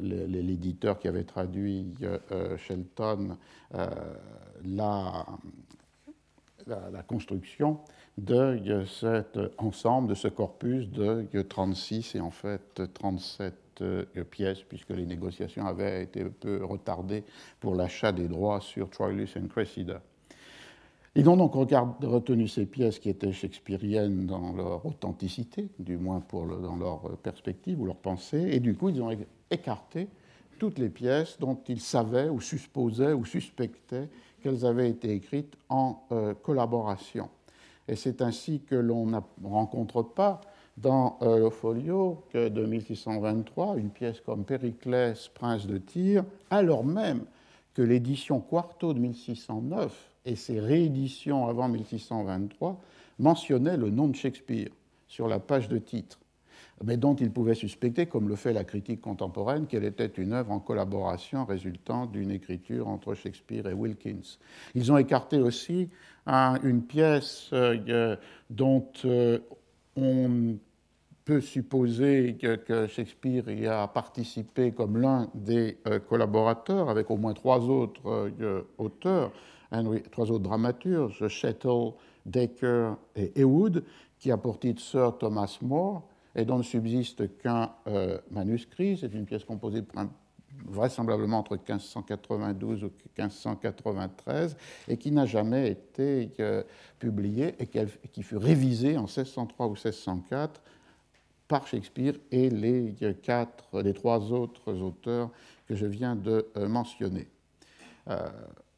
l'éditeur 0.00 0.98
qui 0.98 1.08
avait 1.08 1.24
traduit 1.24 1.94
Shelton, 2.56 3.36
la, 4.64 5.26
construction 7.08 7.80
de 8.16 8.84
cet 8.86 9.38
ensemble, 9.58 10.08
de 10.10 10.14
ce 10.14 10.28
corpus 10.28 10.88
de 10.88 11.42
36 11.42 12.14
et 12.14 12.20
en 12.20 12.30
fait 12.30 12.80
37 12.94 13.82
pièces, 14.30 14.62
puisque 14.62 14.90
les 14.90 15.06
négociations 15.06 15.66
avaient 15.66 16.04
été 16.04 16.22
un 16.22 16.28
peu 16.28 16.64
retardées 16.64 17.24
pour 17.58 17.74
l'achat 17.74 18.12
des 18.12 18.28
droits 18.28 18.60
sur 18.60 18.88
Troilus 18.90 19.34
et 19.36 19.48
Cressida. 19.48 20.00
Ils 21.16 21.28
ont 21.28 21.36
donc 21.36 21.54
retenu 21.54 22.46
ces 22.46 22.66
pièces 22.66 23.00
qui 23.00 23.08
étaient 23.08 23.32
shakespeariennes 23.32 24.26
dans 24.26 24.52
leur 24.52 24.86
authenticité, 24.86 25.68
du 25.80 25.96
moins 25.96 26.22
dans 26.32 26.76
leur 26.76 27.00
perspective 27.18 27.80
ou 27.80 27.86
leur 27.86 27.96
pensée, 27.96 28.50
et 28.52 28.60
du 28.60 28.74
coup 28.76 28.90
ils 28.90 29.02
ont 29.02 29.10
écarté 29.50 30.08
toutes 30.60 30.78
les 30.78 30.88
pièces 30.88 31.36
dont 31.40 31.58
ils 31.66 31.80
savaient 31.80 32.28
ou 32.28 32.40
supposaient 32.40 33.12
ou 33.12 33.24
suspectaient 33.24 34.08
qu'elles 34.40 34.64
avaient 34.64 34.88
été 34.88 35.10
écrites 35.10 35.56
en 35.68 36.00
euh, 36.12 36.34
collaboration. 36.34 37.28
Et 37.88 37.96
c'est 37.96 38.22
ainsi 38.22 38.60
que 38.60 38.76
l'on 38.76 39.06
ne 39.06 39.18
rencontre 39.42 40.02
pas 40.02 40.40
dans 40.76 41.18
euh, 41.22 41.38
le 41.38 41.50
folio 41.50 42.22
de 42.34 42.64
1623 42.64 43.76
une 43.78 43.90
pièce 43.90 44.20
comme 44.20 44.44
Périclès, 44.44 45.28
prince 45.34 45.66
de 45.66 45.78
Tyr, 45.78 46.24
alors 46.50 46.84
même 46.84 47.24
que 47.80 47.84
l'édition 47.86 48.40
Quarto 48.40 48.92
de 48.92 48.98
1609 48.98 50.10
et 50.26 50.36
ses 50.36 50.60
rééditions 50.60 51.46
avant 51.46 51.66
1623 51.66 52.78
mentionnaient 53.18 53.78
le 53.78 53.88
nom 53.88 54.06
de 54.06 54.14
Shakespeare 54.14 54.68
sur 55.08 55.28
la 55.28 55.38
page 55.38 55.66
de 55.70 55.78
titre, 55.78 56.20
mais 56.84 56.98
dont 56.98 57.14
il 57.14 57.30
pouvait 57.30 57.54
suspecter, 57.54 58.04
comme 58.04 58.28
le 58.28 58.36
fait 58.36 58.52
la 58.52 58.64
critique 58.64 59.00
contemporaine, 59.00 59.66
qu'elle 59.66 59.84
était 59.84 60.04
une 60.04 60.34
œuvre 60.34 60.52
en 60.52 60.60
collaboration 60.60 61.46
résultant 61.46 62.04
d'une 62.04 62.30
écriture 62.30 62.86
entre 62.86 63.14
Shakespeare 63.14 63.66
et 63.66 63.72
Wilkins. 63.72 64.36
Ils 64.74 64.92
ont 64.92 64.98
écarté 64.98 65.38
aussi 65.38 65.88
une 66.26 66.82
pièce 66.82 67.48
euh, 67.54 68.14
dont 68.50 68.88
euh, 69.06 69.38
on 69.96 70.58
peut 71.24 71.40
supposer 71.40 72.36
que, 72.40 72.86
Shakespeare 72.86 73.48
y 73.50 73.66
a 73.66 73.86
participé 73.86 74.72
comme 74.72 74.96
l'un 74.96 75.28
des 75.34 75.78
euh, 75.86 75.98
collaborateurs, 75.98 76.88
avec 76.88 77.10
au 77.10 77.16
moins 77.16 77.34
trois 77.34 77.60
autres 77.68 78.32
auteurs, 78.78 79.32
trois 80.10 80.30
autres 80.30 80.44
dramaturges, 80.44 81.28
Shettle, 81.28 81.92
Decker 82.26 82.94
et 83.16 83.40
Ewood, 83.40 83.84
qui 84.18 84.30
a 84.30 84.36
pour 84.36 84.58
titre 84.58 84.82
Sir 84.82 85.16
Thomas 85.18 85.58
More, 85.62 86.02
et 86.34 86.44
dont 86.44 86.58
ne 86.58 86.62
subsiste 86.62 87.38
qu'un 87.38 87.70
euh, 87.86 88.18
manuscrit. 88.30 88.96
C'est 88.96 89.12
une 89.14 89.24
pièce 89.24 89.44
composée 89.44 89.82
vraisemblablement 90.66 91.38
entre 91.38 91.56
1592 91.56 92.84
ou 92.84 92.90
1593 93.18 94.56
et 94.88 94.96
qui 94.96 95.10
n'a 95.10 95.26
jamais 95.26 95.70
été 95.70 96.30
euh, 96.40 96.62
publiée 96.98 97.54
et 97.58 97.66
qui 97.66 98.22
fut 98.22 98.36
révisée 98.36 98.96
en 98.96 99.02
1603 99.02 99.66
ou 99.66 99.70
1604 99.70 100.60
par 101.50 101.66
Shakespeare 101.66 102.14
et 102.32 102.48
les, 102.48 102.94
euh, 103.02 103.12
quatre, 103.12 103.82
les 103.82 103.92
trois 103.92 104.32
autres 104.32 104.80
auteurs 104.80 105.28
que 105.66 105.74
je 105.74 105.84
viens 105.84 106.16
de 106.16 106.46
mentionner. 106.56 107.28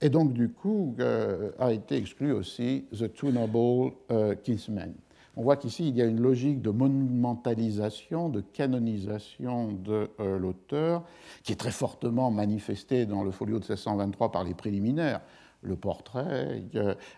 Et 0.02 0.10
donc, 0.10 0.32
du 0.32 0.48
coup, 0.48 0.96
euh, 0.98 1.52
a 1.60 1.72
été 1.72 1.96
exclu 1.96 2.32
aussi 2.32 2.86
The 2.92 3.14
Two 3.14 3.30
Noble 3.30 3.92
euh, 4.10 4.34
Kinsmen. 4.34 4.94
On 5.36 5.42
voit 5.42 5.56
qu'ici, 5.56 5.88
il 5.88 5.96
y 5.96 6.02
a 6.02 6.04
une 6.04 6.20
logique 6.20 6.60
de 6.60 6.70
monumentalisation, 6.70 8.28
de 8.28 8.40
canonisation 8.40 9.72
de 9.72 10.10
euh, 10.18 10.38
l'auteur, 10.38 11.04
qui 11.44 11.52
est 11.52 11.56
très 11.56 11.70
fortement 11.70 12.32
manifestée 12.32 13.06
dans 13.06 13.22
le 13.22 13.30
folio 13.30 13.60
de 13.60 13.64
1623 13.64 14.32
par 14.32 14.42
les 14.42 14.54
préliminaires. 14.54 15.20
Le 15.62 15.76
portrait, 15.76 16.62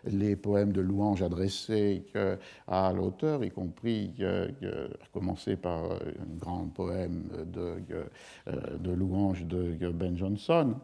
les 0.05 0.37
poèmes 0.37 0.73
de 0.73 0.81
louange 0.83 1.23
adressés 1.23 2.05
à 2.69 2.93
l'auteur, 2.93 3.43
y 3.43 3.51
compris, 3.51 4.13
à 4.23 5.07
commencer 5.13 5.57
par 5.57 5.93
un 5.93 6.37
grand 6.39 6.67
poème 6.69 7.25
de, 7.47 7.77
de 8.79 8.91
louange 8.91 9.45
de 9.47 9.91
Ben 9.91 10.17
Jonson, 10.17 10.75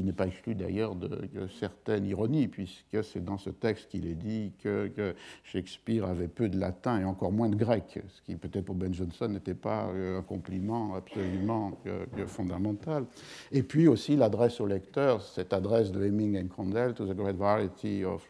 qui 0.00 0.06
n'est 0.06 0.12
pas 0.12 0.28
exclu 0.28 0.54
d'ailleurs 0.54 0.94
de, 0.94 1.28
certaines 1.58 2.06
ironies, 2.06 2.48
puisque 2.48 3.04
c'est 3.04 3.22
dans 3.22 3.36
ce 3.36 3.50
texte 3.50 3.90
qu'il 3.90 4.06
est 4.06 4.14
dit 4.14 4.50
que, 4.62 5.14
Shakespeare 5.44 6.06
avait 6.06 6.28
peu 6.28 6.48
de 6.48 6.58
latin 6.58 7.00
et 7.00 7.04
encore 7.04 7.32
moins 7.32 7.50
de 7.50 7.54
grec, 7.54 8.00
ce 8.08 8.22
qui 8.22 8.34
peut-être 8.36 8.64
pour 8.64 8.74
Ben 8.74 8.94
Jonson 8.94 9.28
n'était 9.28 9.54
pas 9.54 9.88
euh, 9.88 10.20
un 10.20 10.22
compliment 10.22 10.94
absolument 10.94 11.78
fondamental. 12.26 13.04
Et 13.52 13.62
puis 13.62 13.88
aussi 13.88 14.16
l'adresse 14.16 14.58
au 14.60 14.66
lecteur, 14.66 15.20
cette 15.20 15.52
adresse 15.52 15.92
de 15.92 16.02
Heming 16.02 16.42
and 16.42 16.48
Condell, 16.48 16.94
To 16.94 17.06
the 17.06 17.14
Great 17.14 17.36
Variety 17.36 18.02
of, 18.04 18.26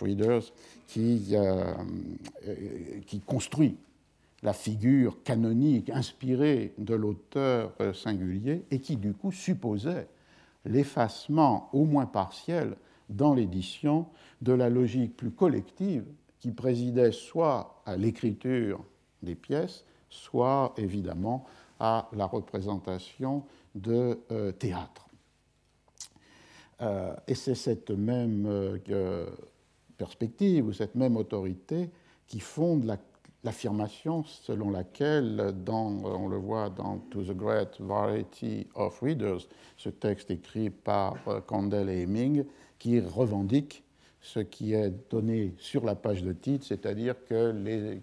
Readers, 0.00 0.52
euh, 0.96 1.74
qui 3.06 3.20
construit 3.20 3.76
la 4.42 4.52
figure 4.52 5.22
canonique 5.22 5.88
inspirée 5.90 6.72
de 6.78 6.94
l'auteur 6.94 7.72
singulier 7.94 8.64
et 8.72 8.80
qui 8.80 8.96
du 8.96 9.12
coup 9.12 9.30
supposait 9.30 10.08
l'effacement, 10.64 11.68
au 11.72 11.84
moins 11.84 12.06
partiel, 12.06 12.76
dans 13.08 13.34
l'édition, 13.34 14.06
de 14.40 14.52
la 14.52 14.70
logique 14.70 15.16
plus 15.16 15.30
collective 15.30 16.04
qui 16.38 16.50
présidait 16.50 17.12
soit 17.12 17.82
à 17.86 17.96
l'écriture 17.96 18.84
des 19.22 19.34
pièces, 19.34 19.84
soit 20.08 20.74
évidemment 20.76 21.44
à 21.78 22.08
la 22.12 22.26
représentation 22.26 23.44
de 23.74 24.18
euh, 24.30 24.52
théâtre. 24.52 25.08
Euh, 26.80 27.14
et 27.28 27.34
c'est 27.34 27.54
cette 27.54 27.90
même 27.90 28.46
euh, 28.46 29.26
perspective 29.96 30.66
ou 30.66 30.72
cette 30.72 30.94
même 30.94 31.16
autorité 31.16 31.90
qui 32.26 32.40
fonde 32.40 32.84
la 32.84 32.98
l'affirmation 33.44 34.24
selon 34.24 34.70
laquelle, 34.70 35.52
dans, 35.64 35.88
on 36.04 36.28
le 36.28 36.36
voit 36.36 36.70
dans 36.70 36.98
To 37.10 37.22
the 37.22 37.36
Great 37.36 37.80
Variety 37.80 38.68
of 38.74 39.00
Readers, 39.00 39.48
ce 39.76 39.88
texte 39.88 40.30
écrit 40.30 40.70
par 40.70 41.16
euh, 41.26 41.40
Condell 41.40 41.88
et 41.88 42.02
Heming, 42.02 42.44
qui 42.78 43.00
revendique 43.00 43.84
ce 44.20 44.40
qui 44.40 44.74
est 44.74 44.92
donné 45.10 45.54
sur 45.58 45.84
la 45.84 45.96
page 45.96 46.22
de 46.22 46.32
titre, 46.32 46.64
c'est-à-dire 46.66 47.16
que 47.24 47.50
les 47.50 48.00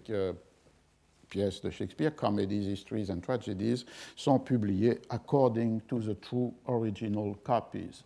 pièces 1.30 1.62
de 1.62 1.70
Shakespeare, 1.70 2.14
Comedies, 2.14 2.70
Histories 2.70 3.10
and 3.10 3.20
Tragedies, 3.20 3.86
sont 4.16 4.38
publiées 4.38 4.98
according 5.08 5.80
to 5.82 6.00
the 6.00 6.20
true 6.20 6.52
original 6.66 7.34
copies. 7.42 8.04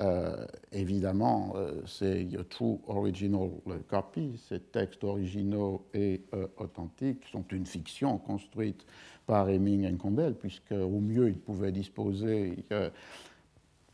Euh, 0.00 0.44
évidemment, 0.72 1.54
euh, 1.56 1.80
ces 1.86 2.28
true 2.50 2.80
original 2.88 3.50
copies, 3.88 4.38
ces 4.48 4.60
textes 4.60 5.04
originaux 5.04 5.86
et 5.94 6.20
euh, 6.34 6.48
authentiques, 6.58 7.24
sont 7.32 7.44
une 7.52 7.64
fiction 7.64 8.18
construite 8.18 8.84
par 9.26 9.48
Heming 9.48 9.84
et 9.84 9.96
Condell, 9.96 10.34
puisque 10.34 10.72
au 10.72 11.00
mieux 11.00 11.28
ils 11.28 11.38
pouvaient 11.38 11.72
disposer 11.72 12.56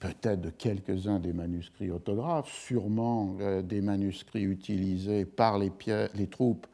peut-être 0.00 0.40
de 0.40 0.50
quelques-uns 0.50 1.20
des 1.20 1.32
manuscrits 1.32 1.92
autographes, 1.92 2.50
sûrement 2.50 3.36
des 3.62 3.80
manuscrits 3.80 4.42
utilisés 4.42 5.24
par 5.24 5.56
les, 5.58 5.70
troupes 6.28 6.66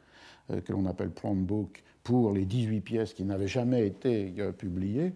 que 0.47 0.71
l'on 0.71 0.87
appelle 0.87 1.11
book 1.35 1.83
pour 2.07 2.31
les 2.31 2.45
18 2.45 2.79
pièces 2.79 3.13
qui 3.13 3.25
n'avaient 3.25 3.49
jamais 3.49 3.85
été 3.85 4.33
euh, 4.39 4.53
publiées, 4.53 5.11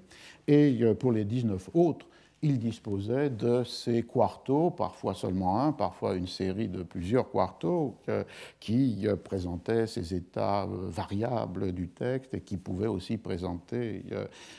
et 0.45 0.77
euh, 0.81 0.93
pour 0.93 1.13
les 1.13 1.23
19 1.23 1.69
autres, 1.73 2.05
il 2.41 2.59
disposait 2.59 3.29
de 3.29 3.63
ces 3.63 4.03
quartos, 4.03 4.71
parfois 4.71 5.13
seulement 5.13 5.61
un, 5.61 5.71
parfois 5.71 6.15
une 6.15 6.27
série 6.27 6.67
de 6.67 6.83
plusieurs 6.83 7.31
quartos, 7.31 7.95
euh, 8.09 8.25
qui 8.59 9.07
présentaient 9.23 9.87
ces 9.87 10.13
états 10.13 10.67
variables 10.67 11.71
du 11.71 11.87
texte 11.87 12.33
et 12.33 12.41
qui 12.41 12.57
pouvaient 12.57 12.87
aussi 12.87 13.15
présenter 13.15 14.03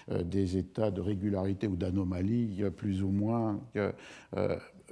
des 0.09 0.57
états 0.57 0.91
de 0.91 1.03
régularité 1.03 1.67
ou 1.67 1.75
d'anomalie 1.77 2.63
plus 2.77 3.03
ou 3.03 3.09
moins 3.09 3.61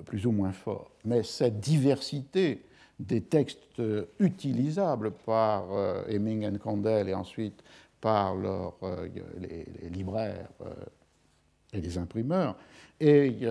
plus 0.04 0.26
ou 0.26 0.32
moins 0.32 0.52
forts. 0.52 0.90
Mais 1.04 1.22
cette 1.22 1.60
diversité 1.60 2.64
des 3.00 3.22
textes 3.22 3.82
utilisables 4.18 5.10
par 5.10 5.72
euh, 5.72 6.02
Heming 6.08 6.54
et 6.54 6.58
Condell 6.58 7.08
et 7.08 7.14
ensuite 7.14 7.62
par 8.00 8.34
euh, 8.36 9.08
les, 9.38 9.66
libraires 9.90 10.48
euh, 10.62 10.72
et 11.72 11.80
les 11.80 11.98
imprimeurs, 11.98 12.56
et 12.98 13.46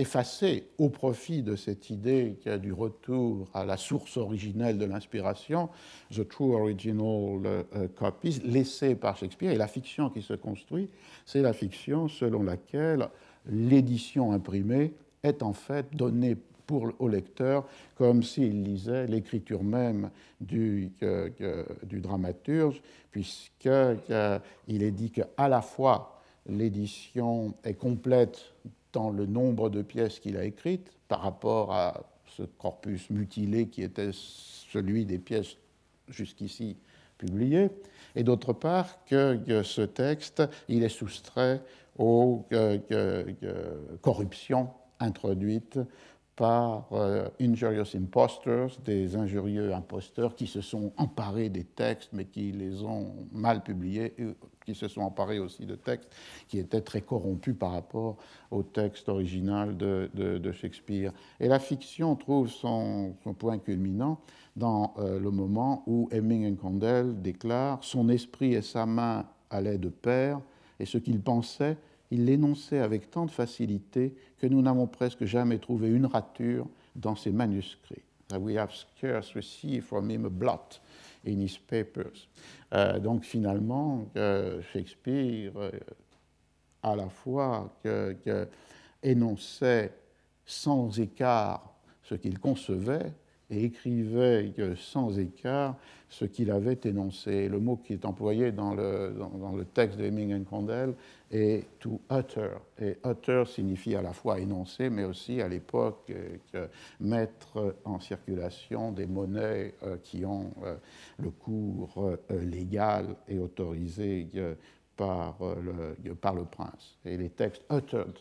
effacé 0.00 0.68
au 0.78 0.88
profit 0.88 1.42
de 1.42 1.56
cette 1.56 1.90
idée 1.90 2.36
qu'il 2.40 2.50
y 2.50 2.54
a 2.54 2.58
du 2.58 2.72
retour 2.72 3.48
à 3.52 3.64
la 3.64 3.76
source 3.76 4.16
originelle 4.16 4.78
de 4.78 4.84
l'inspiration, 4.84 5.68
The 6.14 6.26
True 6.26 6.54
Original 6.54 7.42
euh, 7.44 7.88
Copies, 7.94 8.40
laissée 8.44 8.94
par 8.94 9.16
Shakespeare. 9.16 9.50
Et 9.50 9.56
la 9.56 9.66
fiction 9.66 10.08
qui 10.08 10.22
se 10.22 10.34
construit, 10.34 10.88
c'est 11.26 11.42
la 11.42 11.52
fiction 11.52 12.08
selon 12.08 12.42
laquelle 12.42 13.08
l'édition 13.46 14.32
imprimée 14.32 14.94
est 15.22 15.42
en 15.42 15.52
fait 15.52 15.94
donnée 15.94 16.36
au 16.70 17.08
lecteur 17.08 17.66
comme 17.94 18.22
s'il 18.22 18.62
lisait 18.62 19.06
l'écriture 19.06 19.62
même 19.62 20.10
du, 20.40 20.90
du 21.84 22.00
dramaturge, 22.00 22.80
puisqu'il 23.10 24.82
est 24.82 24.90
dit 24.90 25.10
qu'à 25.10 25.48
la 25.48 25.62
fois 25.62 26.20
l'édition 26.46 27.54
est 27.64 27.74
complète 27.74 28.54
dans 28.92 29.10
le 29.10 29.26
nombre 29.26 29.70
de 29.70 29.82
pièces 29.82 30.18
qu'il 30.18 30.36
a 30.36 30.44
écrites 30.44 30.90
par 31.08 31.22
rapport 31.22 31.72
à 31.72 32.02
ce 32.26 32.42
corpus 32.42 33.10
mutilé 33.10 33.68
qui 33.68 33.82
était 33.82 34.10
celui 34.12 35.04
des 35.04 35.18
pièces 35.18 35.56
jusqu'ici 36.08 36.76
publiées, 37.18 37.68
et 38.16 38.22
d'autre 38.22 38.52
part 38.52 39.04
que, 39.04 39.62
ce 39.62 39.82
texte, 39.82 40.42
il 40.68 40.82
est 40.82 40.88
soustrait 40.88 41.60
aux 41.98 42.46
corruptions 44.00 44.70
introduites 44.98 45.78
par 46.36 46.88
euh, 46.92 47.28
injurious 47.40 47.94
impostors, 47.94 48.70
des 48.84 49.14
injurieux 49.16 49.74
imposteurs 49.74 50.34
qui 50.34 50.46
se 50.46 50.60
sont 50.60 50.92
emparés 50.96 51.50
des 51.50 51.64
textes 51.64 52.10
mais 52.12 52.24
qui 52.24 52.52
les 52.52 52.82
ont 52.82 53.28
mal 53.32 53.62
publiés, 53.62 54.14
et 54.18 54.34
qui 54.64 54.74
se 54.74 54.88
sont 54.88 55.02
emparés 55.02 55.38
aussi 55.38 55.66
de 55.66 55.74
textes 55.74 56.08
qui 56.48 56.58
étaient 56.58 56.80
très 56.80 57.02
corrompus 57.02 57.54
par 57.58 57.72
rapport 57.72 58.16
au 58.50 58.62
texte 58.62 59.08
original 59.08 59.76
de, 59.76 60.52
Shakespeare. 60.52 61.12
Et 61.38 61.48
la 61.48 61.58
fiction 61.58 62.16
trouve 62.16 62.48
son, 62.48 63.14
point 63.38 63.58
culminant 63.58 64.18
dans 64.56 64.94
euh, 64.98 65.20
le 65.20 65.30
moment 65.30 65.82
où 65.86 66.08
Hemming 66.10 66.56
Condell 66.56 67.20
déclare 67.20 67.82
Son 67.82 68.08
esprit 68.08 68.54
et 68.54 68.62
sa 68.62 68.86
main 68.86 69.26
allaient 69.50 69.78
de 69.78 69.88
pair, 69.88 70.40
et 70.78 70.86
ce 70.86 70.98
qu'il 70.98 71.20
pensait 71.20 71.76
il 72.10 72.24
l'énonçait 72.24 72.80
avec 72.80 73.10
tant 73.10 73.26
de 73.26 73.30
facilité 73.30 74.14
que 74.38 74.46
nous 74.46 74.62
n'avons 74.62 74.86
presque 74.86 75.24
jamais 75.24 75.58
trouvé 75.58 75.88
une 75.88 76.06
rature 76.06 76.66
dans 76.96 77.16
ses 77.16 77.30
manuscrits. 77.30 78.02
We 78.32 78.56
have 78.56 78.72
scarce 78.72 79.34
received 79.34 79.84
from 79.84 80.10
him 80.10 80.24
a 80.24 80.28
blot 80.28 80.80
in 81.26 81.40
his 81.40 81.58
papers. 81.58 82.28
Euh, 82.72 82.98
donc 83.00 83.24
finalement, 83.24 84.06
Shakespeare, 84.72 85.52
euh, 85.56 85.70
à 86.82 86.94
la 86.94 87.08
fois 87.08 87.72
énonçait 89.02 89.92
sans 90.46 90.98
écart 90.98 91.74
ce 92.02 92.14
qu'il 92.14 92.38
concevait 92.38 93.12
et 93.50 93.64
écrivait 93.64 94.52
sans 94.76 95.18
écart 95.18 95.76
ce 96.08 96.24
qu'il 96.24 96.50
avait 96.50 96.78
énoncé. 96.84 97.48
Le 97.48 97.60
mot 97.60 97.76
qui 97.76 97.92
est 97.92 98.04
employé 98.04 98.52
dans 98.52 98.74
le, 98.74 99.14
dans, 99.16 99.52
le 99.52 99.64
texte 99.64 99.98
de 99.98 100.04
Heming 100.04 100.34
and 100.34 100.44
Condell 100.44 100.94
est 101.30 101.64
to 101.78 102.00
utter. 102.10 102.50
Et 102.80 102.98
utter 103.04 103.44
signifie 103.46 103.94
à 103.94 104.02
la 104.02 104.12
fois 104.12 104.40
énoncer, 104.40 104.90
mais 104.90 105.04
aussi 105.04 105.40
à 105.40 105.48
l'époque 105.48 106.12
euh, 106.54 106.66
mettre 106.98 107.76
en 107.84 108.00
circulation 108.00 108.90
des 108.92 109.06
monnaies 109.06 109.74
euh, 109.84 109.96
qui 110.02 110.24
ont 110.24 110.52
euh, 110.64 110.76
le 111.18 111.30
cours 111.30 112.18
légal 112.30 113.14
et 113.28 113.38
autorisé 113.38 114.26
par 114.96 115.38
le, 115.62 116.14
par 116.14 116.34
le 116.34 116.44
prince. 116.44 116.96
Et 117.04 117.16
les 117.16 117.30
textes 117.30 117.62
uttered 117.70 118.18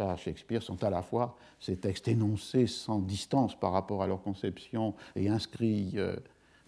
par 0.00 0.16
Shakespeare 0.16 0.62
sont 0.62 0.82
à 0.82 0.88
la 0.88 1.02
fois 1.02 1.36
ces 1.58 1.76
textes 1.76 2.08
énoncés 2.08 2.66
sans 2.66 3.00
distance 3.00 3.54
par 3.54 3.72
rapport 3.72 4.02
à 4.02 4.06
leur 4.06 4.22
conception 4.22 4.94
et 5.14 5.28
inscrits 5.28 5.94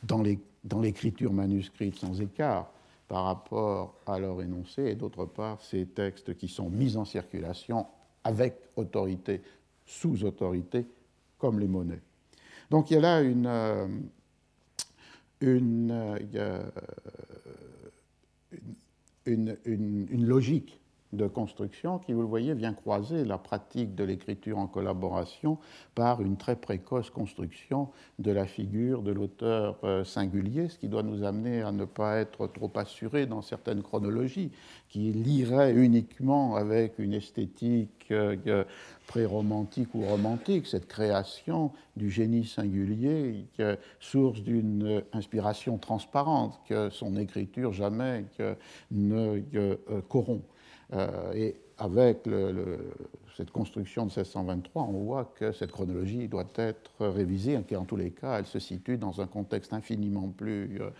dans 0.02 0.80
l'écriture 0.80 1.32
manuscrite 1.32 1.96
sans 1.96 2.20
écart 2.20 2.70
par 3.08 3.24
rapport 3.24 3.94
à 4.06 4.18
leur 4.18 4.42
énoncé, 4.42 4.82
et 4.82 4.94
d'autre 4.96 5.24
part 5.24 5.62
ces 5.62 5.86
textes 5.86 6.36
qui 6.36 6.46
sont 6.46 6.68
mis 6.68 6.98
en 6.98 7.06
circulation 7.06 7.86
avec 8.22 8.54
autorité, 8.76 9.40
sous 9.86 10.24
autorité, 10.24 10.84
comme 11.38 11.58
les 11.58 11.68
monnaies. 11.68 12.02
Donc 12.68 12.90
il 12.90 12.94
y 12.94 12.96
a 12.98 13.00
là 13.00 13.22
une, 13.22 13.46
euh, 13.46 13.88
euh, 15.42 16.60
une 19.26 20.26
logique 20.26 20.81
de 21.12 21.26
construction 21.26 21.98
qui, 21.98 22.12
vous 22.12 22.22
le 22.22 22.26
voyez, 22.26 22.54
vient 22.54 22.72
croiser 22.72 23.24
la 23.24 23.38
pratique 23.38 23.94
de 23.94 24.04
l'écriture 24.04 24.58
en 24.58 24.66
collaboration 24.66 25.58
par 25.94 26.22
une 26.22 26.36
très 26.36 26.56
précoce 26.56 27.10
construction 27.10 27.88
de 28.18 28.32
la 28.32 28.46
figure 28.46 29.02
de 29.02 29.12
l'auteur 29.12 29.78
euh, 29.84 30.04
singulier, 30.04 30.68
ce 30.68 30.78
qui 30.78 30.88
doit 30.88 31.02
nous 31.02 31.24
amener 31.24 31.62
à 31.62 31.72
ne 31.72 31.84
pas 31.84 32.18
être 32.18 32.46
trop 32.46 32.70
assurés 32.76 33.26
dans 33.26 33.42
certaines 33.42 33.82
chronologies, 33.82 34.50
qui 34.88 35.12
liraient 35.12 35.74
uniquement 35.74 36.56
avec 36.56 36.98
une 36.98 37.14
esthétique 37.14 38.06
euh, 38.10 38.64
pré-romantique 39.06 39.94
ou 39.94 40.02
romantique, 40.02 40.66
cette 40.66 40.86
création 40.86 41.72
du 41.96 42.10
génie 42.10 42.46
singulier, 42.46 43.46
source 44.00 44.40
d'une 44.40 45.02
inspiration 45.12 45.76
transparente 45.76 46.58
que 46.66 46.88
son 46.90 47.16
écriture 47.16 47.72
jamais 47.72 48.24
ne 48.90 49.42
euh, 49.54 49.76
corrompt. 50.08 50.42
Euh, 50.92 51.32
et 51.34 51.56
avec 51.78 52.28
cette 53.36 53.50
construction 53.50 54.02
de 54.02 54.10
1623, 54.10 54.82
on 54.82 55.04
voit 55.04 55.32
que 55.36 55.52
cette 55.52 55.72
chronologie 55.72 56.28
doit 56.28 56.46
être 56.56 57.06
révisée, 57.06 57.54
et 57.54 57.62
qu'en 57.62 57.84
tous 57.84 57.96
les 57.96 58.10
cas, 58.10 58.38
elle 58.38 58.46
se 58.46 58.58
situe 58.58 58.98
dans 58.98 59.20
un 59.20 59.26
contexte 59.26 59.72
infiniment 59.72 60.28
plus 60.28 60.80
euh, 60.80 60.90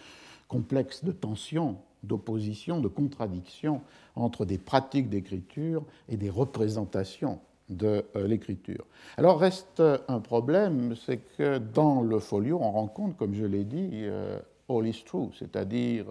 complexe 0.48 1.04
de 1.04 1.12
tension, 1.12 1.76
d'opposition, 2.02 2.80
de 2.80 2.88
contradiction 2.88 3.80
entre 4.16 4.44
des 4.44 4.58
pratiques 4.58 5.08
d'écriture 5.08 5.84
et 6.08 6.16
des 6.16 6.30
représentations 6.30 7.38
de 7.68 8.04
euh, 8.16 8.26
l'écriture. 8.26 8.84
Alors 9.18 9.38
reste 9.38 9.82
un 10.08 10.20
problème, 10.20 10.96
c'est 10.96 11.18
que 11.36 11.58
dans 11.58 12.00
le 12.00 12.18
folio, 12.18 12.58
on 12.60 12.72
rencontre, 12.72 13.16
comme 13.16 13.34
je 13.34 13.44
l'ai 13.44 13.64
dit, 13.64 14.04
all 14.68 14.86
is 14.86 15.04
true, 15.04 15.28
c'est-à-dire 15.38 16.06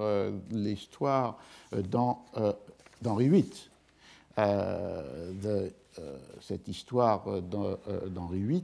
l'histoire 0.51 1.37
d'Henri 1.73 3.29
VIII. 3.29 3.70
Euh, 4.39 5.31
de 5.43 5.71
euh, 5.99 6.17
cette 6.39 6.69
histoire 6.69 7.25
d'Henri 7.41 8.39
VIII, 8.39 8.63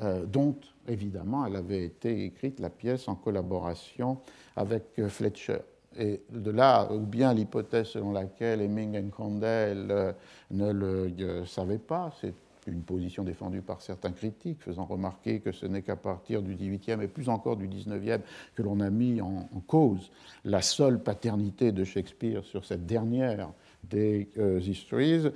euh, 0.00 0.24
dont 0.24 0.56
évidemment 0.88 1.44
elle 1.44 1.56
avait 1.56 1.84
été 1.84 2.24
écrite, 2.24 2.58
la 2.58 2.70
pièce, 2.70 3.06
en 3.06 3.14
collaboration 3.14 4.18
avec 4.56 4.84
Fletcher. 5.08 5.58
Et 5.98 6.22
de 6.32 6.50
là, 6.50 6.90
ou 6.90 7.00
bien 7.00 7.34
l'hypothèse 7.34 7.88
selon 7.88 8.12
laquelle 8.12 8.62
Heming 8.62 9.10
Condell 9.10 10.14
ne 10.50 10.72
le 10.72 11.44
savaient 11.44 11.78
pas, 11.78 12.10
c'est 12.20 12.34
une 12.66 12.82
position 12.82 13.24
défendue 13.24 13.62
par 13.62 13.80
certains 13.80 14.12
critiques, 14.12 14.62
faisant 14.62 14.84
remarquer 14.84 15.40
que 15.40 15.52
ce 15.52 15.66
n'est 15.66 15.82
qu'à 15.82 15.96
partir 15.96 16.42
du 16.42 16.54
XVIIIe 16.54 17.02
et 17.02 17.08
plus 17.08 17.28
encore 17.28 17.56
du 17.56 17.68
XIXe 17.68 18.20
que 18.54 18.62
l'on 18.62 18.80
a 18.80 18.90
mis 18.90 19.20
en, 19.20 19.48
cause 19.66 20.10
la 20.44 20.62
seule 20.62 20.98
paternité 21.02 21.72
de 21.72 21.84
Shakespeare 21.84 22.44
sur 22.44 22.64
cette 22.64 22.86
dernière 22.86 23.50
des 23.90 24.28
euh, 24.38 24.60
histories. 24.60 25.28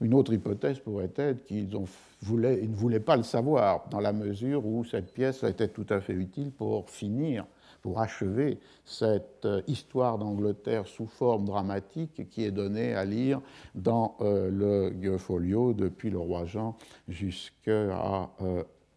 Une 0.00 0.14
autre 0.14 0.32
hypothèse 0.32 0.78
pourrait 0.80 1.12
être 1.16 1.44
qu'ils 1.44 1.68
ne 1.68 2.66
voulaient 2.74 3.00
pas 3.00 3.16
le 3.16 3.22
savoir, 3.22 3.88
dans 3.90 4.00
la 4.00 4.12
mesure 4.12 4.66
où 4.66 4.84
cette 4.84 5.12
pièce 5.12 5.44
était 5.44 5.68
tout 5.68 5.86
à 5.90 6.00
fait 6.00 6.14
utile 6.14 6.50
pour 6.50 6.90
finir, 6.90 7.46
pour 7.82 8.00
achever 8.00 8.58
cette 8.84 9.44
euh, 9.44 9.62
histoire 9.68 10.18
d'Angleterre 10.18 10.86
sous 10.86 11.06
forme 11.06 11.44
dramatique 11.44 12.28
qui 12.30 12.44
est 12.44 12.50
donnée 12.50 12.94
à 12.94 13.04
lire 13.04 13.40
dans 13.74 14.16
euh, 14.20 14.90
le 14.92 15.18
folio 15.18 15.72
depuis 15.72 16.10
le 16.10 16.18
roi 16.18 16.46
Jean 16.46 16.76
jusqu'à 17.08 18.28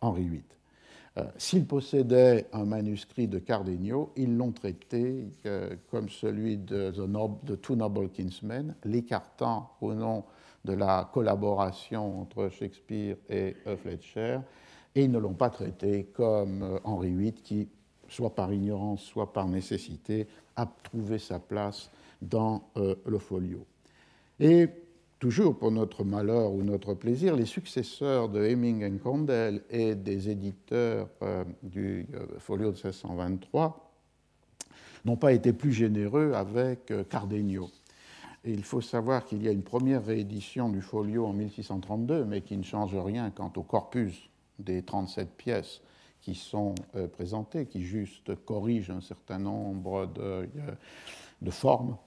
Henri 0.01 0.23
VIII. 0.23 0.54
Euh, 1.17 1.23
s'ils 1.37 1.65
possédaient 1.65 2.47
un 2.51 2.65
manuscrit 2.65 3.27
de 3.27 3.39
Cardenio, 3.39 4.11
ils 4.17 4.35
l'ont 4.35 4.51
traité 4.51 5.29
euh, 5.45 5.73
comme 5.89 6.09
celui 6.09 6.57
de 6.57 6.91
The, 6.91 7.61
Two 7.61 7.75
Noble 7.77 8.09
Kinsmen, 8.09 8.75
l'écartant 8.83 9.71
au 9.79 9.93
nom 9.93 10.25
de 10.65 10.73
la 10.73 11.09
collaboration 11.13 12.21
entre 12.21 12.49
Shakespeare 12.49 13.15
et 13.29 13.55
Fletcher, 13.81 14.39
et 14.93 15.05
ils 15.05 15.11
ne 15.11 15.19
l'ont 15.19 15.35
pas 15.35 15.49
traité 15.49 16.05
comme 16.13 16.63
euh, 16.63 16.79
Henri 16.83 17.13
VIII, 17.13 17.33
qui, 17.33 17.69
soit 18.09 18.35
par 18.35 18.51
ignorance, 18.51 19.01
soit 19.01 19.31
par 19.31 19.47
nécessité, 19.47 20.27
a 20.57 20.65
trouvé 20.83 21.17
sa 21.17 21.39
place 21.39 21.89
dans 22.21 22.63
le 22.75 23.19
folio. 23.19 23.65
Toujours 25.19 25.57
pour 25.57 25.71
notre 25.71 26.03
malheur 26.03 26.51
ou 26.51 26.63
notre 26.63 26.93
plaisir, 26.93 27.35
les 27.35 27.45
successeurs 27.45 28.29
de 28.29 28.43
Heming 28.43 28.99
Condell 28.99 29.63
et 29.69 29.95
des 29.95 30.29
éditeurs 30.29 31.09
euh, 31.21 31.43
du 31.63 32.07
euh, 32.13 32.25
folio 32.39 32.71
de 32.71 32.75
1623 32.75 33.91
n'ont 35.05 35.15
pas 35.15 35.33
été 35.33 35.53
plus 35.53 35.71
généreux 35.71 36.33
avec 36.33 36.91
euh, 36.91 37.03
Cardenio. 37.03 37.69
il 38.43 38.63
faut 38.63 38.81
savoir 38.81 39.25
qu'il 39.25 39.43
y 39.43 39.47
a 39.47 39.51
une 39.51 39.63
première 39.63 40.05
réédition 40.05 40.69
du 40.69 40.81
folio 40.81 41.25
en 41.25 41.33
1632, 41.33 42.25
mais 42.25 42.41
qui 42.41 42.57
ne 42.57 42.63
change 42.63 42.95
rien 42.95 43.31
quant 43.31 43.53
au 43.55 43.63
corpus 43.63 44.29
des 44.59 44.83
37 44.83 45.29
pièces 45.35 45.81
qui 46.21 46.33
sont 46.33 46.73
présentées, 47.13 47.67
qui 47.67 47.83
juste 47.83 48.33
corrigent 48.45 48.89
un 48.89 49.01
certain 49.01 49.37
nombre 49.37 50.09
de 51.41 51.51
formes. 51.51 51.97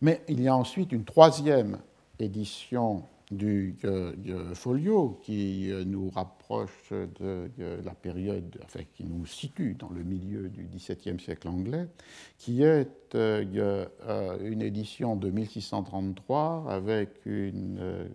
Mais 0.00 0.22
il 0.28 0.40
y 0.40 0.48
a 0.48 0.56
ensuite 0.56 0.92
une 0.92 1.04
troisième 1.04 1.78
édition 2.18 3.04
du, 3.30 3.76
folio 4.54 5.20
qui 5.22 5.70
euh, 5.70 5.84
nous 5.84 6.10
rapproche 6.10 6.92
de 6.92 7.50
la 7.84 7.94
période, 7.94 8.60
enfin 8.64 8.80
qui 8.94 9.04
nous 9.04 9.26
situe 9.26 9.74
dans 9.74 9.90
le 9.90 10.02
milieu 10.04 10.48
du 10.48 10.64
XVIIe 10.64 11.18
siècle 11.18 11.48
anglais, 11.48 11.88
qui 12.38 12.62
est 12.62 13.14
euh, 13.14 13.86
euh, 14.06 14.38
une 14.48 14.62
édition 14.62 15.16
de 15.16 15.30
1633 15.30 16.66
avec 16.68 17.10
une 17.24 18.08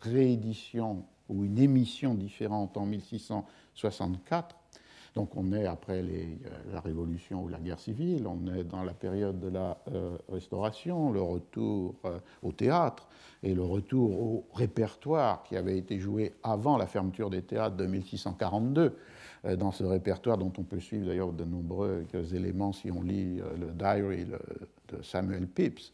réédition 0.00 1.04
ou 1.28 1.44
une 1.44 1.58
émission 1.58 2.14
différente 2.14 2.76
en 2.76 2.86
1664 2.86 4.57
donc 5.14 5.36
on 5.36 5.52
est 5.52 5.66
après 5.66 6.00
euh, 6.02 6.36
la 6.72 6.80
Révolution 6.80 7.44
ou 7.44 7.48
la 7.48 7.58
guerre 7.58 7.78
civile, 7.78 8.26
on 8.26 8.54
est 8.54 8.64
dans 8.64 8.82
la 8.82 8.92
période 8.92 9.40
de 9.40 9.48
la 9.48 9.78
euh, 9.92 10.16
Restauration, 10.30 11.10
le 11.10 11.22
retour 11.22 11.94
euh, 12.04 12.18
au 12.42 12.52
théâtre 12.52 13.08
et 13.42 13.54
le 13.54 13.62
retour 13.62 14.20
au 14.20 14.46
répertoire 14.54 15.42
qui 15.44 15.56
avait 15.56 15.78
été 15.78 15.98
joué 15.98 16.34
avant 16.42 16.76
la 16.76 16.86
fermeture 16.86 17.30
des 17.30 17.42
théâtres 17.42 17.76
de 17.76 17.86
1642. 17.86 18.96
Dans 19.56 19.70
ce 19.70 19.84
répertoire 19.84 20.36
dont 20.36 20.52
on 20.58 20.64
peut 20.64 20.80
suivre 20.80 21.06
d'ailleurs 21.06 21.32
de 21.32 21.44
nombreux 21.44 22.04
éléments 22.34 22.72
si 22.72 22.90
on 22.90 23.02
lit 23.02 23.36
le 23.36 23.68
diary 23.72 24.24
de 24.24 25.00
Samuel 25.00 25.46
Pepys, 25.46 25.92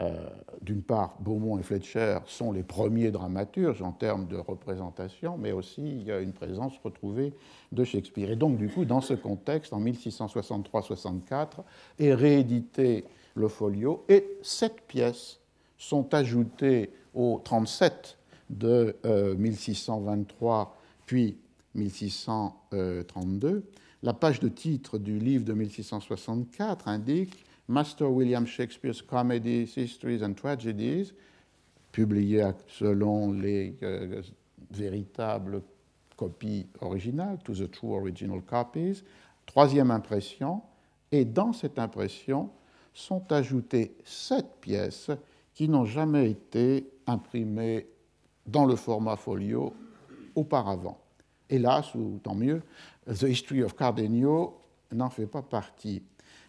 euh, 0.00 0.28
d'une 0.60 0.82
part, 0.82 1.16
Beaumont 1.20 1.58
et 1.58 1.62
Fletcher 1.62 2.18
sont 2.26 2.52
les 2.52 2.62
premiers 2.62 3.10
dramaturges 3.10 3.80
en 3.80 3.92
termes 3.92 4.26
de 4.26 4.36
représentation, 4.36 5.38
mais 5.38 5.52
aussi 5.52 5.80
il 5.80 6.02
y 6.02 6.12
a 6.12 6.20
une 6.20 6.32
présence 6.32 6.74
retrouvée 6.84 7.32
de 7.72 7.84
Shakespeare. 7.84 8.30
Et 8.30 8.36
donc, 8.36 8.58
du 8.58 8.68
coup, 8.68 8.84
dans 8.84 9.00
ce 9.00 9.14
contexte, 9.14 9.72
en 9.72 9.80
1663-64, 9.80 11.62
est 11.98 12.12
réédité 12.14 13.04
le 13.34 13.48
folio 13.48 14.04
et 14.08 14.26
sept 14.42 14.82
pièces 14.86 15.40
sont 15.78 16.12
ajoutées 16.14 16.90
aux 17.14 17.40
37 17.42 18.18
de 18.50 18.96
1623 19.38 20.60
euh, 20.60 20.64
puis 21.06 21.38
1632. 21.74 23.64
La 24.02 24.12
page 24.12 24.40
de 24.40 24.48
titre 24.48 24.98
du 24.98 25.18
livre 25.18 25.44
de 25.44 25.52
1664 25.52 26.88
indique 26.88 27.45
Master 27.68 28.08
William 28.08 28.46
Shakespeare's 28.46 29.02
Comedies, 29.02 29.76
Histories 29.76 30.22
and 30.22 30.34
Tragedies, 30.34 31.12
publié 31.92 32.44
selon 32.68 33.32
les 33.32 33.76
euh, 33.82 34.22
véritables 34.70 35.62
copies 36.16 36.66
originales, 36.80 37.38
to 37.44 37.54
the 37.54 37.70
true 37.70 37.94
original 37.94 38.40
copies, 38.42 39.02
troisième 39.46 39.90
impression, 39.90 40.62
et 41.12 41.24
dans 41.24 41.52
cette 41.52 41.78
impression 41.78 42.50
sont 42.92 43.30
ajoutées 43.32 43.96
sept 44.04 44.46
pièces 44.60 45.10
qui 45.54 45.68
n'ont 45.68 45.84
jamais 45.84 46.30
été 46.30 46.88
imprimées 47.06 47.86
dans 48.46 48.64
le 48.64 48.76
format 48.76 49.16
folio 49.16 49.74
auparavant. 50.34 50.98
Hélas, 51.48 51.94
ou 51.94 52.20
tant 52.22 52.34
mieux, 52.34 52.62
The 53.06 53.22
History 53.22 53.62
of 53.62 53.74
Cardenio 53.76 54.58
n'en 54.92 55.10
fait 55.10 55.26
pas 55.26 55.42
partie. 55.42 56.02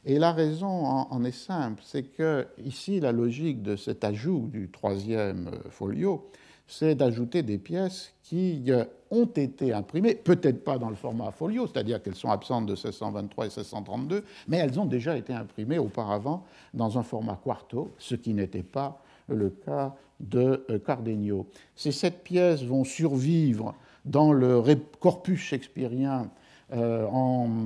Et 0.09 0.19
la 0.19 0.31
raison 0.31 0.85
en, 0.85 1.23
est 1.25 1.33
simple, 1.33 1.81
c'est 1.83 2.03
que 2.03 2.47
ici 2.63 3.01
la 3.01 3.11
logique 3.11 3.61
de 3.61 3.75
cet 3.75 4.05
ajout 4.05 4.47
du 4.49 4.69
troisième 4.69 5.49
euh, 5.49 5.69
folio, 5.69 6.31
c'est 6.65 6.95
d'ajouter 6.95 7.43
des 7.43 7.57
pièces 7.57 8.13
qui 8.23 8.63
euh, 8.69 8.85
ont 9.11 9.25
été 9.25 9.73
imprimées, 9.73 10.15
peut-être 10.15 10.63
pas 10.63 10.77
dans 10.77 10.89
le 10.89 10.95
format 10.95 11.31
folio, 11.31 11.67
c'est-à-dire 11.67 12.01
qu'elles 12.01 12.15
sont 12.15 12.29
absentes 12.29 12.67
de 12.67 12.71
1623 12.71 13.45
et 13.47 13.49
1632, 13.49 14.23
mais 14.47 14.57
elles 14.57 14.79
ont 14.79 14.85
déjà 14.85 15.17
été 15.17 15.33
imprimées 15.33 15.77
auparavant 15.77 16.45
dans 16.73 16.97
un 16.97 17.03
format 17.03 17.37
quarto, 17.43 17.91
ce 17.97 18.15
qui 18.15 18.33
n'était 18.33 18.63
pas 18.63 19.03
le 19.27 19.49
cas 19.49 19.93
de 20.21 20.65
euh, 20.69 20.79
Cardenio. 20.79 21.47
Ces 21.75 21.91
sept 21.91 22.23
pièces 22.23 22.63
vont 22.63 22.85
survivre 22.85 23.75
dans 24.05 24.31
le 24.31 24.63
corpus 25.01 25.41
shakespearien 25.41 26.29
euh, 26.73 27.07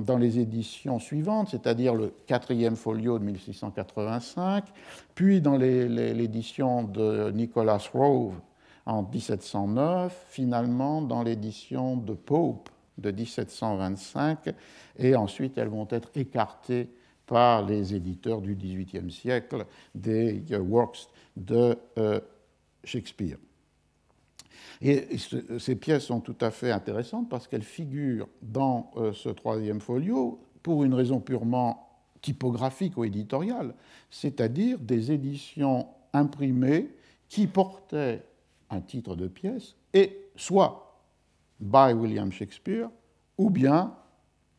dans 0.04 0.16
les 0.16 0.38
éditions 0.38 1.00
suivantes, 1.00 1.48
c'est-à-dire 1.50 1.94
le 1.94 2.14
quatrième 2.26 2.76
folio 2.76 3.18
de 3.18 3.24
1685, 3.24 4.64
puis 5.14 5.40
dans 5.40 5.56
l'édition 5.56 6.84
de 6.84 7.32
Nicholas 7.32 7.88
Rove 7.92 8.34
en 8.86 9.02
1709, 9.02 10.26
finalement 10.28 11.02
dans 11.02 11.24
l'édition 11.24 11.96
de 11.96 12.14
Pope 12.14 12.68
de 12.98 13.10
1725, 13.10 14.54
et 14.98 15.16
ensuite 15.16 15.58
elles 15.58 15.68
vont 15.68 15.88
être 15.90 16.10
écartées 16.14 16.88
par 17.26 17.64
les 17.64 17.94
éditeurs 17.94 18.40
du 18.40 18.54
XVIIIe 18.54 19.10
siècle 19.10 19.66
des 19.94 20.44
works 20.56 21.08
de 21.36 21.76
euh, 21.98 22.20
Shakespeare. 22.84 23.38
Et 24.84 25.16
ces 25.60 25.76
pièces 25.76 26.06
sont 26.06 26.20
tout 26.20 26.36
à 26.40 26.50
fait 26.50 26.72
intéressantes 26.72 27.28
parce 27.28 27.46
qu'elles 27.46 27.62
figurent 27.62 28.28
dans 28.42 28.90
euh, 28.96 29.12
ce 29.12 29.28
troisième 29.28 29.80
folio 29.80 30.40
pour 30.60 30.82
une 30.82 30.92
raison 30.92 31.20
purement 31.20 31.88
typographique 32.20 32.96
ou 32.96 33.04
éditoriale, 33.04 33.74
c'est-à-dire 34.10 34.78
des 34.80 35.12
éditions 35.12 35.86
imprimées 36.12 36.90
qui 37.28 37.46
portaient 37.46 38.24
un 38.70 38.80
titre 38.80 39.14
de 39.14 39.28
pièce 39.28 39.76
et 39.94 40.18
soit 40.34 41.00
by 41.60 41.92
William 41.92 42.32
Shakespeare 42.32 42.90
ou 43.38 43.50
bien 43.50 43.94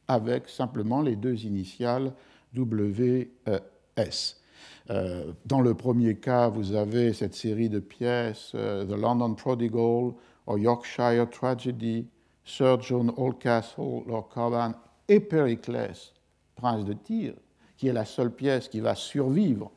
avec 0.08 0.48
simplement 0.48 1.02
les 1.02 1.18
deux 1.18 1.46
initiales 1.46 2.14
WS. 2.56 4.43
Euh, 4.90 5.32
dans 5.46 5.62
le 5.62 5.74
premier 5.74 6.16
cas, 6.16 6.50
vous 6.50 6.74
avez 6.74 7.14
cette 7.14 7.36
série 7.36 7.70
de 7.70 7.80
pièces, 7.80 8.52
euh, 8.56 8.86
The 8.86 9.00
London 9.00 9.34
Prodigal, 9.34 10.14
or 10.46 10.58
Yorkshire 10.58 11.30
Tragedy, 11.30 12.08
Sir 12.44 12.82
John 12.82 13.12
Oldcastle, 13.16 14.04
Lord 14.08 14.30
Cobham, 14.30 14.76
et 15.08 15.20
Pericles, 15.20 16.12
Prince 16.56 16.86
de 16.86 16.94
Tyr, 16.94 17.34
qui 17.78 17.88
est 17.88 17.94
la 17.94 18.06
seule 18.06 18.32
pièce 18.32 18.68
qui 18.68 18.80
va 18.80 18.96
survivre 18.96 19.72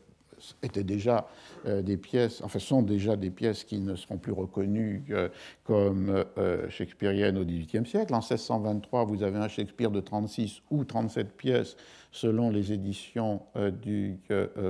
étaient 0.63 0.83
déjà 0.83 1.27
euh, 1.65 1.81
des 1.81 1.97
pièces, 1.97 2.41
enfin 2.43 2.59
sont 2.59 2.81
déjà 2.81 3.15
des 3.15 3.29
pièces 3.29 3.63
qui 3.63 3.79
ne 3.79 3.95
seront 3.95 4.17
plus 4.17 4.31
reconnues 4.31 5.03
euh, 5.11 5.29
comme 5.63 6.25
euh, 6.37 6.69
shakespeariennes 6.69 7.37
au 7.37 7.45
XVIIIe 7.45 7.85
siècle. 7.85 8.13
En 8.13 8.19
1623, 8.19 9.05
vous 9.05 9.23
avez 9.23 9.37
un 9.37 9.47
Shakespeare 9.47 9.91
de 9.91 9.99
36 9.99 10.61
ou 10.71 10.83
37 10.83 11.31
pièces 11.35 11.75
selon 12.11 12.49
les 12.49 12.73
éditions 12.73 13.41
du 13.81 14.19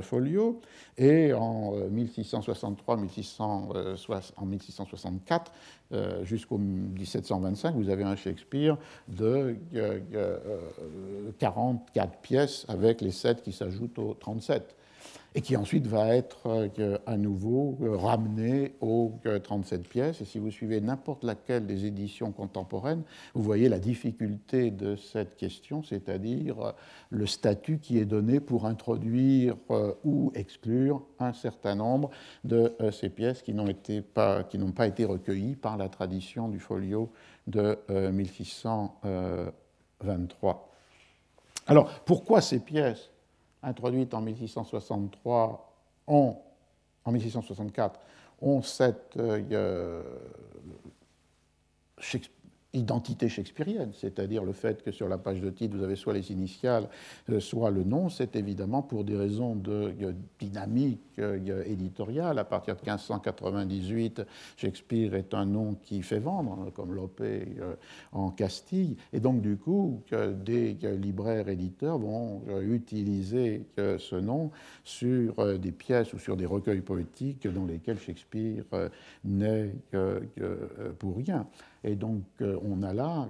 Folio. 0.04 0.62
Et 1.00 1.34
en 1.34 1.72
1663, 1.90 2.98
1660, 2.98 4.34
en 4.38 4.46
1664, 4.46 5.52
jusqu'au 6.22 6.60
1725, 6.60 7.74
vous 7.74 7.90
avez 7.90 8.04
un 8.04 8.16
Shakespeare 8.16 8.78
de 9.08 9.56
44 11.40 12.18
pièces 12.20 12.66
avec 12.68 13.02
les 13.02 13.10
7 13.10 13.42
qui 13.42 13.54
s'ajoutent 13.54 13.98
aux 13.98 14.14
37 14.14 14.76
et 15.34 15.42
qui 15.42 15.56
ensuite 15.56 15.88
va 15.88 16.14
être 16.16 16.70
euh, 16.80 16.98
à 17.06 17.16
nouveau 17.16 17.78
euh, 17.82 17.96
ramené 17.96 18.76
aux 18.82 19.14
37 19.44 19.88
pièces. 19.88 20.20
Et 20.22 20.26
si 20.26 20.40
vous 20.40 20.52
suivez 20.52 20.82
n'importe 20.82 21.24
laquelle 21.24 21.66
des 21.66 21.86
éditions 21.86 22.34
contemporaines, 22.34 23.04
vous 23.34 23.42
voyez 23.42 23.70
la 23.70 23.80
difficulté 23.80 24.72
de 24.72 24.98
cette 24.98 25.38
question, 25.38 25.84
c'est-à-dire 25.84 26.60
euh, 26.60 26.74
le 27.10 27.26
statut 27.28 27.80
qui 27.80 27.98
est 27.98 28.04
donné 28.06 28.42
pour 28.42 28.66
introduire 28.66 29.56
ou 30.04 30.34
exclure 30.36 31.02
un 31.20 31.32
certain 31.34 31.76
nombre 31.76 32.10
de 32.44 32.74
ces 32.92 33.10
pièces 33.10 33.42
qui 33.42 33.54
n'ont 33.54 33.74
pas 34.16 34.88
été 34.88 35.06
recueillies 35.06 35.56
par 35.56 35.78
la 35.78 35.88
tradition 35.90 36.50
du 36.50 36.60
folio 36.60 37.12
de 37.48 37.80
1623. 37.90 40.70
Alors, 41.68 41.90
pourquoi 42.06 42.42
ces 42.42 42.60
pièces? 42.60 43.12
Introduite 43.64 44.14
en 44.14 44.22
1663 44.22 45.74
ont, 46.08 46.38
en 47.06 47.12
1664 47.12 48.00
ont 48.42 48.62
cette 48.62 49.18
euh, 49.18 50.04
identité 52.74 53.28
shakespearienne, 53.28 53.92
c'est-à-dire 53.94 54.44
le 54.44 54.54
fait 54.54 54.82
que 54.82 54.92
sur 54.92 55.10
la 55.10 55.18
page 55.18 55.42
de 55.42 55.50
titre, 55.50 55.76
vous 55.76 55.84
avez 55.84 55.98
soit 55.98 56.14
les 56.14 56.32
initiales, 56.32 56.88
euh, 57.30 57.40
soit 57.40 57.70
le 57.70 57.84
nom, 57.84 58.10
c'est 58.10 58.36
évidemment 58.36 58.82
pour 58.82 59.04
des 59.04 59.16
raisons 59.16 59.56
de 59.56 59.94
dynamique 60.40 61.02
euh, 61.20 61.64
éditoriale. 61.66 62.40
À 62.40 62.46
partir 62.46 62.76
de 62.76 62.80
1598, 62.80 64.22
Shakespeare 64.56 65.16
est 65.16 65.34
un 65.34 65.46
nom 65.46 65.76
qui 65.82 66.02
fait 66.02 66.20
vendre, 66.20 66.60
hein, 66.62 66.72
comme 66.74 66.94
Lopé 66.94 67.56
euh, 67.60 67.76
en 68.14 68.30
Castille, 68.30 68.96
et 69.12 69.20
donc 69.20 69.42
du 69.42 69.58
coup, 69.58 70.02
des 70.12 70.78
libraires 71.00 71.50
éditeurs 71.50 71.98
vont 71.98 72.42
utiliser 72.62 73.66
ce 73.78 74.16
nom 74.16 74.52
sur 74.84 75.60
des 75.60 75.72
pièces 75.72 76.14
ou 76.14 76.20
sur 76.20 76.38
des 76.38 76.46
recueils 76.46 76.82
poétiques 76.82 77.48
dans 77.48 77.66
lesquels 77.66 78.00
Shakespeare 78.00 78.64
n'est 79.24 79.72
pour 81.00 81.18
rien. 81.18 81.48
Et 81.84 81.96
donc 81.96 82.24
euh, 82.42 82.60
on 82.64 82.84
a 82.84 82.94
là, 82.94 83.30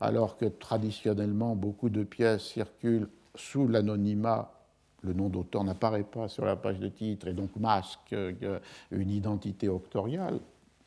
alors 0.00 0.36
que 0.36 0.46
traditionnellement 0.46 1.54
beaucoup 1.54 1.90
de 1.90 2.02
pièces 2.02 2.44
circulent 2.44 3.08
sous 3.34 3.68
l'anonymat, 3.68 4.54
le 5.04 5.12
nom 5.12 5.28
d'auteur 5.28 5.64
n'apparaît 5.64 6.04
pas 6.04 6.28
sur 6.28 6.44
la 6.44 6.56
page 6.56 6.78
de 6.78 6.88
titre 6.88 7.28
et 7.28 7.34
donc 7.34 7.54
masque 7.56 8.12
euh, 8.12 8.58
une 8.90 9.10
identité 9.10 9.68
octoriale, 9.68 10.40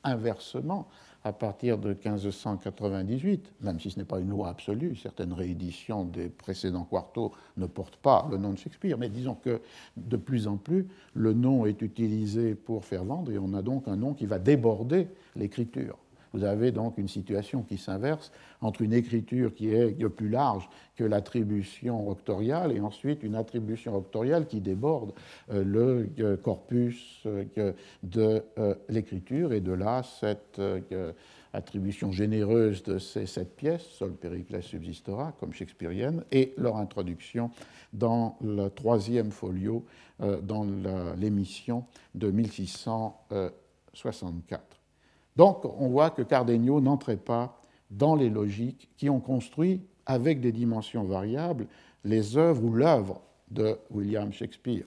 inversement, 0.04 0.88
à 1.24 1.34
partir 1.34 1.78
de 1.78 1.90
1598, 1.90 3.54
même 3.62 3.80
si 3.80 3.92
ce 3.92 4.00
n'est 4.00 4.06
pas 4.06 4.20
une 4.20 4.30
loi 4.30 4.50
absolue, 4.50 4.96
certaines 4.96 5.34
rééditions 5.34 6.06
des 6.06 6.30
précédents 6.30 6.86
quartos 6.86 7.34
ne 7.58 7.66
portent 7.66 7.98
pas 7.98 8.28
le 8.32 8.38
nom 8.38 8.54
de 8.54 8.58
Shakespeare, 8.58 8.98
mais 8.98 9.10
disons 9.10 9.36
que 9.36 9.60
de 9.98 10.18
plus 10.18 10.48
en 10.48 10.58
plus, 10.58 10.88
le 11.14 11.34
nom 11.34 11.66
est 11.66 11.82
utilisé 11.82 12.56
pour 12.56 12.86
faire 12.86 13.04
vendre 13.04 13.32
et 13.32 13.38
on 13.38 13.54
a 13.54 13.62
donc 13.62 13.88
un 13.88 13.98
nom 13.98 14.14
qui 14.14 14.26
va 14.26 14.40
déborder 14.40 15.10
l'écriture. 15.36 15.98
Vous 16.34 16.44
avez 16.44 16.72
donc 16.72 16.98
une 16.98 17.08
situation 17.08 17.64
qui 17.64 17.78
s'inverse 17.78 18.32
entre 18.62 18.82
une 18.82 18.94
écriture 18.94 19.54
qui 19.54 19.70
est 19.70 19.94
plus 20.10 20.30
large 20.30 20.68
que 20.96 21.04
l'attribution 21.04 22.10
octoriale 22.10 22.72
et 22.72 22.80
ensuite 22.80 23.22
une 23.24 23.36
attribution 23.36 23.96
octoriale 23.96 24.48
qui 24.48 24.62
déborde 24.62 25.12
euh, 25.52 25.64
le 25.64 26.10
euh, 26.20 26.38
corpus 26.38 27.22
euh, 27.26 27.74
de 28.04 28.44
l'écriture 28.90 29.54
et 29.54 29.62
de 29.62 29.72
là 29.72 30.04
cette 30.04 30.62
attribution 31.54 32.12
généreuse 32.12 32.84
de 32.84 33.00
ces 33.00 33.26
sept 33.26 33.56
pièces, 33.56 33.84
Sol 33.84 34.14
Périclès 34.14 34.64
subsistera, 34.64 35.34
comme 35.40 35.54
shakespearienne, 35.54 36.26
et 36.32 36.54
leur 36.58 36.76
introduction 36.78 37.50
dans 37.94 38.38
le 38.42 38.70
troisième 38.70 39.32
folio, 39.32 39.86
dans 40.20 40.68
l'émission 41.16 41.86
de 42.16 42.32
1664. 42.32 44.77
Donc 45.38 45.64
on 45.66 45.88
voit 45.90 46.10
que 46.10 46.24
Cardenio 46.24 46.82
n'entrait 46.82 47.16
pas 47.16 47.62
dans 47.92 48.16
les 48.16 48.30
logiques 48.30 48.90
qui 48.98 49.10
ont 49.10 49.22
construit, 49.22 49.82
avec 50.06 50.42
des 50.42 50.52
dimensions 50.52 51.04
variables, 51.04 51.68
les 52.04 52.38
œuvres 52.38 52.64
ou 52.64 52.74
l'œuvre 52.74 53.22
de 53.52 53.78
William 53.92 54.32
Shakespeare. 54.32 54.86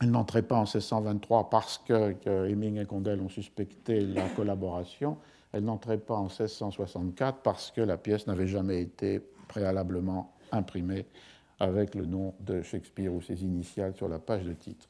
Elle 0.00 0.10
n'entrait 0.10 0.42
pas 0.42 0.56
en 0.56 0.64
1623 0.64 1.50
parce 1.50 1.78
que, 1.78 2.14
Heming 2.48 2.78
et 2.78 2.86
Condell 2.86 3.20
ont 3.20 3.28
suspecté 3.28 4.00
la 4.00 4.28
collaboration. 4.28 5.16
Elle 5.52 5.64
n'entrait 5.64 5.98
pas 5.98 6.14
en 6.14 6.24
1664 6.24 7.38
parce 7.42 7.70
que 7.70 7.80
la 7.80 7.96
pièce 7.96 8.26
n'avait 8.26 8.46
jamais 8.46 8.82
été 8.82 9.20
préalablement 9.48 10.32
imprimée 10.52 11.06
avec 11.58 11.94
le 11.94 12.04
nom 12.04 12.34
de 12.40 12.62
Shakespeare 12.62 13.12
ou 13.12 13.22
ses 13.22 13.42
initiales 13.42 13.94
sur 13.94 14.08
la 14.08 14.18
page 14.18 14.44
de 14.44 14.52
titre. 14.52 14.86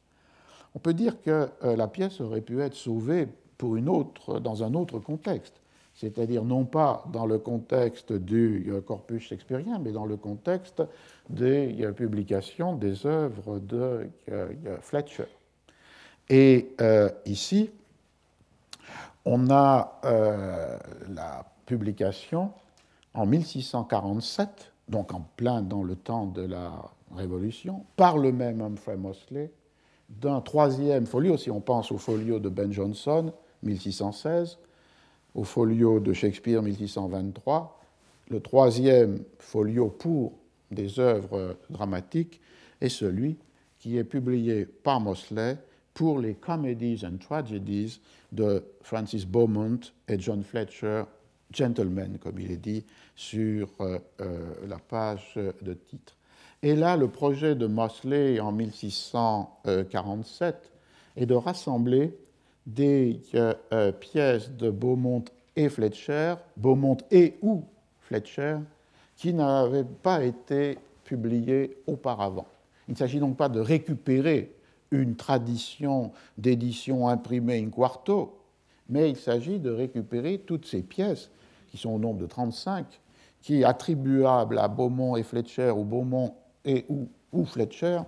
On 0.74 0.80
peut 0.80 0.94
dire 0.94 1.22
que 1.22 1.48
euh, 1.62 1.76
la 1.76 1.88
pièce 1.88 2.20
aurait 2.20 2.40
pu 2.40 2.60
être 2.60 2.74
sauvée 2.74 3.28
pour 3.58 3.76
une 3.76 3.88
autre, 3.88 4.38
dans 4.40 4.62
un 4.62 4.74
autre 4.74 4.98
contexte, 4.98 5.54
c'est-à-dire 5.94 6.44
non 6.44 6.64
pas 6.64 7.04
dans 7.12 7.26
le 7.26 7.38
contexte 7.38 8.12
du 8.12 8.66
euh, 8.68 8.80
corpus 8.80 9.22
shakespearien, 9.22 9.78
mais 9.78 9.92
dans 9.92 10.04
le 10.04 10.16
contexte 10.16 10.82
des 11.30 11.82
euh, 11.82 11.92
publications 11.92 12.76
des 12.76 13.06
œuvres 13.06 13.58
de 13.58 14.08
euh, 14.30 14.48
Fletcher. 14.82 15.26
Et 16.28 16.74
ici, 17.24 17.70
on 19.24 19.48
a 19.48 20.00
la 21.08 21.44
publication 21.66 22.50
en 23.14 23.26
1647, 23.26 24.72
donc 24.88 25.14
en 25.14 25.24
plein 25.36 25.62
dans 25.62 25.84
le 25.84 25.94
temps 25.94 26.26
de 26.26 26.42
la 26.42 26.72
Révolution, 27.14 27.84
par 27.94 28.18
le 28.18 28.32
même 28.32 28.60
Humphrey 28.60 28.96
Mosley, 28.96 29.52
d'un 30.08 30.40
troisième 30.40 31.06
folio, 31.06 31.36
si 31.36 31.48
on 31.48 31.60
pense 31.60 31.92
au 31.92 31.98
folio 31.98 32.40
de 32.40 32.48
Ben 32.48 32.72
Jonson, 32.72 33.32
1616, 33.62 34.58
au 35.34 35.44
folio 35.44 36.00
de 36.00 36.12
Shakespeare 36.12 36.62
1623, 36.62 37.80
le 38.30 38.40
troisième 38.40 39.22
folio 39.38 39.88
pour 39.88 40.32
des 40.70 40.98
œuvres 40.98 41.56
dramatiques 41.70 42.40
est 42.80 42.88
celui 42.88 43.36
qui 43.78 43.98
est 43.98 44.04
publié 44.04 44.64
par 44.66 45.00
Mosley 45.00 45.58
pour 45.94 46.18
les 46.18 46.34
Comedies 46.34 47.04
and 47.06 47.18
Tragedies 47.18 48.00
de 48.32 48.64
Francis 48.82 49.24
Beaumont 49.26 49.78
et 50.08 50.18
John 50.18 50.42
Fletcher, 50.42 51.04
Gentlemen, 51.52 52.18
comme 52.18 52.40
il 52.40 52.50
est 52.50 52.56
dit 52.56 52.84
sur 53.14 53.68
euh, 53.80 54.00
euh, 54.20 54.54
la 54.66 54.78
page 54.78 55.38
de 55.62 55.74
titre. 55.74 56.16
Et 56.62 56.74
là, 56.74 56.96
le 56.96 57.08
projet 57.08 57.54
de 57.54 57.66
Mosley 57.66 58.40
en 58.40 58.50
1647 58.52 60.72
est 61.16 61.26
de 61.26 61.34
rassembler 61.34 62.16
des 62.66 63.20
euh, 63.34 63.92
pièces 63.92 64.50
de 64.50 64.70
Beaumont 64.70 65.24
et 65.54 65.68
Fletcher, 65.68 66.34
Beaumont 66.56 66.98
et 67.10 67.36
ou 67.42 67.64
Fletcher, 68.00 68.58
qui 69.16 69.32
n'avaient 69.32 69.84
pas 69.84 70.22
été 70.24 70.78
publiées 71.04 71.78
auparavant. 71.86 72.46
Il 72.88 72.92
ne 72.92 72.96
s'agit 72.96 73.20
donc 73.20 73.36
pas 73.36 73.48
de 73.48 73.60
récupérer 73.60 74.52
une 74.90 75.16
tradition 75.16 76.12
d'édition 76.36 77.08
imprimée 77.08 77.58
in 77.58 77.70
quarto, 77.70 78.38
mais 78.88 79.10
il 79.10 79.16
s'agit 79.16 79.58
de 79.58 79.70
récupérer 79.70 80.38
toutes 80.38 80.66
ces 80.66 80.82
pièces, 80.82 81.30
qui 81.70 81.76
sont 81.76 81.90
au 81.90 81.98
nombre 81.98 82.20
de 82.20 82.26
35, 82.26 82.86
qui, 83.40 83.64
attribuables 83.64 84.58
à 84.58 84.68
Beaumont 84.68 85.16
et 85.16 85.22
Fletcher, 85.22 85.70
ou 85.70 85.84
Beaumont 85.84 86.34
et 86.64 86.84
ou, 86.88 87.08
ou 87.32 87.44
Fletcher, 87.44 88.00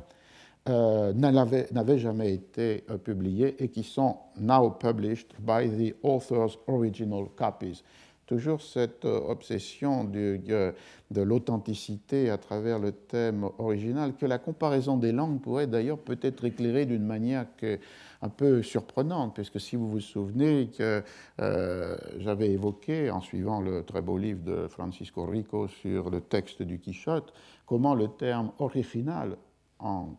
euh, 0.69 1.13
n'avaient 1.13 1.99
jamais 1.99 2.35
été 2.35 2.85
euh, 2.91 2.99
publiés 2.99 3.57
et 3.63 3.69
qui 3.69 3.83
sont 3.83 4.17
now 4.39 4.71
published 4.71 5.35
by 5.41 5.69
the 5.69 5.95
author's 6.03 6.59
original 6.67 7.27
copies. 7.37 7.83
toujours 8.29 8.61
cette 8.61 9.07
obsession 9.07 10.05
de, 10.05 10.75
l'authenticité 11.11 12.31
à 12.31 12.37
travers 12.37 12.79
le 12.79 12.93
thème 12.93 13.49
original, 13.59 14.15
que 14.15 14.27
la 14.27 14.39
comparaison 14.39 14.99
des 14.99 15.13
langues 15.13 15.41
pourrait 15.41 15.67
d'ailleurs 15.67 15.99
peut-être 15.99 16.45
éclairer 16.45 16.85
d'une 16.85 17.05
manière 17.07 17.47
un 18.21 18.29
peu 18.29 18.63
surprenante, 18.63 19.35
puisque 19.35 19.59
si 19.59 19.77
vous 19.77 19.89
vous 19.89 20.01
souvenez 20.01 20.69
que 20.77 21.03
euh, 21.41 21.97
j'avais 22.19 22.51
évoqué, 22.51 23.11
en 23.11 23.21
suivant 23.21 23.61
le 23.61 23.83
très 23.83 24.03
beau 24.03 24.19
livre 24.19 24.45
de 24.45 24.69
Francisco 24.69 25.25
Rico 25.25 25.67
sur 25.67 26.11
le 26.11 26.21
texte 26.21 26.63
du 26.63 26.79
Quichotte, 26.79 27.33
comment 27.65 27.95
le 27.95 28.09
terme 28.09 28.53
original 28.59 29.39
en 29.79 30.11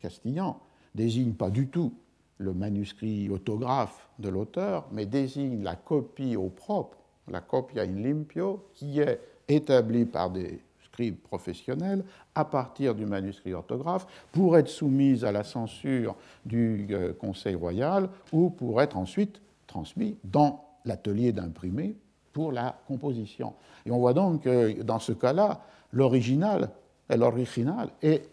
castillan 0.00 0.58
désigne 0.94 1.32
pas 1.32 1.50
du 1.50 1.68
tout 1.68 1.92
le 2.38 2.52
manuscrit 2.52 3.30
autographe 3.30 4.08
de 4.18 4.28
l'auteur, 4.28 4.86
mais 4.92 5.06
désigne 5.06 5.62
la 5.62 5.74
copie 5.74 6.36
au 6.36 6.48
propre, 6.48 6.98
la 7.28 7.40
copia 7.40 7.82
in 7.82 8.02
limpio, 8.02 8.68
qui 8.74 9.00
est 9.00 9.20
établie 9.48 10.04
par 10.04 10.30
des 10.30 10.60
scribes 10.84 11.18
professionnels 11.18 12.04
à 12.34 12.44
partir 12.44 12.94
du 12.94 13.06
manuscrit 13.06 13.54
orthographe 13.54 14.06
pour 14.32 14.56
être 14.56 14.68
soumise 14.68 15.24
à 15.24 15.32
la 15.32 15.44
censure 15.44 16.16
du 16.44 16.86
euh, 16.90 17.12
Conseil 17.12 17.54
royal 17.54 18.08
ou 18.32 18.50
pour 18.50 18.80
être 18.80 18.96
ensuite 18.96 19.40
transmis 19.66 20.16
dans 20.24 20.64
l'atelier 20.84 21.32
d'imprimé 21.32 21.96
pour 22.32 22.52
la 22.52 22.78
composition. 22.86 23.54
Et 23.84 23.90
on 23.90 23.98
voit 23.98 24.14
donc 24.14 24.42
que 24.42 24.82
dans 24.82 24.98
ce 24.98 25.12
cas-là, 25.12 25.62
l'original, 25.92 26.70
l'original 27.08 27.90
est, 28.02 28.28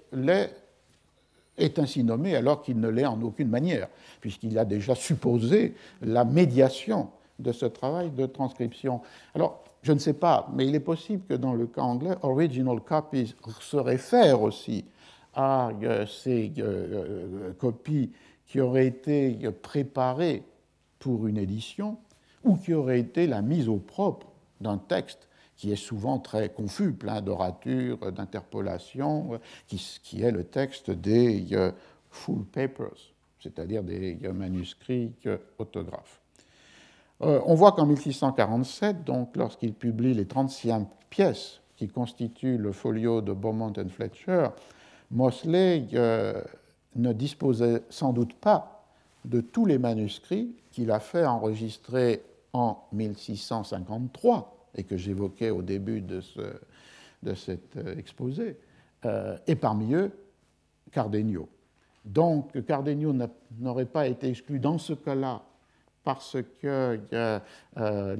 est 1.58 1.80
ainsi 1.80 2.04
nommé 2.04 2.36
alors 2.36 2.62
qu'il 2.62 2.80
ne 2.80 2.90
l'est 2.90 3.06
en 3.06 3.22
aucune 3.22 3.50
manière, 3.50 3.88
puisqu'il 4.22 4.58
a 4.58 4.66
déjà 4.66 4.96
supposé 4.96 5.76
la 6.02 6.26
médiation 6.26 7.10
de 7.40 7.52
ce 7.52 7.66
travail 7.66 8.12
de 8.12 8.26
transcription. 8.26 9.02
Alors, 9.36 9.64
je 9.82 9.92
ne 9.92 10.00
sais 10.00 10.14
pas, 10.14 10.50
mais 10.54 10.66
il 10.66 10.76
est 10.76 10.80
possible 10.80 11.24
que 11.28 11.34
dans 11.34 11.54
le 11.54 11.68
cas 11.68 11.82
anglais, 11.82 12.16
original 12.22 12.80
copies 12.80 13.36
se 13.60 13.78
réfère 13.78 14.42
aussi 14.42 14.86
à 15.34 15.72
euh, 15.84 16.06
ces 16.06 16.54
euh, 16.60 16.62
euh, 16.64 17.54
copies 17.54 18.12
qui 18.46 18.62
auraient 18.62 18.88
été 18.88 19.38
préparées 19.62 20.44
pour 21.00 21.28
une 21.28 21.38
édition 21.38 21.98
ou 22.44 22.56
qui 22.56 22.74
auraient 22.74 23.00
été 23.00 23.28
la 23.28 23.42
mise 23.42 23.68
au 23.68 23.78
propre 23.78 24.28
d'un 24.62 24.78
texte 24.78 25.28
qui 25.56 25.72
est 25.72 25.78
souvent 25.78 26.20
très 26.20 26.50
confus, 26.50 26.94
plein 26.94 27.22
d'oratures, 27.22 28.12
d'interpolations, 28.12 29.40
qui, 29.68 30.00
qui, 30.04 30.22
est 30.22 30.32
le 30.32 30.44
texte 30.44 30.92
des 30.92 31.46
full 32.10 32.46
papers, 32.46 33.14
c'est-à-dire 33.40 33.84
des 33.84 34.18
manuscrits 34.34 35.14
autographes. 35.58 36.24
Euh, 37.24 37.40
on 37.46 37.56
voit 37.56 37.72
qu'en 37.72 37.86
1647, 37.86 39.04
donc 39.04 39.36
lorsqu'il 39.36 39.74
publie 39.74 40.14
les 40.14 40.26
35 40.26 40.88
pièces 41.10 41.62
qui 41.78 41.88
constituent 41.88 42.58
le 42.58 42.72
folio 42.72 43.22
de 43.22 43.34
Beaumont 43.34 43.74
and 43.78 43.90
Fletcher, 43.90 44.50
Mosley 45.12 45.88
euh, 45.94 46.42
ne 46.96 47.14
disposait 47.14 47.84
sans 47.90 48.14
doute 48.14 48.34
pas 48.34 48.86
de 49.26 49.40
tous 49.42 49.66
les 49.66 49.78
manuscrits 49.78 50.54
qu'il 50.72 50.92
a 50.92 51.00
fait 51.00 51.26
enregistrer 51.26 52.24
en 52.52 52.84
1653 52.92 54.53
et 54.76 54.84
que 54.84 54.98
j'évoquais 54.98 55.50
au 55.50 55.62
début 55.62 56.02
de, 56.02 56.22
cet 56.22 57.78
euh, 57.78 57.98
exposé, 57.98 58.58
et 59.48 59.56
parmi 59.56 59.94
eux, 59.94 60.12
Cardenio. 60.92 61.50
Donc 62.06 62.62
Cardenio 62.66 63.14
n'aurait 63.60 63.86
pas 63.86 64.08
été 64.08 64.30
exclu 64.30 64.60
dans 64.60 64.78
ce 64.78 64.94
cas-là 64.94 65.44
parce 66.04 66.38
que 66.62 67.00
euh, 67.14 67.40
euh, 67.78 68.16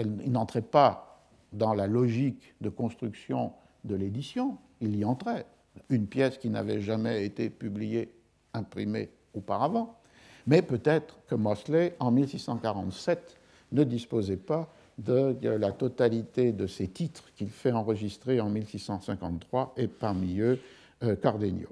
il 0.00 0.32
n'entrait 0.32 0.62
pas 0.62 1.22
dans 1.52 1.74
la 1.74 1.86
logique 1.86 2.54
de 2.60 2.68
construction 2.68 3.52
de 3.84 3.94
l'édition, 3.94 4.58
il 4.80 4.96
y 4.96 5.04
entrait. 5.04 5.46
Une 5.88 6.06
pièce 6.06 6.38
qui 6.38 6.50
n'avait 6.50 6.80
jamais 6.80 7.24
été 7.24 7.50
publiée, 7.50 8.12
imprimée 8.52 9.10
auparavant. 9.34 10.00
Mais 10.46 10.62
peut-être 10.62 11.18
que 11.26 11.34
Mosley, 11.34 11.96
en 11.98 12.10
1647, 12.10 13.36
ne 13.72 13.84
disposait 13.84 14.36
pas 14.36 14.68
de 14.98 15.36
la 15.42 15.72
totalité 15.72 16.52
de 16.52 16.66
ces 16.66 16.86
titres 16.86 17.24
qu'il 17.34 17.48
fait 17.48 17.72
enregistrer 17.72 18.40
en 18.40 18.48
1653, 18.48 19.74
et 19.76 19.88
parmi 19.88 20.38
eux 20.38 20.60
euh, 21.02 21.16
Cardenio. 21.16 21.68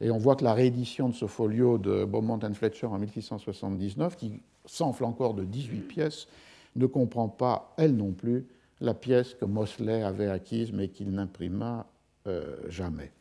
Et 0.00 0.10
on 0.10 0.18
voit 0.18 0.34
que 0.36 0.44
la 0.44 0.54
réédition 0.54 1.08
de 1.08 1.14
ce 1.14 1.26
folio 1.26 1.78
de 1.78 2.04
Beaumont 2.04 2.40
and 2.42 2.54
Fletcher 2.54 2.86
en 2.86 2.98
1679, 2.98 4.16
qui 4.16 4.40
s'enfle 4.66 5.04
encore 5.04 5.34
de 5.34 5.44
18 5.44 5.80
pièces, 5.82 6.26
ne 6.74 6.86
comprend 6.86 7.28
pas, 7.28 7.72
elle 7.76 7.94
non 7.94 8.10
plus, 8.12 8.46
la 8.80 8.94
pièce 8.94 9.34
que 9.34 9.44
Mosley 9.44 10.02
avait 10.02 10.28
acquise 10.28 10.72
mais 10.72 10.88
qu'il 10.88 11.12
n'imprima 11.12 11.86
euh, 12.26 12.56
jamais. 12.68 13.12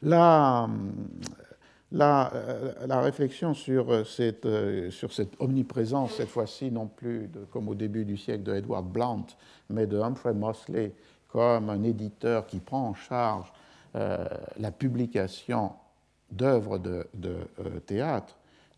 La, 0.00 0.68
la, 1.90 2.32
euh, 2.34 2.86
la, 2.86 3.00
réflexion 3.00 3.54
sur 3.54 4.06
cette, 4.06 4.44
euh, 4.44 4.90
sur 4.90 5.12
cette 5.12 5.32
omniprésence, 5.40 6.14
cette 6.14 6.28
fois-ci 6.28 6.70
non 6.70 6.86
plus 6.86 7.30
comme 7.50 7.68
au 7.68 7.74
début 7.74 8.04
du 8.04 8.16
siècle 8.16 8.42
de 8.42 8.54
Edward 8.54 8.86
Blount, 8.86 9.26
mais 9.70 9.86
de 9.86 9.98
Humphrey 9.98 10.34
Mosley 10.34 10.92
comme 11.28 11.70
un 11.70 11.82
éditeur 11.82 12.46
qui 12.46 12.58
prend 12.58 12.88
en 12.88 12.94
charge 12.94 13.52
euh, 13.94 14.26
la 14.58 14.70
publication 14.70 15.72
d'œuvres 16.30 16.78
de, 16.78 17.06
euh, 17.24 17.80
théâtre 17.86 18.36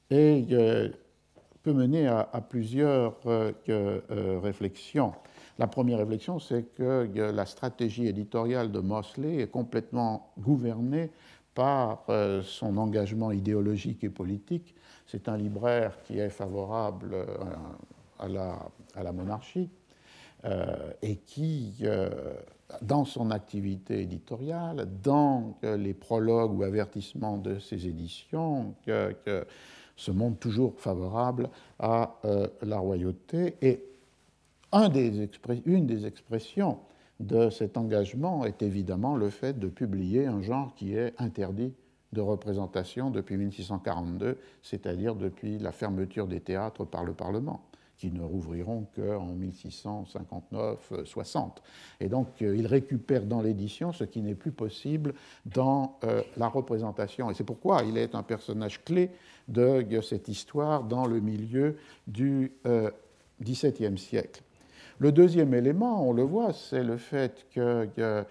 et 0.08 0.46
euh, 0.52 0.88
peut 1.62 1.72
mener 1.72 2.06
à, 2.06 2.24
plusieurs 2.48 3.16
réflexions. 4.42 5.12
La 5.58 5.66
première 5.66 5.98
réflexion, 5.98 6.38
c'est 6.38 6.62
que 6.74 7.06
la 7.14 7.44
stratégie 7.44 8.06
éditoriale 8.06 8.72
de 8.72 8.78
Mosley 8.78 9.42
est 9.42 9.50
complètement 9.50 10.32
gouvernée 10.38 11.10
par 11.54 12.04
son 12.42 12.76
engagement 12.76 13.32
idéologique 13.32 14.04
et 14.04 14.08
politique. 14.08 14.74
C'est 15.06 15.28
un 15.28 15.36
libraire 15.36 15.96
qui 16.04 16.18
est 16.18 16.30
favorable 16.30 17.16
à 18.18 18.28
la, 18.28 18.68
à 18.94 19.02
la 19.02 19.12
monarchie 19.12 19.68
et 21.02 21.16
qui 21.16 21.84
dans 22.82 23.04
son 23.04 23.30
activité 23.30 24.00
éditoriale, 24.02 24.88
dans 25.02 25.58
les 25.62 25.94
prologues 25.94 26.56
ou 26.56 26.62
avertissements 26.62 27.36
de 27.36 27.58
ses 27.58 27.86
éditions, 27.86 28.74
que, 28.86 29.44
se 30.00 30.10
montre 30.10 30.38
toujours 30.38 30.80
favorable 30.80 31.50
à 31.78 32.16
euh, 32.24 32.48
la 32.62 32.78
royauté. 32.78 33.56
Et 33.60 33.84
une 34.72 35.86
des 35.86 36.06
expressions 36.06 36.78
de 37.20 37.50
cet 37.50 37.76
engagement 37.76 38.44
est 38.44 38.62
évidemment 38.62 39.14
le 39.14 39.30
fait 39.30 39.56
de 39.58 39.68
publier 39.68 40.26
un 40.26 40.42
genre 40.42 40.74
qui 40.74 40.94
est 40.94 41.14
interdit 41.20 41.74
de 42.12 42.20
représentation 42.20 43.10
depuis 43.10 43.36
1642, 43.36 44.36
c'est-à-dire 44.62 45.14
depuis 45.14 45.58
la 45.58 45.70
fermeture 45.70 46.26
des 46.26 46.40
théâtres 46.40 46.84
par 46.84 47.04
le 47.04 47.12
Parlement 47.12 47.62
qui 47.98 48.10
ne 48.10 48.22
rouvriront 48.22 48.86
qu'en 48.96 49.36
1659-60. 49.36 51.58
Et 52.00 52.08
donc, 52.08 52.28
euh, 52.40 52.56
il 52.56 52.66
récupère 52.66 53.26
dans 53.26 53.42
l'édition 53.42 53.92
ce 53.92 54.04
qui 54.04 54.22
n'est 54.22 54.34
plus 54.34 54.52
possible 54.52 55.12
dans 55.44 55.98
euh, 56.04 56.22
la 56.38 56.48
représentation. 56.48 57.30
Et 57.30 57.34
c'est 57.34 57.44
pourquoi 57.44 57.82
il 57.82 57.98
est 57.98 58.14
un 58.14 58.22
personnage 58.22 58.82
clé 58.84 59.10
de 59.48 60.00
cette 60.00 60.28
histoire 60.28 60.84
dans 60.84 61.06
le 61.06 61.20
milieu 61.20 61.76
du 62.06 62.52
XVIIe 63.42 63.92
euh, 63.92 63.96
siècle. 63.98 64.42
Le 65.00 65.12
deuxième 65.12 65.54
élément, 65.54 66.06
on 66.06 66.12
le 66.12 66.22
voit, 66.22 66.52
c'est 66.52 66.84
le 66.84 66.98
fait 66.98 67.46
qu'il 67.50 68.26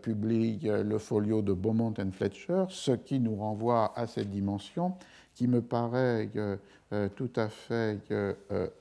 publie 0.00 0.60
le 0.62 0.98
folio 0.98 1.42
de 1.42 1.52
Beaumont 1.52 1.92
and 1.98 2.12
Fletcher, 2.12 2.66
ce 2.68 2.92
qui 2.92 3.18
nous 3.18 3.34
renvoie 3.34 3.92
à 3.96 4.06
cette 4.06 4.30
dimension 4.30 4.94
qui 5.34 5.48
me 5.48 5.60
paraît 5.60 6.30
euh, 6.36 7.08
tout 7.16 7.30
à 7.36 7.48
fait 7.48 7.98
euh, 8.10 8.34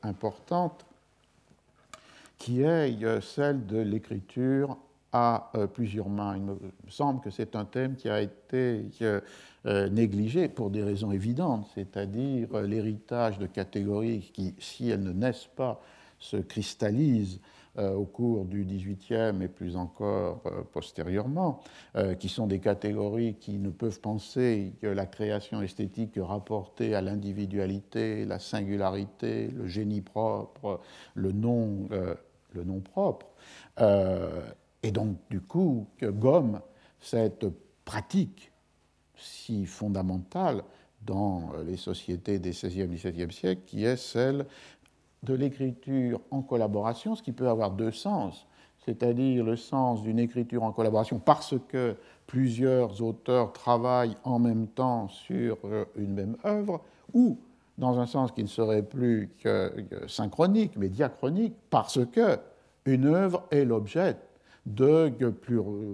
importante, 0.03 0.85
qui 2.37 2.61
est 2.61 3.03
euh, 3.03 3.21
celle 3.21 3.65
de 3.65 3.79
l'écriture 3.79 4.77
à 5.11 5.51
plusieurs 5.75 6.09
mains. 6.09 6.37
Il 6.37 6.41
me 6.41 6.57
semble 6.89 7.21
que 7.21 7.29
c'est 7.29 7.55
un 7.55 7.65
thème 7.65 7.95
qui 7.95 8.09
a 8.09 8.19
été 8.19 8.89
négligé 9.91 10.47
pour 10.47 10.71
des 10.71 10.81
raisons 10.81 11.11
évidentes, 11.11 11.67
c'est-à-dire 11.75 12.59
l'héritage 12.61 13.37
de 13.37 13.45
catégories 13.45 14.31
qui, 14.33 14.55
si 14.57 14.89
elles 14.89 15.03
ne 15.03 15.11
naissent 15.11 15.49
pas, 15.55 15.79
se 16.23 16.37
cristallisent 16.37 17.41
euh, 17.79 17.93
au 17.93 18.05
cours 18.05 18.45
du 18.45 18.63
XVIIIe 18.65 19.41
et 19.41 19.47
plus 19.47 19.75
encore 19.75 20.41
euh, 20.45 20.61
postérieurement, 20.61 21.59
euh, 21.95 22.13
qui 22.13 22.29
sont 22.29 22.45
des 22.45 22.59
catégories 22.59 23.35
qui 23.39 23.57
ne 23.57 23.71
peuvent 23.71 23.99
penser 23.99 24.73
que 24.79 24.85
la 24.85 25.07
création 25.07 25.59
esthétique 25.61 26.13
rapportée 26.17 26.93
à 26.93 27.01
l'individualité, 27.01 28.25
la 28.25 28.37
singularité, 28.37 29.47
le 29.47 29.67
génie 29.67 30.01
propre, 30.01 30.81
le 31.15 31.31
nom, 31.31 31.89
le 32.53 32.63
nom 32.63 32.79
propre, 32.79 33.27
et 33.79 34.91
donc 34.91 35.17
du 35.29 35.41
coup 35.41 35.87
que 35.97 36.05
gomme 36.05 36.61
cette 36.99 37.45
pratique 37.85 38.51
si 39.15 39.65
fondamentale 39.65 40.63
dans 41.05 41.51
les 41.65 41.77
sociétés 41.77 42.39
des 42.39 42.53
16e 42.53 42.83
et 42.83 42.87
XVIIe 42.87 43.31
siècles, 43.31 43.63
qui 43.65 43.83
est 43.83 43.97
celle 43.97 44.45
de 45.23 45.33
l'écriture 45.33 46.19
en 46.31 46.41
collaboration, 46.41 47.15
ce 47.15 47.23
qui 47.23 47.31
peut 47.31 47.47
avoir 47.47 47.71
deux 47.71 47.91
sens, 47.91 48.45
c'est-à-dire 48.85 49.43
le 49.43 49.55
sens 49.55 50.03
d'une 50.03 50.19
écriture 50.19 50.63
en 50.63 50.71
collaboration 50.71 51.19
parce 51.19 51.55
que 51.69 51.95
plusieurs 52.27 53.01
auteurs 53.01 53.53
travaillent 53.53 54.17
en 54.23 54.39
même 54.39 54.67
temps 54.67 55.07
sur 55.07 55.57
une 55.95 56.13
même 56.13 56.35
œuvre, 56.45 56.81
ou 57.13 57.37
dans 57.77 57.99
un 57.99 58.05
sens 58.05 58.31
qui 58.31 58.43
ne 58.43 58.47
serait 58.47 58.83
plus 58.83 59.31
que 59.41 59.71
synchronique, 60.07 60.73
mais 60.77 60.89
diachronique, 60.89 61.55
parce 61.69 62.05
que 62.05 62.37
une 62.85 63.05
œuvre 63.05 63.43
est 63.51 63.65
l'objet 63.65 64.17
de 64.65 65.11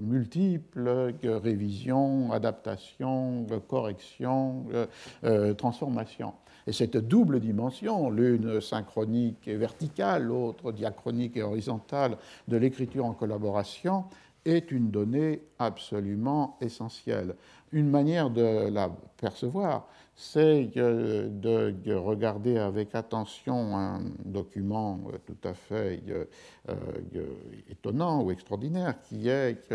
multiples 0.02 1.14
révisions, 1.24 2.32
adaptations, 2.32 3.46
corrections, 3.68 4.66
euh, 4.74 4.86
euh, 5.24 5.54
transformations. 5.54 6.34
Et 6.70 6.72
cette 6.72 6.98
double 6.98 7.40
dimension, 7.40 8.12
l'une 8.12 8.62
synchronique 8.62 9.48
et 9.48 9.56
verticale, 9.56 10.26
l'autre 10.26 10.72
diachronique 10.72 11.36
et 11.36 11.42
horizontale 11.42 12.16
de 12.48 12.58
l'écriture 12.58 13.06
en 13.06 13.14
collaboration, 13.14 14.04
est 14.46 14.70
une 14.70 14.92
donnée 14.92 15.42
absolument 15.58 16.58
essentielle. 16.62 17.34
Une 17.72 17.90
manière 17.90 18.30
de 18.30 18.70
la 18.70 18.88
percevoir, 19.18 19.88
c'est 20.16 20.66
de 20.76 21.96
regarder 21.96 22.60
avec 22.60 22.94
attention 22.94 23.76
un 23.76 24.02
document 24.24 25.00
tout 25.26 25.48
à 25.48 25.56
fait 25.56 26.04
euh, 26.08 26.26
euh, 26.70 27.26
étonnant 27.68 28.22
ou 28.22 28.30
extraordinaire, 28.30 28.94
qui 29.02 29.28
est 29.28 29.74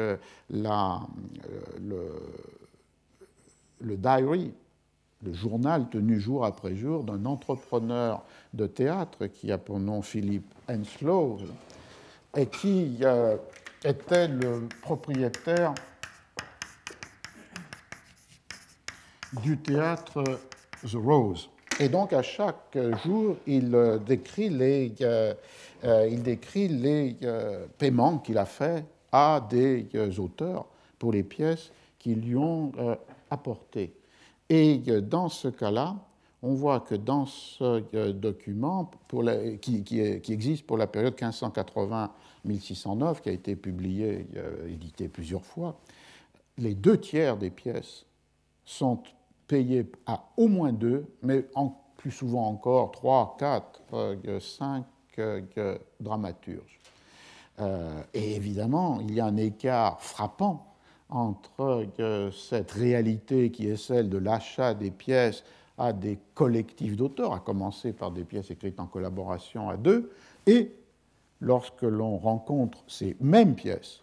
la, 0.48 1.00
le, 1.80 2.06
le 3.80 3.96
diary, 3.96 4.54
le 5.24 5.32
journal 5.32 5.88
tenu 5.88 6.20
jour 6.20 6.44
après 6.44 6.74
jour 6.74 7.02
d'un 7.02 7.24
entrepreneur 7.24 8.22
de 8.52 8.66
théâtre 8.66 9.26
qui 9.26 9.50
a 9.50 9.58
pour 9.58 9.80
nom 9.80 10.02
Philippe 10.02 10.52
Henslow 10.68 11.38
et 12.36 12.46
qui 12.46 12.98
euh, 13.02 13.36
était 13.84 14.28
le 14.28 14.68
propriétaire 14.82 15.74
du 19.42 19.56
théâtre 19.58 20.22
The 20.86 20.94
Rose. 20.94 21.48
Et 21.80 21.88
donc 21.88 22.12
à 22.12 22.22
chaque 22.22 22.76
jour, 23.04 23.36
il 23.46 23.74
euh, 23.74 23.98
décrit 23.98 24.50
les, 24.50 24.94
euh, 25.00 25.34
il 26.10 26.22
décrit 26.22 26.68
les 26.68 27.16
paiements 27.78 28.18
qu'il 28.18 28.38
a 28.38 28.44
faits 28.44 28.84
à 29.10 29.44
des 29.48 29.88
auteurs 30.18 30.66
pour 30.98 31.12
les 31.12 31.22
pièces 31.22 31.70
qu'ils 31.98 32.20
lui 32.20 32.36
ont 32.36 32.72
apportées. 33.30 33.94
Et 34.50 34.78
dans 34.78 35.28
ce 35.28 35.48
cas-là, 35.48 35.96
on 36.42 36.54
voit 36.54 36.80
que 36.80 36.94
dans 36.94 37.26
ce 37.26 37.80
document 38.12 38.90
pour 39.08 39.24
qui, 39.60 40.00
existe 40.00 40.66
pour 40.66 40.76
la 40.76 40.86
période 40.86 41.14
1580-1609, 41.14 43.22
qui 43.22 43.28
a 43.30 43.32
été 43.32 43.56
publié, 43.56 44.26
édité 44.68 45.08
plusieurs 45.08 45.44
fois, 45.44 45.78
les 46.58 46.74
deux 46.74 46.98
tiers 46.98 47.36
des 47.36 47.50
pièces 47.50 48.06
sont 48.64 49.02
payé 49.46 49.90
à 50.06 50.24
au 50.36 50.48
moins 50.48 50.72
deux, 50.72 51.06
mais 51.22 51.46
plus 51.96 52.10
souvent 52.10 52.48
encore 52.48 52.92
trois, 52.92 53.36
quatre, 53.38 53.82
euh, 53.92 54.40
cinq 54.40 54.84
euh, 55.18 55.78
dramaturges. 56.00 56.80
Euh, 57.60 58.02
et 58.12 58.34
évidemment, 58.34 59.00
il 59.00 59.14
y 59.14 59.20
a 59.20 59.26
un 59.26 59.36
écart 59.36 60.00
frappant 60.00 60.73
entre 61.14 61.86
cette 62.32 62.72
réalité 62.72 63.50
qui 63.50 63.68
est 63.68 63.76
celle 63.76 64.10
de 64.10 64.18
l'achat 64.18 64.74
des 64.74 64.90
pièces 64.90 65.44
à 65.78 65.92
des 65.92 66.18
collectifs 66.34 66.96
d'auteurs, 66.96 67.32
à 67.32 67.40
commencer 67.40 67.92
par 67.92 68.10
des 68.10 68.24
pièces 68.24 68.50
écrites 68.50 68.80
en 68.80 68.86
collaboration 68.86 69.68
à 69.68 69.76
deux, 69.76 70.10
et 70.46 70.72
lorsque 71.40 71.82
l'on 71.82 72.16
rencontre 72.18 72.78
ces 72.86 73.16
mêmes 73.20 73.54
pièces, 73.54 74.02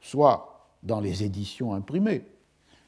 soit 0.00 0.68
dans 0.82 1.00
les 1.00 1.24
éditions 1.24 1.74
imprimées, 1.74 2.24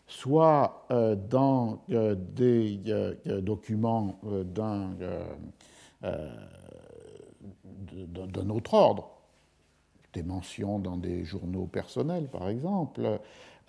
soit 0.06 0.86
euh, 0.90 1.16
dans 1.16 1.82
euh, 1.90 2.14
des 2.14 2.80
euh, 2.88 3.40
documents 3.40 4.20
d'un 4.44 4.94
autre 8.50 8.74
ordre, 8.74 9.10
des 10.12 10.22
mentions 10.22 10.78
dans 10.78 10.96
des 10.96 11.24
journaux 11.24 11.66
personnels 11.66 12.28
par 12.28 12.48
exemple, 12.48 13.20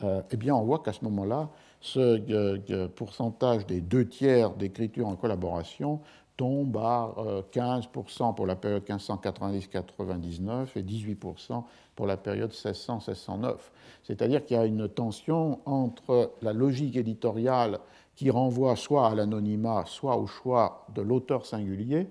eh 0.02 0.38
bien 0.38 0.56
on 0.56 0.64
voit 0.64 0.80
qu'à 0.80 0.94
ce 0.94 1.04
moment-là, 1.06 1.50
ce 1.82 2.88
pourcentage 2.88 3.66
des 3.66 3.82
deux 3.82 4.08
tiers 4.08 4.52
d'écriture 4.52 5.08
en 5.08 5.16
collaboration 5.16 6.02
tombe 6.36 6.78
à 6.78 7.16
15% 7.52 8.36
pour 8.36 8.46
la 8.46 8.56
période 8.56 8.84
1590-99 8.84 10.68
et 10.76 10.84
18% 10.84 11.64
pour 11.96 12.06
la 12.06 12.16
période 12.16 12.52
1600-1609. 12.52 13.56
C'est-à-dire 14.04 14.46
qu'il 14.46 14.56
y 14.56 14.60
a 14.60 14.66
une 14.66 14.88
tension 14.88 15.60
entre 15.66 16.32
la 16.42 16.54
logique 16.54 16.96
éditoriale 16.96 17.80
qui 18.16 18.30
renvoie 18.30 18.76
soit 18.76 19.10
à 19.10 19.16
l'anonymat, 19.16 19.84
soit 19.86 20.18
au 20.18 20.28
choix 20.28 20.86
de 20.94 21.02
l'auteur 21.02 21.46
singulier, 21.46 22.08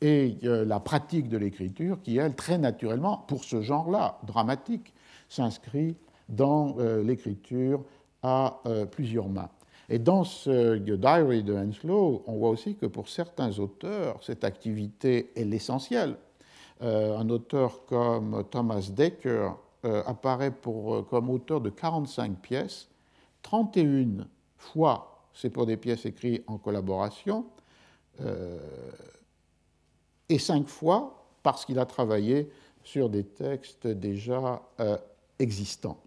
et 0.00 0.38
euh, 0.44 0.64
la 0.64 0.80
pratique 0.80 1.28
de 1.28 1.36
l'écriture 1.36 2.00
qui, 2.02 2.16
elle, 2.16 2.34
très 2.34 2.56
naturellement, 2.56 3.18
pour 3.28 3.44
ce 3.44 3.60
genre-là, 3.60 4.18
dramatique, 4.26 4.94
s'inscrit 5.28 5.96
dans 6.30 6.76
euh, 6.78 7.02
l'écriture 7.02 7.82
à 8.22 8.60
euh, 8.66 8.86
plusieurs 8.86 9.28
mains. 9.28 9.50
Et 9.88 9.98
dans 9.98 10.24
ce 10.24 10.76
diary 10.76 11.42
de 11.42 11.54
Henslow, 11.54 12.22
on 12.26 12.36
voit 12.36 12.50
aussi 12.50 12.76
que 12.76 12.86
pour 12.86 13.08
certains 13.08 13.58
auteurs, 13.58 14.22
cette 14.22 14.44
activité 14.44 15.32
est 15.34 15.44
l'essentiel. 15.44 16.16
un 16.80 17.28
auteur 17.28 17.84
comme 17.86 18.44
Thomas 18.50 18.88
Dekker 18.94 19.50
euh, 19.86 20.02
apparaît 20.04 20.52
euh, 20.66 21.02
comme 21.02 21.30
auteur 21.30 21.62
de 21.62 21.70
45 21.70 22.38
pièces, 22.40 22.90
31 23.40 24.26
fois 24.58 25.24
c'est 25.32 25.48
pour 25.48 25.64
des 25.64 25.78
pièces 25.78 26.04
écrites 26.04 26.44
en 26.46 26.58
collaboration, 26.58 27.46
euh, 28.20 28.58
et 30.28 30.38
5 30.38 30.68
fois 30.68 31.24
parce 31.42 31.64
qu'il 31.64 31.78
a 31.78 31.86
travaillé 31.86 32.50
sur 32.84 33.08
des 33.08 33.24
textes 33.24 33.86
déjà 33.86 34.60
existants. 35.38 35.98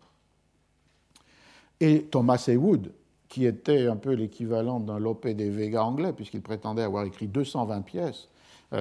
Et 1.84 2.04
Thomas 2.04 2.46
Heywood, 2.48 2.94
qui 3.28 3.46
était 3.46 3.88
un 3.88 3.98
peu 3.98 4.14
l'équivalent 4.14 4.80
d'un 4.80 5.00
Lope 5.00 5.28
de 5.28 5.44
Vega 5.44 5.84
anglais, 5.84 6.14
puisqu'il 6.14 6.42
prétendait 6.42 6.82
avoir 6.82 7.04
écrit 7.04 7.28
220 7.28 7.82
pièces, 7.82 8.30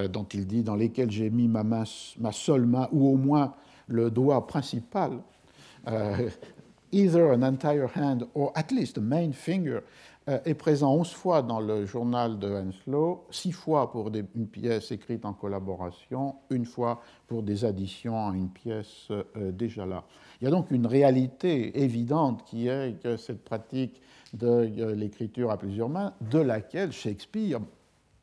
dont 0.09 0.23
il 0.23 0.47
dit 0.47 0.63
dans 0.63 0.75
lesquelles 0.75 1.11
j'ai 1.11 1.29
mis 1.29 1.49
ma, 1.49 1.63
main, 1.63 1.83
ma 2.17 2.31
seule 2.31 2.65
main, 2.65 2.87
ou 2.93 3.09
au 3.09 3.17
moins 3.17 3.55
le 3.87 4.09
doigt 4.09 4.47
principal, 4.47 5.19
euh, 5.89 6.29
either 6.93 7.31
an 7.31 7.41
entire 7.41 7.89
hand 7.93 8.25
or 8.35 8.53
at 8.55 8.71
least 8.71 8.97
a 8.97 9.01
main 9.01 9.33
finger, 9.33 9.79
euh, 9.81 9.81
est 10.27 10.53
présent 10.53 10.93
11 10.95 11.11
fois 11.11 11.41
dans 11.41 11.59
le 11.59 11.85
journal 11.85 12.39
de 12.39 12.49
Henslow, 12.49 13.25
6 13.29 13.51
fois 13.51 13.91
pour 13.91 14.09
une 14.09 14.47
pièce 14.47 14.91
écrite 14.91 15.25
en 15.25 15.33
collaboration, 15.33 16.35
une 16.49 16.65
fois 16.65 17.01
pour 17.27 17.43
des 17.43 17.65
additions 17.65 18.29
à 18.29 18.33
une 18.33 18.49
pièce 18.49 19.07
euh, 19.11 19.51
déjà 19.51 19.85
là. 19.85 20.03
Il 20.39 20.45
y 20.45 20.47
a 20.47 20.51
donc 20.51 20.71
une 20.71 20.87
réalité 20.87 21.81
évidente 21.83 22.43
qui 22.45 22.67
est 22.67 23.01
que 23.01 23.17
cette 23.17 23.43
pratique 23.43 24.01
de 24.33 24.93
l'écriture 24.93 25.51
à 25.51 25.57
plusieurs 25.57 25.89
mains, 25.89 26.13
de 26.21 26.39
laquelle 26.39 26.91
Shakespeare 26.91 27.59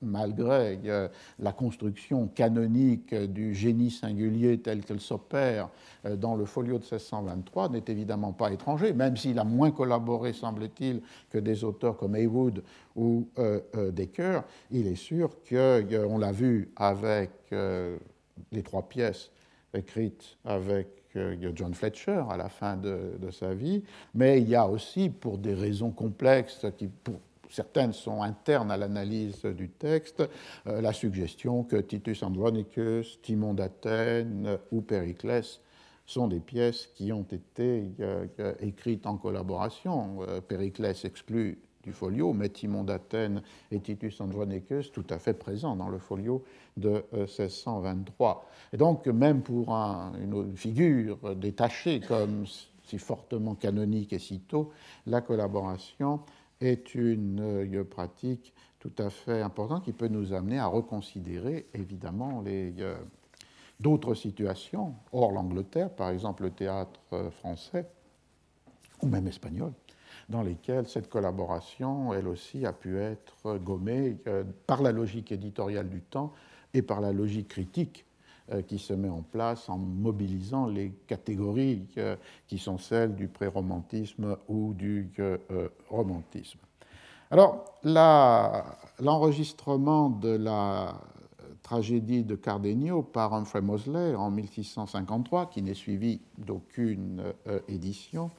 malgré 0.03 0.79
euh, 0.87 1.09
la 1.39 1.53
construction 1.53 2.29
canonique 2.29 3.15
du 3.15 3.55
génie 3.55 3.91
singulier 3.91 4.59
tel 4.59 4.85
qu'elle 4.85 5.01
s'opère 5.01 5.69
euh, 6.07 6.17
dans 6.17 6.37
le 6.37 6.45
folio 6.45 6.79
de 6.79 6.83
1623, 6.83 7.69
n'est 7.71 7.85
évidemment 7.89 8.33
pas 8.33 8.53
étranger, 8.53 8.93
même 8.93 9.17
s'il 9.17 9.39
a 9.39 9.45
moins 9.45 9.71
collaboré, 9.71 10.33
semble-t-il, 10.33 11.03
que 11.31 11.39
des 11.39 11.65
auteurs 11.65 11.97
comme 11.97 12.17
Heywood 12.17 12.63
ou 12.97 13.29
euh, 13.39 13.61
Decker. 13.93 14.43
Il 14.71 14.87
est 14.87 14.97
sûr 14.97 15.31
qu'on 15.49 16.19
l'a 16.19 16.33
vu 16.33 16.71
avec 16.77 17.31
les 17.51 18.63
trois 18.63 18.89
pièces 18.89 19.31
écrites 19.75 20.37
avec 20.45 20.89
John 21.55 21.75
Fletcher 21.75 22.23
à 22.31 22.37
la 22.37 22.49
fin 22.49 22.77
de, 22.77 23.31
sa 23.31 23.55
vie, 23.55 23.83
mais 24.15 24.41
il 24.41 24.49
y 24.49 24.55
a 24.55 24.67
aussi, 24.67 25.11
pour 25.11 25.39
des 25.39 25.55
raisons 25.55 25.91
complexes, 25.91 26.67
certaines 27.51 27.93
sont 27.93 28.23
internes 28.23 28.71
à 28.71 28.77
l'analyse 28.77 29.43
du 29.45 29.69
texte, 29.69 30.23
euh, 30.67 30.81
la 30.81 30.93
suggestion 30.93 31.65
que 31.65 31.77
Titus 31.77 32.23
Andronicus, 32.23 33.21
Timon 33.23 33.55
d'Athènes 33.55 34.59
ou 34.73 34.81
Périclès 34.81 35.61
sont 36.07 36.29
des 36.29 36.41
pièces 36.41 36.89
qui 36.95 37.13
ont 37.13 37.27
été 37.31 37.91
euh, 38.01 38.55
écrites 38.61 39.07
en 39.07 39.17
collaboration. 39.17 40.19
Euh, 40.23 40.41
Périclès 40.41 41.05
exclut 41.05 41.59
du 41.83 41.93
folio, 41.93 42.33
mais 42.33 42.51
Timon 42.51 42.85
d'Athènes 42.85 43.43
et 43.71 43.81
Titus 43.81 44.21
Andronicus 44.21 44.93
tout 44.93 45.07
à 45.09 45.19
fait 45.19 45.35
présents 45.35 45.77
dans 45.77 45.89
le 45.89 45.99
folio 45.99 46.45
de 46.77 47.03
1623. 47.13 48.47
Et 48.75 48.77
donc, 48.77 49.07
même 49.07 49.41
pour 49.41 49.71
une 49.71 50.57
figure 50.57 51.35
détachée 51.37 52.01
comme 52.01 52.45
si 52.85 52.99
fortement 52.99 53.55
canonique 53.55 54.13
et 54.13 54.19
si 54.19 54.41
tôt, 54.41 54.73
la 55.07 55.23
collaboration 55.23 56.21
est 56.61 56.95
une 56.95 57.85
pratique 57.85 58.53
tout 58.79 58.93
à 58.99 59.11
fait 59.11 59.43
importante 59.43 59.85
qui 59.85 59.93
peut 59.93 60.09
nous 60.09 60.33
amener 60.33 60.59
à 60.59 60.67
reconsidérer 60.67 61.67
évidemment 61.75 62.43
d'autres 63.79 64.15
situations 64.15 64.95
hors 65.13 65.33
l'Angleterre, 65.33 65.91
par 65.91 66.11
exemple 66.11 66.45
le 66.45 66.51
théâtre 66.51 67.01
français 67.31 67.87
ou 69.03 69.07
même 69.07 69.27
espagnol, 69.27 69.73
dans 70.29 70.43
lesquelles 70.43 70.87
cette 70.87 71.09
collaboration, 71.09 72.13
elle 72.13 72.29
aussi, 72.29 72.67
a 72.67 72.73
pu 72.73 72.99
être 72.99 73.59
gommée 73.59 74.17
par 74.67 74.83
la 74.83 74.93
logique 74.93 75.33
éditoriale 75.33 75.89
du 75.89 76.01
temps 76.03 76.33
et 76.75 76.83
par 76.83 77.01
la 77.01 77.13
logique 77.13 77.49
critique 77.49 78.05
euh, 78.05 78.10
qui 78.67 78.79
se 78.79 78.93
met 78.93 79.09
en 79.09 79.23
place 79.23 79.69
en 79.69 79.79
mobilisant 79.79 80.67
les 80.67 80.91
catégories 81.07 81.87
euh, 81.99 82.17
qui 82.47 82.59
sont 82.59 82.79
celles 82.79 83.15
du 83.15 83.29
pré-romantisme 83.29 84.37
ou 84.49 84.75
du 84.75 85.11
euh, 85.19 85.39
romantisme. 85.89 86.59
Alors, 87.31 87.65
l'enregistrement 87.85 90.11
de 90.11 90.31
la 90.31 91.01
tragédie 91.63 92.25
de 92.25 92.35
Cardenio 92.35 93.03
par 93.03 93.35
Humphrey 93.35 93.61
Mosley 93.61 94.17
en 94.17 94.33
1653, 94.33 95.49
qui 95.49 95.63
n'est 95.63 95.75
suivi 95.75 96.21
d'aucune 96.39 97.23
édition, 97.69 98.33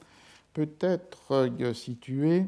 peut 0.52 0.68
être 0.80 1.48
situé 1.72 2.44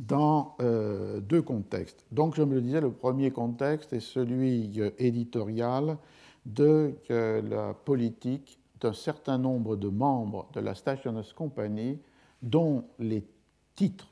dans 0.00 0.56
euh, 0.62 1.20
deux 1.20 1.42
contextes. 1.42 2.06
Donc, 2.10 2.34
je 2.34 2.42
me 2.42 2.54
le 2.54 2.62
disais, 2.62 2.80
le 2.80 2.90
premier 2.90 3.30
contexte 3.30 3.92
est 3.92 4.00
celui 4.00 4.80
euh, 4.80 4.90
éditorial 4.98 5.98
de 6.46 6.94
euh, 7.10 7.42
la 7.42 7.74
politique 7.74 8.58
d'un 8.80 8.94
certain 8.94 9.36
nombre 9.36 9.76
de 9.76 9.88
membres 9.88 10.48
de 10.54 10.60
la 10.60 10.74
Stationers 10.74 11.34
Company 11.36 11.98
dont 12.40 12.84
les 12.98 13.26
titres 13.74 14.08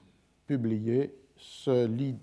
publiés 0.47 1.15
se 1.37 1.87
lient 1.87 2.19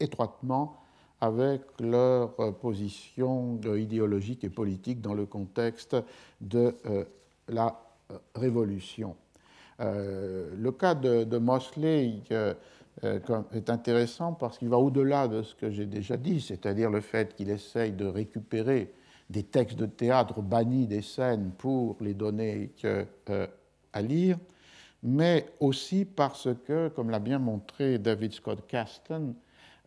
étroitement 0.00 0.78
avec 1.20 1.60
leur 1.80 2.34
position 2.58 3.60
idéologique 3.76 4.42
et 4.42 4.48
politique 4.48 5.02
dans 5.02 5.12
le 5.12 5.26
contexte 5.26 5.96
de 6.40 6.74
la 7.48 7.78
Révolution. 8.34 9.14
le 9.78 10.70
cas 10.70 10.94
de, 10.94 11.38
Mosley 11.38 12.22
est 13.02 13.70
intéressant 13.70 14.32
parce 14.34 14.58
qu'il 14.58 14.68
va 14.68 14.78
au-delà 14.78 15.26
de 15.26 15.42
ce 15.42 15.54
que 15.54 15.70
j'ai 15.70 15.86
déjà 15.86 16.16
dit, 16.16 16.40
c'est-à-dire 16.40 16.90
le 16.90 17.00
fait 17.00 17.34
qu'il 17.34 17.50
essaye 17.50 17.92
de 17.92 18.04
récupérer 18.04 18.92
des 19.30 19.42
textes 19.42 19.78
de 19.78 19.86
théâtre 19.86 20.42
bannis 20.42 20.86
des 20.86 21.02
scènes 21.02 21.52
pour 21.56 21.96
les 22.00 22.14
donner 22.14 22.72
euh, 22.84 23.46
à 23.92 24.02
lire, 24.02 24.38
mais 25.02 25.46
aussi 25.58 26.04
parce 26.04 26.48
que, 26.66 26.88
comme 26.88 27.10
l'a 27.10 27.18
bien 27.18 27.38
montré 27.38 27.98
David 27.98 28.32
Scott 28.32 28.66
Kasten, 28.68 29.34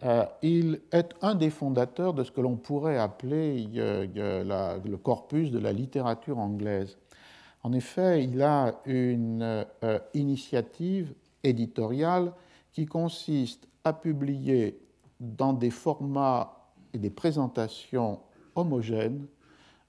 euh, 0.03 0.26
il 0.41 0.82
est 0.91 1.14
un 1.22 1.36
des 1.36 1.51
fondateurs 1.51 2.14
de 2.14 2.24
ce 2.24 2.32
que 2.32 2.41
l'on 2.41 2.58
pourrait 2.58 2.97
appeler 2.97 3.66
le 3.74 4.95
corpus 4.95 5.51
de 5.51 5.60
la 5.60 5.72
littérature 5.72 6.38
anglaise. 6.38 6.97
En 7.64 7.72
effet, 7.72 8.24
il 8.24 8.41
a 8.41 8.74
une 8.86 9.66
initiative 10.14 11.14
éditoriale 11.43 12.34
qui 12.76 12.86
consiste 12.86 13.69
à 13.86 13.93
publier 13.93 14.78
dans 15.21 15.53
des 15.53 15.69
formats 15.69 16.73
et 16.91 16.97
des 16.97 17.09
présentations 17.09 18.19
homogènes 18.53 19.28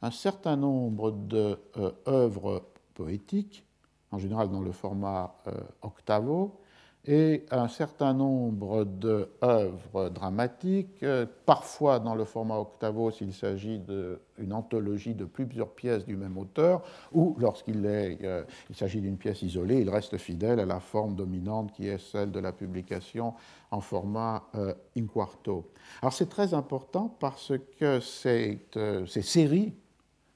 un 0.02 0.12
certain 0.12 0.56
nombre 0.56 1.10
d'œuvres 1.10 2.52
euh, 2.52 2.60
poétiques, 2.94 3.66
en 4.12 4.18
général 4.18 4.50
dans 4.50 4.60
le 4.60 4.70
format 4.70 5.34
euh, 5.48 5.52
octavo, 5.82 6.60
et 7.06 7.46
un 7.52 7.68
certain 7.68 8.12
nombre 8.12 8.84
d'œuvres 8.84 10.08
dramatiques, 10.08 11.02
euh, 11.04 11.24
parfois 11.44 12.00
dans 12.00 12.16
le 12.16 12.24
format 12.24 12.58
octavo 12.58 13.10
s'il 13.12 13.32
s'agit 13.32 13.78
d'une 13.78 14.52
anthologie 14.52 15.14
de 15.14 15.24
plusieurs 15.24 15.70
pièces 15.70 16.04
du 16.04 16.16
même 16.16 16.36
auteur, 16.36 16.82
ou 17.12 17.36
lorsqu'il 17.38 17.82
euh, 17.86 18.42
s'agit 18.74 19.00
d'une 19.00 19.16
pièce 19.16 19.42
isolée, 19.42 19.80
il 19.80 19.90
reste 19.90 20.16
fidèle 20.16 20.58
à 20.58 20.66
la 20.66 20.80
forme 20.80 21.14
dominante 21.14 21.72
qui 21.72 21.86
est 21.86 21.98
celle 21.98 22.32
de 22.32 22.40
la 22.40 22.52
publication 22.52 23.34
en 23.70 23.80
format 23.80 24.44
euh, 24.56 24.74
in 24.96 25.06
quarto. 25.06 25.70
Alors 26.02 26.12
c'est 26.12 26.28
très 26.28 26.54
important 26.54 27.14
parce 27.20 27.52
que 27.78 28.00
ces 28.00 28.58
séries 29.06 29.74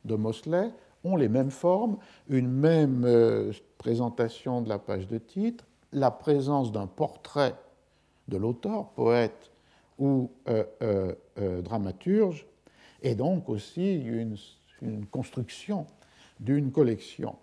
de 0.05 0.15
Mosley 0.15 0.71
ont 1.03 1.17
les 1.17 1.29
mêmes 1.29 1.51
formes, 1.51 1.97
une 2.29 2.49
même 2.49 3.07
présentation 3.79 4.61
de 4.61 4.69
la 4.69 4.79
page 4.79 5.09
de 5.09 5.17
titre, 5.19 5.65
la 5.93 6.11
présence 6.11 6.73
d'un 6.73 6.87
portrait 6.87 7.55
de 8.29 8.37
l'auteur, 8.37 8.91
poète 8.91 9.51
ou 9.99 10.31
euh, 10.49 10.65
euh, 10.83 11.15
euh, 11.39 11.63
dramaturge, 11.63 12.47
et 13.03 13.15
donc 13.15 13.49
aussi 13.49 13.95
une, 13.95 14.37
une 14.83 15.07
construction 15.07 15.87
d'une 16.39 16.71
collection. 16.71 17.37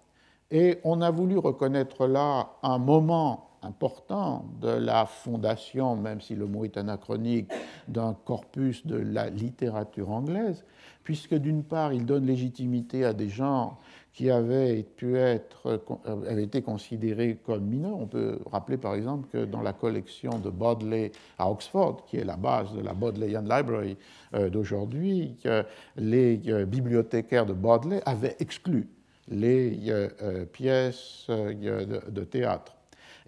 Et 0.49 0.79
on 0.83 1.01
a 1.01 1.11
voulu 1.11 1.37
reconnaître 1.37 2.07
là 2.07 2.51
un 2.63 2.77
moment 2.77 3.47
important 3.61 4.45
de 4.61 4.69
la 4.69 5.05
fondation, 5.05 5.95
même 5.95 6.21
si 6.21 6.35
le 6.35 6.45
mot 6.45 6.63
est 6.63 6.77
anachronique, 6.77 7.51
d'un 7.87 8.13
corpus 8.13 8.85
de 8.85 8.95
la 8.95 9.29
littérature 9.29 10.11
anglaise, 10.11 10.63
puisque 11.03 11.35
d'une 11.35 11.63
part, 11.63 11.93
il 11.93 12.05
donne 12.05 12.25
légitimité 12.25 13.03
à 13.03 13.13
des 13.13 13.29
gens 13.29 13.77
qui 14.17 14.31
avaient, 14.31 14.81
pu 14.81 15.15
être, 15.15 15.67
euh, 15.67 16.31
avaient 16.31 16.45
été 16.45 16.63
considérés 16.63 17.37
comme 17.45 17.65
mineurs. 17.65 17.99
On 17.99 18.07
peut 18.07 18.39
rappeler 18.51 18.77
par 18.77 18.95
exemple 18.95 19.27
que 19.31 19.45
dans 19.45 19.61
la 19.61 19.73
collection 19.73 20.39
de 20.39 20.49
Bodley 20.49 21.11
à 21.37 21.51
Oxford, 21.51 22.03
qui 22.07 22.17
est 22.17 22.23
la 22.23 22.35
base 22.35 22.73
de 22.73 22.81
la 22.81 22.95
Bodleian 22.95 23.43
Library 23.43 23.95
euh, 24.33 24.49
d'aujourd'hui, 24.49 25.35
les 25.97 26.41
euh, 26.47 26.65
bibliothécaires 26.65 27.45
de 27.45 27.53
Bodley 27.53 28.01
avaient 28.07 28.35
exclu 28.39 28.89
les 29.27 29.77
pièces 30.53 31.27
de 31.27 32.23
théâtre. 32.23 32.77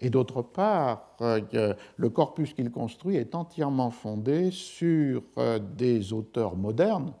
Et 0.00 0.08
d'autre 0.08 0.40
part, 0.40 1.14
le 1.20 2.08
corpus 2.08 2.54
qu'il 2.54 2.70
construit 2.70 3.16
est 3.16 3.34
entièrement 3.34 3.90
fondé 3.90 4.50
sur 4.50 5.22
des 5.76 6.14
auteurs 6.14 6.56
modernes, 6.56 7.12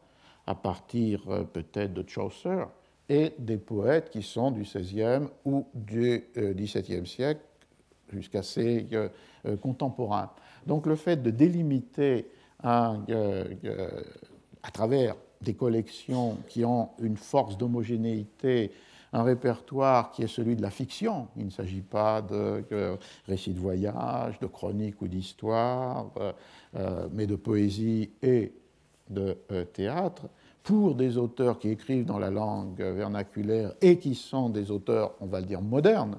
à 0.46 0.54
partir 0.54 1.20
peut-être 1.52 1.92
de 1.92 2.08
Chaucer, 2.08 2.64
et 3.10 3.34
des 3.38 3.58
poètes 3.58 4.08
qui 4.08 4.22
sont 4.22 4.52
du 4.52 4.62
XVIe 4.62 5.26
ou 5.44 5.66
du 5.74 6.24
XVIIe 6.36 7.06
siècle 7.06 7.40
jusqu'à 8.12 8.42
ses 8.42 8.86
euh, 8.92 9.08
euh, 9.46 9.56
contemporains. 9.56 10.30
Donc 10.66 10.86
le 10.86 10.94
fait 10.94 11.16
de 11.20 11.30
délimiter 11.30 12.28
euh, 12.64 13.44
à 14.62 14.70
travers 14.72 15.16
des 15.40 15.54
collections 15.54 16.38
qui 16.48 16.64
ont 16.64 16.90
une 17.00 17.16
force 17.16 17.58
d'homogénéité, 17.58 18.70
un 19.12 19.24
répertoire 19.24 20.12
qui 20.12 20.22
est 20.22 20.28
celui 20.28 20.54
de 20.54 20.62
la 20.62 20.70
fiction. 20.70 21.26
Il 21.36 21.46
ne 21.46 21.50
s'agit 21.50 21.80
pas 21.80 22.22
de 22.22 22.62
récits 23.26 23.54
de 23.54 23.58
voyage, 23.58 24.38
de 24.38 24.46
chroniques 24.46 25.00
ou 25.02 25.08
d'histoire, 25.08 26.12
mais 27.10 27.26
de 27.26 27.34
poésie 27.34 28.10
et 28.22 28.52
de 29.08 29.36
théâtre 29.72 30.28
pour 30.62 30.94
des 30.94 31.16
auteurs 31.16 31.58
qui 31.58 31.68
écrivent 31.68 32.04
dans 32.04 32.18
la 32.18 32.30
langue 32.30 32.80
vernaculaire 32.80 33.72
et 33.80 33.98
qui 33.98 34.14
sont 34.14 34.48
des 34.48 34.70
auteurs, 34.70 35.14
on 35.20 35.26
va 35.26 35.40
le 35.40 35.46
dire, 35.46 35.62
modernes, 35.62 36.18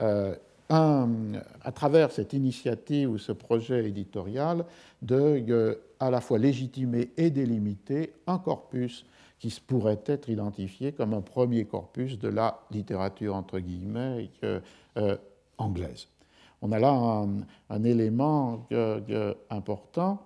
euh, 0.00 0.34
à 0.70 1.72
travers 1.72 2.12
cette 2.12 2.34
initiative 2.34 3.10
ou 3.10 3.16
ce 3.16 3.32
projet 3.32 3.88
éditorial, 3.88 4.66
de 5.00 5.42
euh, 5.48 5.74
à 5.98 6.10
la 6.10 6.20
fois 6.20 6.38
légitimer 6.38 7.10
et 7.16 7.30
délimiter 7.30 8.12
un 8.26 8.38
corpus 8.38 9.06
qui 9.38 9.56
pourrait 9.66 10.02
être 10.04 10.28
identifié 10.28 10.92
comme 10.92 11.14
un 11.14 11.22
premier 11.22 11.64
corpus 11.64 12.18
de 12.18 12.28
la 12.28 12.60
littérature, 12.70 13.34
entre 13.34 13.60
guillemets, 13.60 14.30
euh, 14.44 15.16
anglaise. 15.56 16.08
On 16.60 16.72
a 16.72 16.78
là 16.78 17.24
un, 17.70 17.84
élément 17.84 18.66
important 19.48 20.20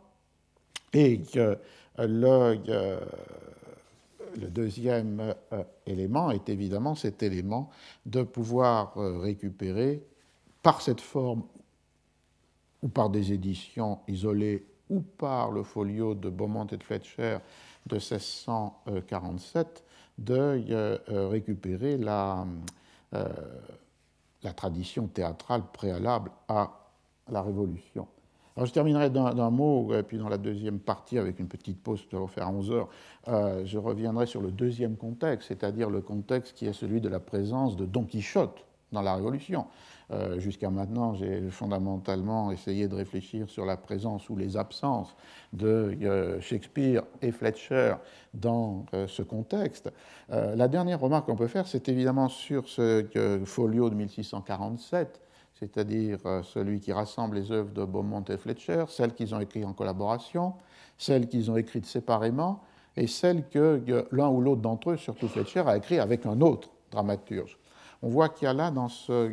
et 0.92 1.20
que 1.20 1.58
le, 1.98 2.56
le 4.40 4.48
deuxième 4.48 5.34
euh, 5.52 5.64
élément 5.86 6.30
est 6.30 6.48
évidemment 6.48 6.94
cet 6.94 7.22
élément 7.22 7.70
de 8.06 8.22
pouvoir 8.22 8.96
euh, 8.96 9.18
récupérer 9.18 10.02
par 10.62 10.80
cette 10.80 11.00
forme 11.00 11.42
ou 12.82 12.88
par 12.88 13.10
des 13.10 13.32
éditions 13.32 13.98
isolées 14.08 14.64
ou 14.90 15.00
par 15.00 15.50
le 15.50 15.62
folio 15.62 16.14
de 16.14 16.30
Beaumont 16.30 16.66
et 16.66 16.76
de 16.76 16.82
Fletcher 16.82 17.38
de 17.86 17.96
1647 17.96 19.84
de 20.18 20.64
euh, 20.70 21.28
récupérer 21.28 21.96
la 21.96 22.46
tradition 24.54 25.06
théâtrale 25.08 25.62
préalable 25.72 26.30
à 26.48 26.70
la 27.30 27.42
Révolution. 27.42 28.06
Alors, 28.56 28.66
je 28.66 28.72
terminerai 28.72 29.10
d'un 29.10 29.50
mot, 29.50 29.94
et 29.94 30.02
puis 30.02 30.18
dans 30.18 30.28
la 30.28 30.38
deuxième 30.38 30.78
partie, 30.78 31.18
avec 31.18 31.38
une 31.40 31.48
petite 31.48 31.82
pause, 31.82 32.04
je 32.10 32.16
vais 32.16 32.26
faire 32.26 32.46
à 32.46 32.50
11 32.50 32.70
heures, 32.70 32.88
euh, 33.28 33.64
je 33.64 33.78
reviendrai 33.78 34.26
sur 34.26 34.42
le 34.42 34.50
deuxième 34.50 34.96
contexte, 34.96 35.48
c'est-à-dire 35.48 35.88
le 35.88 36.00
contexte 36.00 36.54
qui 36.54 36.66
est 36.66 36.72
celui 36.72 37.00
de 37.00 37.08
la 37.08 37.20
présence 37.20 37.76
de 37.76 37.86
Don 37.86 38.04
Quichotte 38.04 38.64
dans 38.92 39.02
la 39.02 39.14
Révolution. 39.14 39.66
Euh, 40.10 40.38
jusqu'à 40.38 40.68
maintenant, 40.70 41.14
j'ai 41.14 41.48
fondamentalement 41.50 42.52
essayé 42.52 42.86
de 42.86 42.94
réfléchir 42.94 43.48
sur 43.48 43.64
la 43.64 43.76
présence 43.76 44.28
ou 44.28 44.36
les 44.36 44.56
absences 44.56 45.16
de 45.52 45.96
euh, 46.02 46.40
Shakespeare 46.40 47.02
et 47.22 47.32
Fletcher 47.32 47.94
dans 48.34 48.84
euh, 48.94 49.06
ce 49.08 49.22
contexte. 49.22 49.90
la 50.28 50.68
dernière 50.68 51.00
remarque 51.00 51.26
qu'on 51.26 51.36
peut 51.36 51.46
faire, 51.46 51.66
c'est 51.66 51.88
évidemment 51.88 52.28
sur 52.28 52.68
ce 52.68 53.04
folio 53.44 53.90
de 53.90 53.94
1647, 53.94 55.20
c'est-à-dire 55.62 56.18
celui 56.42 56.80
qui 56.80 56.92
rassemble 56.92 57.36
les 57.36 57.52
œuvres 57.52 57.70
de 57.72 57.84
Beaumont 57.84 58.24
et 58.24 58.36
Fletcher, 58.36 58.86
celles 58.88 59.14
qu'ils 59.14 59.32
ont 59.32 59.38
écrites 59.38 59.64
en 59.64 59.72
collaboration, 59.72 60.54
celles 60.98 61.28
qu'ils 61.28 61.52
ont 61.52 61.56
écrites 61.56 61.86
séparément, 61.86 62.64
et 62.96 63.06
celles 63.06 63.48
que 63.48 63.80
l'un 64.10 64.28
ou 64.28 64.40
l'autre 64.40 64.60
d'entre 64.60 64.90
eux, 64.90 64.96
surtout 64.96 65.28
Fletcher, 65.28 65.62
a 65.64 65.76
écrit 65.76 66.00
avec 66.00 66.26
un 66.26 66.40
autre 66.40 66.70
dramaturge. 66.90 67.56
On 68.02 68.08
voit 68.08 68.28
qu'il 68.28 68.46
y 68.46 68.48
a 68.48 68.54
là 68.54 68.72
dans 68.72 68.88
ce 68.88 69.30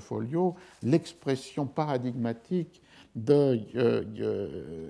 folio 0.00 0.54
l'expression 0.82 1.64
paradigmatique 1.64 2.82
de 3.16 3.58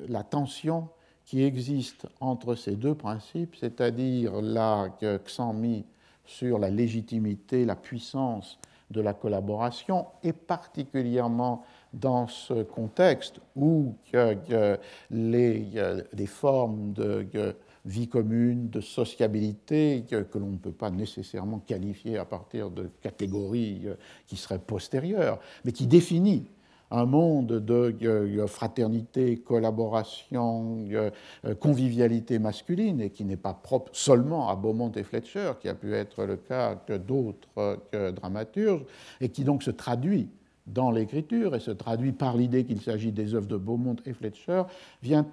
la 0.08 0.24
tension 0.24 0.88
qui 1.24 1.44
existe 1.44 2.08
entre 2.18 2.56
ces 2.56 2.74
deux 2.74 2.96
principes, 2.96 3.54
c'est-à-dire 3.54 4.42
l'accent 4.42 5.52
mis 5.52 5.84
sur 6.24 6.58
la 6.58 6.70
légitimité, 6.70 7.64
la 7.64 7.76
puissance 7.76 8.58
de 8.95 9.01
la 9.01 9.12
collaboration, 9.12 10.07
et 10.22 10.32
particulièrement 10.32 11.64
dans 11.92 12.26
ce 12.26 12.62
contexte 12.62 13.40
où 13.57 13.95
les, 15.11 15.66
les 16.12 16.26
formes 16.26 16.92
de 16.92 17.26
vie 17.84 18.09
commune, 18.09 18.70
de 18.70 18.80
sociabilité, 18.80 20.05
que, 20.09 20.38
l'on 20.38 20.51
ne 20.51 20.57
peut 20.57 20.72
pas 20.72 20.90
nécessairement 20.90 21.59
qualifier 21.59 22.18
à 22.18 22.24
partir 22.24 22.70
de 22.70 22.90
catégories 23.03 23.82
euh, 23.86 23.95
qui 24.26 24.36
seraient 24.36 24.59
postérieures, 24.59 25.38
mais 25.64 25.72
qui 25.72 25.86
définit 25.86 26.47
un 26.91 27.07
monde 27.07 27.61
de 27.64 27.95
euh, 28.03 28.47
fraternité, 28.47 29.37
collaboration, 29.39 30.87
euh, 30.93 31.11
convivialité 31.61 32.39
masculine, 32.39 33.01
et 33.01 33.11
qui 33.11 33.24
n'est 33.24 33.37
pas 33.37 33.55
propre 33.55 33.91
seulement 33.95 34.49
à 34.49 34.57
Beaumont 34.57 34.93
et 34.93 35.03
Fletcher, 35.03 35.53
qui 35.61 35.68
a 35.68 35.74
pu 35.74 35.95
être 35.95 36.24
le 36.24 36.37
cas 36.37 36.76
que 36.76 36.97
d'autres 36.97 37.78
dramaturges, 38.12 38.85
et 39.20 39.28
qui 39.28 39.45
donc 39.45 39.62
se 39.62 39.70
traduit 39.70 40.28
dans 40.66 40.91
l'écriture 40.91 41.55
et 41.55 41.61
se 41.61 41.70
traduit 41.70 42.12
par 42.12 42.37
l'idée 42.37 42.64
qu'il 42.64 42.80
s'agit 42.80 43.12
des 43.12 43.35
œuvres 43.35 43.47
de 43.47 43.57
Beaumont 43.57 43.97
et 44.07 44.12
Fletcher, 44.12 44.62
vient, 45.03 45.26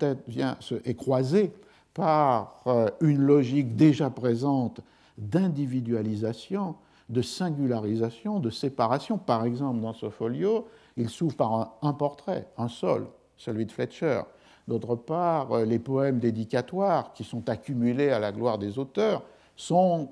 se, 0.60 0.76
est 0.86 0.95
croisé 0.95 1.52
par 1.93 2.62
euh, 2.68 2.89
une 3.02 3.22
logique 3.22 3.76
déjà 3.76 4.10
présente 4.10 4.82
d'individualisation, 5.18 6.76
de 7.10 7.22
singularisation, 7.22 8.39
de 8.39 8.49
séparation. 8.49 9.18
Par 9.18 9.45
exemple, 9.45 9.82
dans 9.82 9.93
ce 9.93 10.10
folio, 10.10 10.68
il 11.02 11.10
s'ouvre 11.10 11.36
par 11.36 11.78
un, 11.82 11.93
portrait, 11.93 12.47
un 12.58 12.68
seul, 12.68 13.08
celui 13.38 13.66
de 13.66 13.72
Fletcher. 13.72 14.22
D'autre 14.68 14.95
part, 14.95 15.52
euh, 15.52 15.66
les 15.66 15.80
poèmes 15.80 16.20
dédicatoires 16.20 17.14
qui 17.14 17.24
sont 17.24 17.49
accumulés 17.49 18.10
à 18.10 18.20
la 18.20 18.32
gloire 18.32 18.58
des 18.58 18.78
auteurs 18.78 19.24
sont, 19.56 20.10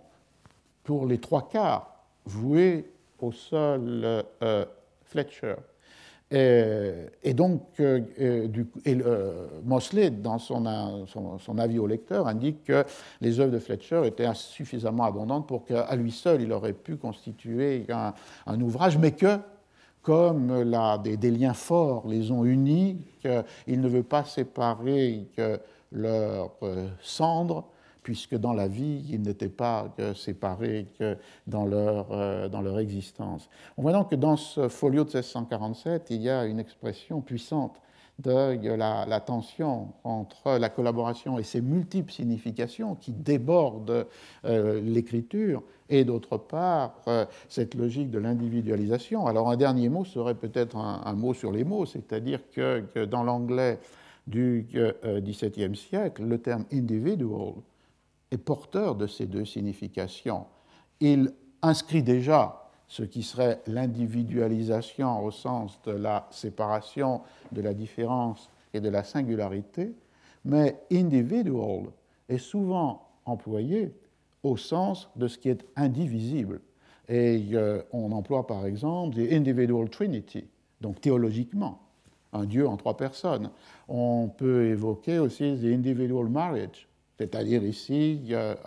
pour 0.84 1.06
les 1.06 1.20
trois 1.20 1.48
quarts, 1.48 2.04
voués 2.26 2.92
au 3.20 3.32
seul 3.32 4.26
euh, 4.42 4.66
Fletcher. 5.04 5.56
Et, 6.32 7.34
donc, 7.34 7.64
euh, 7.80 8.48
du, 8.48 8.68
Mosley, 9.64 10.12
dans 10.12 10.38
son, 10.38 11.08
son, 11.08 11.58
avis 11.58 11.80
au 11.80 11.88
lecteur, 11.88 12.28
indique 12.28 12.66
que 12.66 12.84
les 13.20 13.40
œuvres 13.40 13.52
de 13.52 13.58
Fletcher 13.58 14.04
étaient 14.06 14.32
suffisamment 14.36 15.06
abondantes 15.06 15.48
pour 15.48 15.66
qu'à 15.66 15.96
lui 15.96 16.12
seul, 16.12 16.42
il 16.44 16.52
aurait 16.52 16.74
pu 16.74 16.98
constituer 16.98 17.88
un, 18.46 18.62
ouvrage, 18.62 19.00
mais 19.00 19.14
que, 19.14 19.40
comme 20.02 20.64
la, 20.64 20.98
des, 20.98 21.32
liens 21.32 21.54
forts 21.54 22.08
les 22.08 22.32
ont 22.32 22.46
unis, 22.46 23.02
qu'il 23.22 23.82
ne 23.82 23.88
veut 23.88 24.04
pas 24.04 24.24
séparer 24.24 25.28
leurs 25.92 26.52
euh, 26.64 26.88
cendres 27.02 27.66
puisque 28.04 28.36
dans 28.36 28.54
la 28.54 28.68
vie, 28.68 29.06
ils 29.10 29.22
n'étaient 29.22 29.50
pas 29.50 29.94
séparés 30.16 30.88
que 30.98 31.18
dans 31.46 31.66
leur, 31.66 32.08
euh, 32.12 32.50
dans 32.50 32.62
leur 32.62 32.80
existence. 32.80 33.50
On 33.78 33.84
voit 33.84 33.92
donc 33.92 34.10
que 34.10 34.16
dans 34.16 34.38
ce 34.38 34.68
folio 34.68 35.04
de 35.04 35.10
1647, 35.10 36.08
il 36.10 36.22
y 36.22 36.30
a 36.30 36.46
une 36.46 36.60
expression 36.60 37.22
puissante 37.22 37.80
de 38.20 38.76
la, 38.76 39.20
tension 39.22 39.94
entre 40.04 40.58
la 40.58 40.70
collaboration 40.70 41.40
et 41.40 41.44
ses 41.44 41.62
multiples 41.62 42.12
significations 42.12 42.96
qui 42.96 43.14
débordent 43.14 44.08
euh, 44.46 44.82
l'écriture, 44.82 45.64
et 45.90 46.04
d'autre 46.04 46.38
part, 46.38 47.02
euh, 47.08 47.26
cette 47.48 47.76
logique 47.76 48.12
de 48.12 48.20
l'individualisation. 48.20 49.26
Alors 49.26 49.50
un 49.50 49.58
dernier 49.58 49.90
mot 49.90 50.06
serait 50.06 50.36
peut-être 50.36 50.76
un, 50.76 51.14
mot 51.14 51.34
sur 51.34 51.52
les 51.52 51.64
mots, 51.64 51.86
c'est-à-dire 51.86 52.42
que, 52.52 52.82
que, 52.94 53.06
dans 53.06 53.24
l'anglais 53.24 53.80
du 54.28 54.68
XVIIe 55.06 55.76
siècle, 55.76 56.24
le 56.24 56.38
terme 56.38 56.66
individual 56.72 57.54
est 58.32 58.38
porteur 58.38 58.96
de 58.96 59.08
ces 59.08 59.26
deux 59.26 59.46
significations. 59.46 60.46
Il 61.00 61.34
inscrit 61.62 62.04
déjà 62.04 62.69
ce 62.90 63.04
qui 63.04 63.24
serait 63.24 63.62
l'individualisation 63.68 65.24
au 65.24 65.32
sens 65.32 65.80
de 65.86 65.92
la 65.92 66.28
séparation, 66.32 67.22
de 67.52 67.62
la 67.62 67.74
différence 67.74 68.50
et 68.74 68.82
de 68.82 68.90
la 68.90 69.04
singularité, 69.04 69.94
mais 70.44 70.76
individual 70.92 71.84
est 72.28 72.40
souvent 72.40 73.08
employé 73.26 73.94
au 74.42 74.58
sens 74.58 75.10
de 75.16 75.28
ce 75.28 75.38
qui 75.38 75.50
est 75.50 75.66
indivisible. 75.76 76.62
Et 77.08 77.50
euh, 77.54 77.82
on 77.92 78.12
emploie 78.12 78.48
par 78.48 78.66
exemple 78.66 79.16
the 79.16 79.32
individual 79.34 79.90
trinity, 79.90 80.46
donc 80.82 81.00
théologiquement, 81.00 81.80
un 82.34 82.46
Dieu 82.46 82.68
en 82.68 82.76
trois 82.76 82.98
personnes. 82.98 83.52
On 83.88 84.30
peut 84.36 84.66
évoquer 84.68 85.20
aussi 85.20 85.58
the 85.62 85.66
individual 85.66 86.28
marriage, 86.28 86.88
c'est-à-dire 87.20 87.64
ici, 87.64 88.16
y 88.24 88.34
a, 88.34 88.58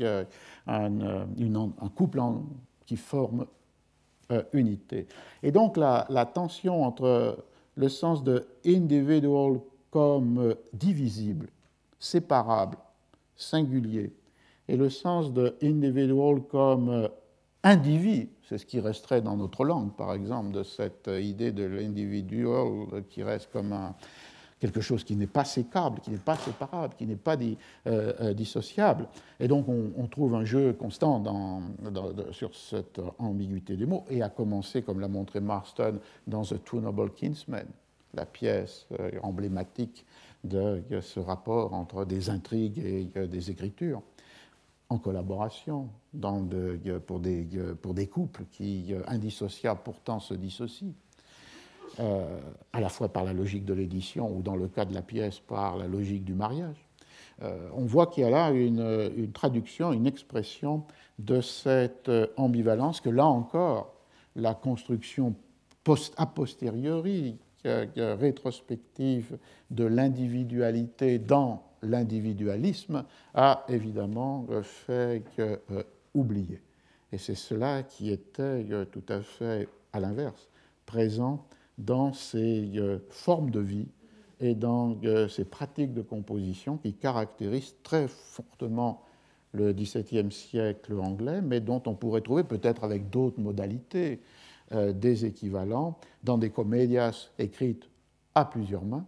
euh, 0.00 0.24
un, 0.66 1.88
couple 1.94 2.22
qui 2.86 2.96
forme 2.96 3.46
euh, 4.32 4.42
unité. 4.52 5.06
Et 5.42 5.52
donc 5.52 5.76
la, 5.76 6.06
tension 6.32 6.84
entre 6.84 7.44
le 7.76 7.88
sens 7.88 8.24
de 8.24 8.46
individual 8.64 9.60
comme 9.90 10.54
divisible, 10.72 11.48
séparable, 11.98 12.76
singulier, 13.36 14.12
et 14.68 14.76
le 14.76 14.90
sens 14.90 15.32
de 15.32 15.56
individual 15.62 16.42
comme 16.50 17.08
individu, 17.62 18.30
c'est 18.48 18.58
ce 18.58 18.66
qui 18.66 18.80
resterait 18.80 19.22
dans 19.22 19.36
notre 19.36 19.64
langue, 19.64 19.94
par 19.94 20.12
exemple, 20.12 20.52
de 20.52 20.62
cette 20.62 21.08
idée 21.08 21.52
de 21.52 21.64
l'individual 21.64 23.04
qui 23.08 23.22
reste 23.22 23.50
comme 23.52 23.72
un, 23.72 23.94
quelque 24.58 24.80
chose 24.80 25.04
qui 25.04 25.16
n'est 25.16 25.26
pas 25.26 25.44
sécable, 25.44 26.00
qui 26.00 26.10
n'est 26.10 26.16
pas 26.16 26.36
séparable, 26.36 26.94
qui 26.96 27.06
n'est 27.06 27.16
pas 27.16 27.36
euh, 27.36 27.54
euh, 27.86 28.34
dissociable. 28.34 29.06
Et 29.38 29.48
donc 29.48 29.66
on, 29.68 30.06
trouve 30.06 30.34
un 30.34 30.44
jeu 30.44 30.72
constant 30.72 31.22
sur 32.30 32.54
cette 32.54 33.00
ambiguïté 33.18 33.76
des 33.76 33.86
mots, 33.86 34.04
et 34.08 34.22
à 34.22 34.28
commencer, 34.28 34.82
comme 34.82 35.00
l'a 35.00 35.08
montré 35.08 35.40
Marston 35.40 35.98
dans 36.26 36.42
The 36.42 36.62
Two 36.64 36.80
Noble 36.80 37.10
Kinsmen, 37.12 37.66
la 38.14 38.24
pièce 38.24 38.86
euh, 38.98 39.10
emblématique 39.22 40.06
de 40.44 40.82
ce 41.00 41.18
rapport 41.18 41.74
entre 41.74 42.04
des 42.04 42.30
intrigues 42.30 42.78
et 42.78 43.26
des 43.26 43.50
écritures 43.50 44.00
en 44.88 44.98
collaboration 44.98 45.88
pour 47.06 47.18
des 47.18 48.06
couples 48.06 48.44
qui, 48.52 48.94
indissociables 49.08 49.80
pourtant, 49.82 50.20
se 50.20 50.34
dissocient. 50.34 50.92
Euh, 51.98 52.40
à 52.74 52.80
la 52.80 52.90
fois 52.90 53.08
par 53.08 53.24
la 53.24 53.32
logique 53.32 53.64
de 53.64 53.72
l'édition 53.72 54.30
ou 54.30 54.42
dans 54.42 54.54
le 54.54 54.68
cas 54.68 54.84
de 54.84 54.92
la 54.92 55.00
pièce 55.00 55.38
par 55.38 55.78
la 55.78 55.86
logique 55.86 56.24
du 56.24 56.34
mariage. 56.34 56.76
Euh, 57.42 57.70
on 57.74 57.86
voit 57.86 58.06
qu'il 58.06 58.22
y 58.22 58.26
a 58.26 58.30
là 58.30 58.50
une, 58.50 59.32
traduction, 59.32 59.92
une 59.92 60.06
expression 60.06 60.84
de 61.18 61.40
cette 61.40 62.10
ambivalence 62.36 63.00
que 63.00 63.08
là 63.08 63.24
encore, 63.24 63.94
la 64.34 64.52
construction 64.52 65.34
a 66.18 66.26
posteriori, 66.26 67.38
rétrospective 67.64 69.38
de 69.70 69.84
l'individualité 69.84 71.18
dans 71.18 71.62
l'individualisme 71.82 73.04
a 73.34 73.64
évidemment 73.68 74.46
fait 74.62 75.22
euh, 75.38 75.56
oublier. 76.14 76.60
Et 77.12 77.18
c'est 77.18 77.34
cela 77.34 77.82
qui 77.84 78.10
était 78.10 78.66
tout 78.92 79.04
à 79.08 79.22
fait 79.22 79.68
à 79.92 80.00
l'inverse, 80.00 80.48
présent 80.84 81.46
dans 81.78 82.12
ces 82.12 82.70
euh, 82.76 82.98
formes 83.10 83.50
de 83.50 83.60
vie 83.60 83.88
et 84.40 84.54
dans 84.54 84.96
euh, 85.04 85.28
ces 85.28 85.44
pratiques 85.44 85.94
de 85.94 86.02
composition 86.02 86.76
qui 86.78 86.94
caractérisent 86.94 87.76
très 87.82 88.08
fortement 88.08 89.02
le 89.52 89.72
XVIIe 89.72 90.30
siècle 90.30 90.94
anglais, 91.00 91.40
mais 91.40 91.60
dont 91.60 91.82
on 91.86 91.94
pourrait 91.94 92.20
trouver 92.20 92.44
peut-être 92.44 92.84
avec 92.84 93.08
d'autres 93.08 93.40
modalités 93.40 94.20
euh, 94.72 94.92
des 94.92 95.24
équivalents 95.24 95.98
dans 96.24 96.38
des 96.38 96.50
comédias 96.50 97.30
écrites 97.38 97.88
à 98.34 98.44
plusieurs 98.44 98.84
mains, 98.84 99.06